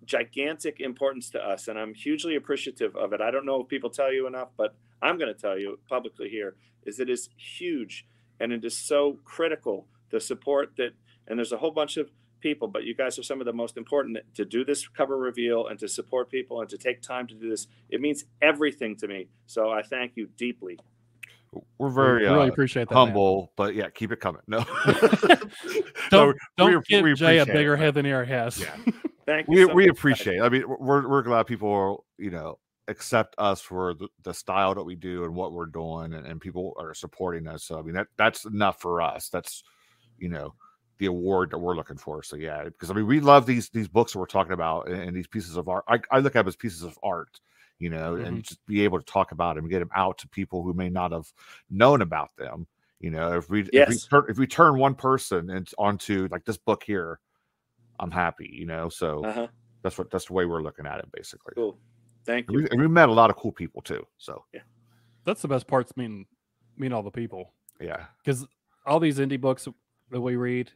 gigantic 0.05 0.79
importance 0.79 1.29
to 1.31 1.39
us, 1.39 1.67
and 1.67 1.79
I'm 1.79 1.93
hugely 1.93 2.35
appreciative 2.35 2.95
of 2.95 3.13
it. 3.13 3.21
I 3.21 3.31
don't 3.31 3.45
know 3.45 3.61
if 3.61 3.67
people 3.67 3.89
tell 3.89 4.13
you 4.13 4.27
enough, 4.27 4.49
but 4.55 4.75
I'm 5.01 5.17
going 5.17 5.33
to 5.33 5.39
tell 5.39 5.57
you 5.57 5.79
publicly 5.89 6.29
here 6.29 6.55
is 6.85 6.99
it 6.99 7.09
is 7.09 7.29
huge, 7.35 8.05
and 8.39 8.51
it 8.51 8.63
is 8.63 8.77
so 8.77 9.17
critical 9.23 9.87
the 10.11 10.19
support 10.19 10.73
that. 10.77 10.91
And 11.27 11.39
there's 11.39 11.51
a 11.51 11.57
whole 11.57 11.71
bunch 11.71 11.97
of 11.97 12.11
people, 12.39 12.67
but 12.67 12.83
you 12.83 12.93
guys 12.93 13.17
are 13.17 13.23
some 13.23 13.39
of 13.41 13.45
the 13.45 13.53
most 13.53 13.77
important 13.77 14.19
to 14.35 14.45
do 14.45 14.63
this 14.63 14.87
cover 14.87 15.17
reveal 15.17 15.65
and 15.65 15.79
to 15.79 15.87
support 15.87 16.29
people 16.29 16.61
and 16.61 16.69
to 16.69 16.77
take 16.77 17.01
time 17.01 17.25
to 17.25 17.33
do 17.33 17.49
this. 17.49 17.65
It 17.89 17.99
means 17.99 18.25
everything 18.43 18.95
to 18.97 19.07
me. 19.07 19.29
So 19.47 19.71
I 19.71 19.81
thank 19.81 20.11
you 20.15 20.27
deeply. 20.37 20.77
We're 21.77 21.87
We 21.89 21.93
very 21.95 22.23
really 22.23 22.47
uh, 22.49 22.51
appreciate 22.51 22.89
that. 22.89 22.95
man. 22.95 23.07
humble, 23.07 23.51
but 23.55 23.75
yeah, 23.75 23.89
keep 23.89 24.11
it 24.11 24.19
coming. 24.19 24.41
No, 24.47 24.59
Don't, 26.09 26.27
we- 26.27 26.33
don't 26.57 26.67
we 26.75 26.81
give 26.87 26.99
appreciate 26.99 27.15
Jay 27.15 27.37
a 27.39 27.45
bigger 27.45 27.71
man. 27.71 27.79
head 27.79 27.93
than 27.95 28.05
he 28.05 28.11
already 28.13 28.31
has. 28.31 28.59
Yeah. 28.59 28.75
Thank 29.25 29.47
you. 29.47 29.55
we 29.55 29.65
so 29.65 29.73
we 29.73 29.87
appreciate. 29.89 30.37
It. 30.37 30.41
I 30.43 30.49
mean, 30.49 30.63
we're 30.67 31.07
we're 31.07 31.23
glad 31.23 31.47
people 31.47 32.05
you 32.17 32.29
know 32.29 32.59
accept 32.87 33.33
us 33.39 33.59
for 33.61 33.95
the, 33.95 34.07
the 34.23 34.33
style 34.33 34.75
that 34.75 34.83
we 34.83 34.95
do 34.95 35.23
and 35.23 35.33
what 35.33 35.51
we're 35.51 35.65
doing, 35.65 36.13
and, 36.13 36.27
and 36.27 36.39
people 36.39 36.73
are 36.77 36.93
supporting 36.93 37.47
us. 37.47 37.63
So 37.63 37.79
I 37.79 37.81
mean, 37.81 37.95
that 37.95 38.07
that's 38.17 38.45
enough 38.45 38.79
for 38.79 39.01
us. 39.01 39.29
That's 39.29 39.63
you 40.19 40.29
know 40.29 40.53
the 40.99 41.07
award 41.07 41.49
that 41.51 41.57
we're 41.57 41.75
looking 41.75 41.97
for. 41.97 42.21
So 42.21 42.35
yeah, 42.35 42.63
because 42.65 42.91
I 42.91 42.93
mean, 42.93 43.07
we 43.07 43.19
love 43.19 43.47
these 43.47 43.69
these 43.69 43.87
books 43.87 44.13
that 44.13 44.19
we're 44.19 44.27
talking 44.27 44.53
about 44.53 44.87
and, 44.89 45.01
and 45.01 45.17
these 45.17 45.27
pieces 45.27 45.57
of 45.57 45.67
art. 45.67 45.83
I, 45.87 45.99
I 46.11 46.19
look 46.19 46.35
at 46.35 46.41
them 46.41 46.47
as 46.47 46.55
pieces 46.55 46.83
of 46.83 46.97
art. 47.01 47.39
You 47.79 47.89
know, 47.89 48.15
and 48.15 48.41
just 48.43 48.65
be 48.65 48.83
able 48.83 48.99
to 48.99 49.05
talk 49.05 49.31
about 49.33 49.55
them 49.55 49.67
get 49.67 49.79
them 49.79 49.89
out 49.95 50.17
to 50.19 50.29
people 50.29 50.63
who 50.63 50.73
may 50.73 50.89
not 50.89 51.11
have 51.11 51.31
known 51.69 52.01
about 52.01 52.29
them. 52.37 52.67
You 53.01 53.11
know, 53.11 53.33
if 53.33 53.49
we 53.49 53.61
if 53.61 53.67
we 53.67 53.77
Yes. 53.79 54.05
turn 54.07 54.23
if 54.29 54.37
we 54.37 54.47
turn 54.47 54.77
one 54.77 54.95
person 54.95 55.49
and 55.49 55.69
onto 55.77 56.27
like 56.31 56.45
this 56.45 56.57
book 56.57 56.83
here, 56.83 57.19
I'm 57.99 58.11
happy. 58.11 58.49
You 58.51 58.65
know, 58.65 58.87
so 58.89 59.25
Uh-huh. 59.25 59.47
that's 59.81 59.97
what 59.97 60.09
that's 60.09 60.25
the 60.27 60.33
way 60.33 60.45
we're 60.45 60.61
looking 60.61 60.85
at 60.85 60.99
it, 60.99 61.11
basically. 61.11 61.53
Cool. 61.55 61.77
Thank 62.25 62.47
And 62.47 62.55
you. 62.57 62.63
we, 62.63 62.69
and 62.71 62.81
we 62.81 62.87
met 62.87 63.09
a 63.09 63.13
lot 63.13 63.29
of 63.29 63.35
cool 63.35 63.51
people 63.51 63.81
too. 63.81 64.07
So 64.17 64.45
yeah, 64.53 64.61
That's 65.25 65.41
the 65.41 65.47
best 65.49 65.67
parts. 65.67 65.95
Mean, 65.97 66.25
mean 66.77 66.93
all 66.93 67.03
the 67.03 67.11
people 67.11 67.53
yeah, 67.81 68.05
because 68.23 68.47
all 68.85 69.01
these 69.01 69.19
indie 69.19 69.39
books 69.39 69.67
that 70.11 70.21
we 70.21 70.37
read, 70.37 70.71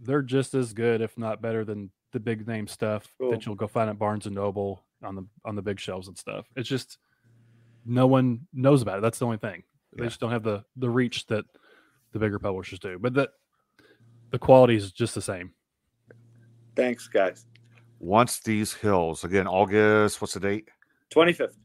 they're 0.00 0.22
just 0.22 0.54
as 0.54 0.72
good, 0.72 1.00
if 1.00 1.16
not 1.16 1.40
better, 1.40 1.64
than 1.64 1.90
the 2.12 2.18
big 2.18 2.48
name 2.48 2.66
stuff 2.66 3.14
Cool. 3.18 3.30
that 3.30 3.46
you'll 3.46 3.54
go 3.54 3.66
find 3.68 3.88
at 3.88 3.98
Barnes 3.98 4.26
and 4.26 4.34
Noble 4.34 4.84
on 5.02 5.14
the 5.16 5.26
on 5.44 5.54
the 5.56 5.62
big 5.62 5.78
shelves 5.80 6.08
and 6.08 6.16
stuff. 6.18 6.46
It's 6.56 6.68
just 6.68 6.98
no 7.84 8.06
one 8.06 8.40
knows 8.52 8.82
about 8.82 8.98
it. 8.98 9.02
That's 9.02 9.18
the 9.18 9.24
only 9.26 9.38
thing. 9.38 9.62
They 9.96 10.02
Yeah. 10.04 10.08
just 10.08 10.20
don't 10.20 10.30
have 10.32 10.42
the 10.42 10.64
the 10.76 10.90
reach 10.90 11.26
that 11.26 11.44
the 12.12 12.18
bigger 12.18 12.38
publishers 12.38 12.78
do. 12.78 12.98
But 12.98 13.14
the 13.14 13.30
the 14.30 14.38
quality 14.38 14.74
is 14.76 14.92
just 14.92 15.14
the 15.14 15.22
same. 15.22 15.52
Thanks, 16.74 17.08
guys. 17.08 17.46
once 17.98 18.40
these 18.40 18.74
hills 18.74 19.24
again, 19.24 19.46
August. 19.46 20.20
What's 20.20 20.34
the 20.34 20.40
date? 20.40 20.68
25th. 21.10 21.56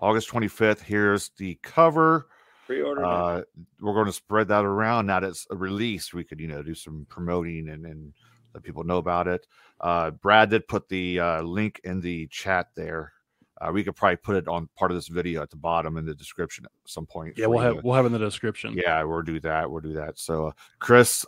August 0.00 0.28
25th. 0.30 0.80
Here's 0.80 1.30
the 1.38 1.58
cover. 1.62 2.26
Pre-order. 2.66 3.04
Uh, 3.04 3.42
we're 3.80 3.94
going 3.94 4.06
to 4.06 4.12
spread 4.12 4.48
that 4.48 4.64
around. 4.64 5.06
Now 5.06 5.20
that 5.20 5.28
it's 5.28 5.46
a 5.50 5.56
release, 5.56 6.12
we 6.12 6.24
could 6.24 6.40
you 6.40 6.48
know 6.48 6.62
do 6.62 6.74
some 6.74 7.06
promoting 7.08 7.68
and 7.68 7.86
and 7.86 8.12
let 8.56 8.62
people 8.64 8.84
know 8.84 8.96
about 8.96 9.28
it. 9.28 9.46
Uh, 9.80 10.10
Brad 10.10 10.48
did 10.50 10.66
put 10.66 10.88
the 10.88 11.20
uh, 11.20 11.42
link 11.42 11.78
in 11.84 12.00
the 12.00 12.26
chat 12.28 12.68
there. 12.74 13.12
Uh, 13.60 13.70
we 13.70 13.84
could 13.84 13.94
probably 13.94 14.16
put 14.16 14.34
it 14.36 14.48
on 14.48 14.68
part 14.76 14.90
of 14.90 14.96
this 14.96 15.08
video 15.08 15.42
at 15.42 15.50
the 15.50 15.56
bottom 15.56 15.96
in 15.98 16.06
the 16.06 16.14
description 16.14 16.64
at 16.64 16.70
some 16.86 17.04
point. 17.06 17.36
Yeah, 17.36 17.46
we'll 17.46 17.58
you 17.58 17.64
have 17.66 17.76
to- 17.76 17.80
we'll 17.84 17.94
have 17.94 18.06
in 18.06 18.12
the 18.12 18.18
description. 18.18 18.74
Yeah, 18.74 19.02
we'll 19.02 19.22
do 19.22 19.38
that. 19.40 19.70
We'll 19.70 19.82
do 19.82 19.92
that. 19.94 20.18
So, 20.18 20.46
uh, 20.48 20.52
Chris, 20.78 21.24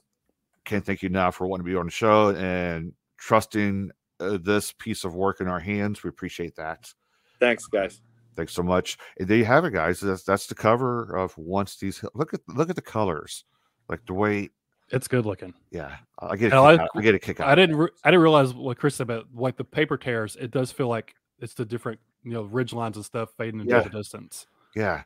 can't 0.64 0.84
thank 0.84 1.02
you 1.02 1.08
enough 1.08 1.36
for 1.36 1.46
wanting 1.46 1.66
to 1.66 1.70
be 1.70 1.76
on 1.76 1.86
the 1.86 1.92
show 1.92 2.30
and 2.34 2.92
trusting 3.18 3.90
uh, 4.20 4.38
this 4.42 4.72
piece 4.72 5.04
of 5.04 5.14
work 5.14 5.40
in 5.40 5.48
our 5.48 5.60
hands. 5.60 6.02
We 6.02 6.08
appreciate 6.08 6.56
that. 6.56 6.92
Thanks, 7.40 7.66
guys. 7.66 8.00
Thanks 8.36 8.52
so 8.52 8.62
much. 8.62 8.98
And 9.18 9.28
there 9.28 9.36
you 9.38 9.44
have 9.44 9.64
it, 9.64 9.72
guys. 9.72 10.00
That's 10.00 10.22
that's 10.22 10.46
the 10.46 10.54
cover 10.54 11.16
of 11.16 11.36
once 11.36 11.76
these 11.76 12.02
look 12.14 12.32
at 12.32 12.40
look 12.48 12.70
at 12.70 12.76
the 12.76 12.82
colors, 12.82 13.44
like 13.88 14.04
the 14.06 14.14
way. 14.14 14.50
It's 14.90 15.06
good 15.08 15.26
looking. 15.26 15.52
Yeah, 15.70 15.96
I 16.18 16.36
get 16.36 16.52
a 16.52 16.56
I 16.56 16.74
out, 16.78 16.88
I 16.94 17.02
get 17.02 17.14
a 17.14 17.18
kick 17.18 17.40
out. 17.40 17.48
I 17.48 17.54
didn't 17.54 17.76
re- 17.76 17.90
I 18.04 18.10
didn't 18.10 18.22
realize 18.22 18.54
what 18.54 18.78
Chris 18.78 18.94
said 18.94 19.04
about 19.04 19.26
like 19.34 19.56
the 19.56 19.64
paper 19.64 19.96
tears. 19.98 20.36
It 20.36 20.50
does 20.50 20.72
feel 20.72 20.88
like 20.88 21.14
it's 21.40 21.54
the 21.54 21.64
different 21.66 22.00
you 22.24 22.32
know 22.32 22.42
ridge 22.44 22.72
lines 22.72 22.96
and 22.96 23.04
stuff 23.04 23.30
fading 23.36 23.60
into 23.60 23.74
Yeah. 23.74 23.82
the 23.82 23.90
distance. 23.90 24.46
Yeah, 24.74 25.02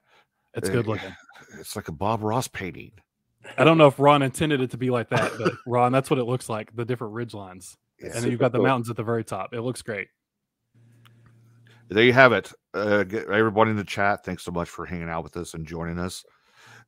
It's 0.55 0.69
Uh, 0.69 0.73
good 0.73 0.87
looking. 0.87 1.15
it's 1.59 1.75
like 1.77 1.89
a 1.89 1.93
Bob 1.93 2.23
Ross 2.23 2.47
painting. 2.49 2.93
I 3.59 3.65
don't 3.65 3.77
know 3.79 3.89
if 3.89 3.99
Ron 3.99 4.23
intended 4.23 4.61
it 4.61 4.71
to 4.71 4.77
be 4.79 4.91
like 4.91 5.09
that, 5.09 5.33
but 5.39 5.55
Ron, 5.67 5.91
that's 5.91 6.11
what 6.11 6.19
it 6.21 6.25
looks 6.25 6.49
like. 6.49 6.75
The 6.77 6.85
different 6.85 7.13
ridge 7.15 7.35
lines, 7.35 7.77
Yeah. 7.99 8.11
and 8.15 8.23
then 8.23 8.31
you've 8.31 8.39
got 8.41 8.53
the 8.53 8.59
cool. 8.59 8.67
mountains 8.67 8.89
at 8.91 8.95
the 8.97 9.03
very 9.03 9.25
top. 9.25 9.53
It 9.53 9.63
looks 9.63 9.83
great. 9.83 10.09
there 11.89 12.05
you 12.05 12.13
have 12.13 12.33
it. 12.33 12.53
Uh, 12.73 13.05
everybody 13.11 13.71
in 13.73 13.77
the 13.77 13.85
chat, 13.85 14.25
thanks 14.25 14.43
so 14.45 14.51
much 14.53 14.69
for 14.69 14.87
hanging 14.87 15.09
out 15.09 15.25
with 15.25 15.37
us 15.37 15.55
and 15.55 15.67
joining 15.67 15.99
us. 15.99 16.25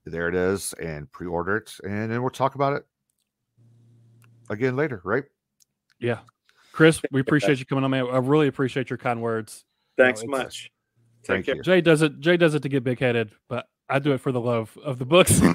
There 0.07 0.29
it 0.29 0.35
is, 0.35 0.75
and 0.75 1.11
pre-order 1.11 1.57
it, 1.57 1.73
and 1.83 2.11
then 2.11 2.21
we'll 2.21 2.31
talk 2.31 2.55
about 2.57 2.75
it 2.75 2.85
again 4.51 4.77
later, 4.77 5.01
right? 5.05 5.25
Yeah, 5.99 6.19
Chris, 6.73 7.01
we 7.11 7.21
appreciate 7.21 7.59
you 7.59 7.65
coming 7.67 7.85
on, 7.85 7.91
man. 7.91 8.07
I 8.13 8.19
really 8.19 8.49
appreciate 8.49 8.91
your 8.91 8.99
kind 8.99 9.23
words. 9.23 9.65
Thanks 9.97 10.21
it's- 10.23 10.31
much. 10.31 10.71
Thank 11.27 11.47
Take 11.47 11.47
care. 11.47 11.57
you. 11.57 11.63
Jay 11.63 11.81
does 11.81 12.03
it. 12.03 12.21
Jay 12.21 12.37
does 12.37 12.55
it 12.55 12.63
to 12.65 12.69
get 12.69 12.85
big 12.85 12.99
headed, 13.01 13.31
but 13.49 13.67
I 13.89 13.99
do 13.99 14.13
it 14.13 14.19
for 14.21 14.31
the 14.31 14.41
love 14.41 14.77
of 14.85 14.99
the 14.99 15.07
books. 15.07 15.41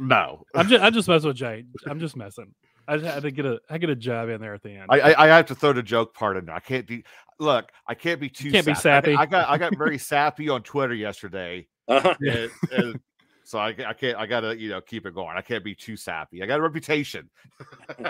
No, 0.00 0.44
I'm 0.54 0.68
just 0.68 0.82
I'm 0.82 0.92
just 0.94 1.06
messing 1.06 1.28
with 1.28 1.36
Jay. 1.36 1.64
I'm 1.86 2.00
just 2.00 2.16
messing. 2.16 2.54
I 2.88 2.98
had 2.98 3.22
to 3.24 3.30
get 3.30 3.44
a 3.44 3.60
I 3.68 3.78
get 3.78 3.90
a 3.90 3.94
jab 3.94 4.30
in 4.30 4.40
there 4.40 4.54
at 4.54 4.62
the 4.62 4.70
end. 4.70 4.86
I, 4.88 5.00
I 5.00 5.24
I 5.24 5.36
have 5.36 5.46
to 5.46 5.54
throw 5.54 5.72
the 5.74 5.82
joke 5.82 6.14
part 6.14 6.36
in 6.38 6.46
there. 6.46 6.54
I 6.54 6.60
can't 6.60 6.86
be 6.86 7.04
look. 7.38 7.70
I 7.86 7.94
can't 7.94 8.18
be 8.18 8.28
too. 8.30 8.50
can't 8.50 8.66
be 8.66 8.74
sappy. 8.74 9.14
I- 9.14 9.22
I, 9.22 9.26
got 9.26 9.48
I 9.50 9.58
got 9.58 9.76
very 9.76 9.98
sappy 9.98 10.48
on 10.48 10.62
Twitter 10.62 10.94
yesterday, 10.94 11.68
Uh-huh. 11.88 12.14
and, 12.20 12.50
and 12.72 13.00
so 13.44 13.58
I, 13.58 13.68
I 13.86 13.92
can't. 13.92 14.16
I 14.16 14.26
gotta 14.26 14.58
you 14.58 14.70
know 14.70 14.80
keep 14.80 15.06
it 15.06 15.14
going. 15.14 15.36
I 15.36 15.42
can't 15.42 15.64
be 15.64 15.74
too 15.74 15.96
sappy. 15.96 16.42
I 16.42 16.46
got 16.46 16.58
a 16.58 16.62
reputation. 16.62 17.30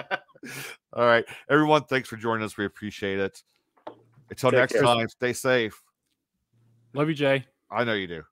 All 0.93 1.07
right, 1.07 1.24
everyone. 1.49 1.85
Thanks 1.85 2.09
for 2.09 2.16
joining 2.16 2.45
us. 2.45 2.57
We 2.57 2.64
appreciate 2.64 3.18
it. 3.18 3.43
Until 4.30 4.51
Take 4.51 4.61
next 4.61 4.72
care. 4.72 4.83
time, 4.83 5.09
stay 5.09 5.33
safe. 5.33 5.80
Love 6.95 7.09
you, 7.09 7.14
Jay. 7.14 7.45
I 7.70 7.85
know 7.85 7.95
you 7.95 8.07
do. 8.07 8.22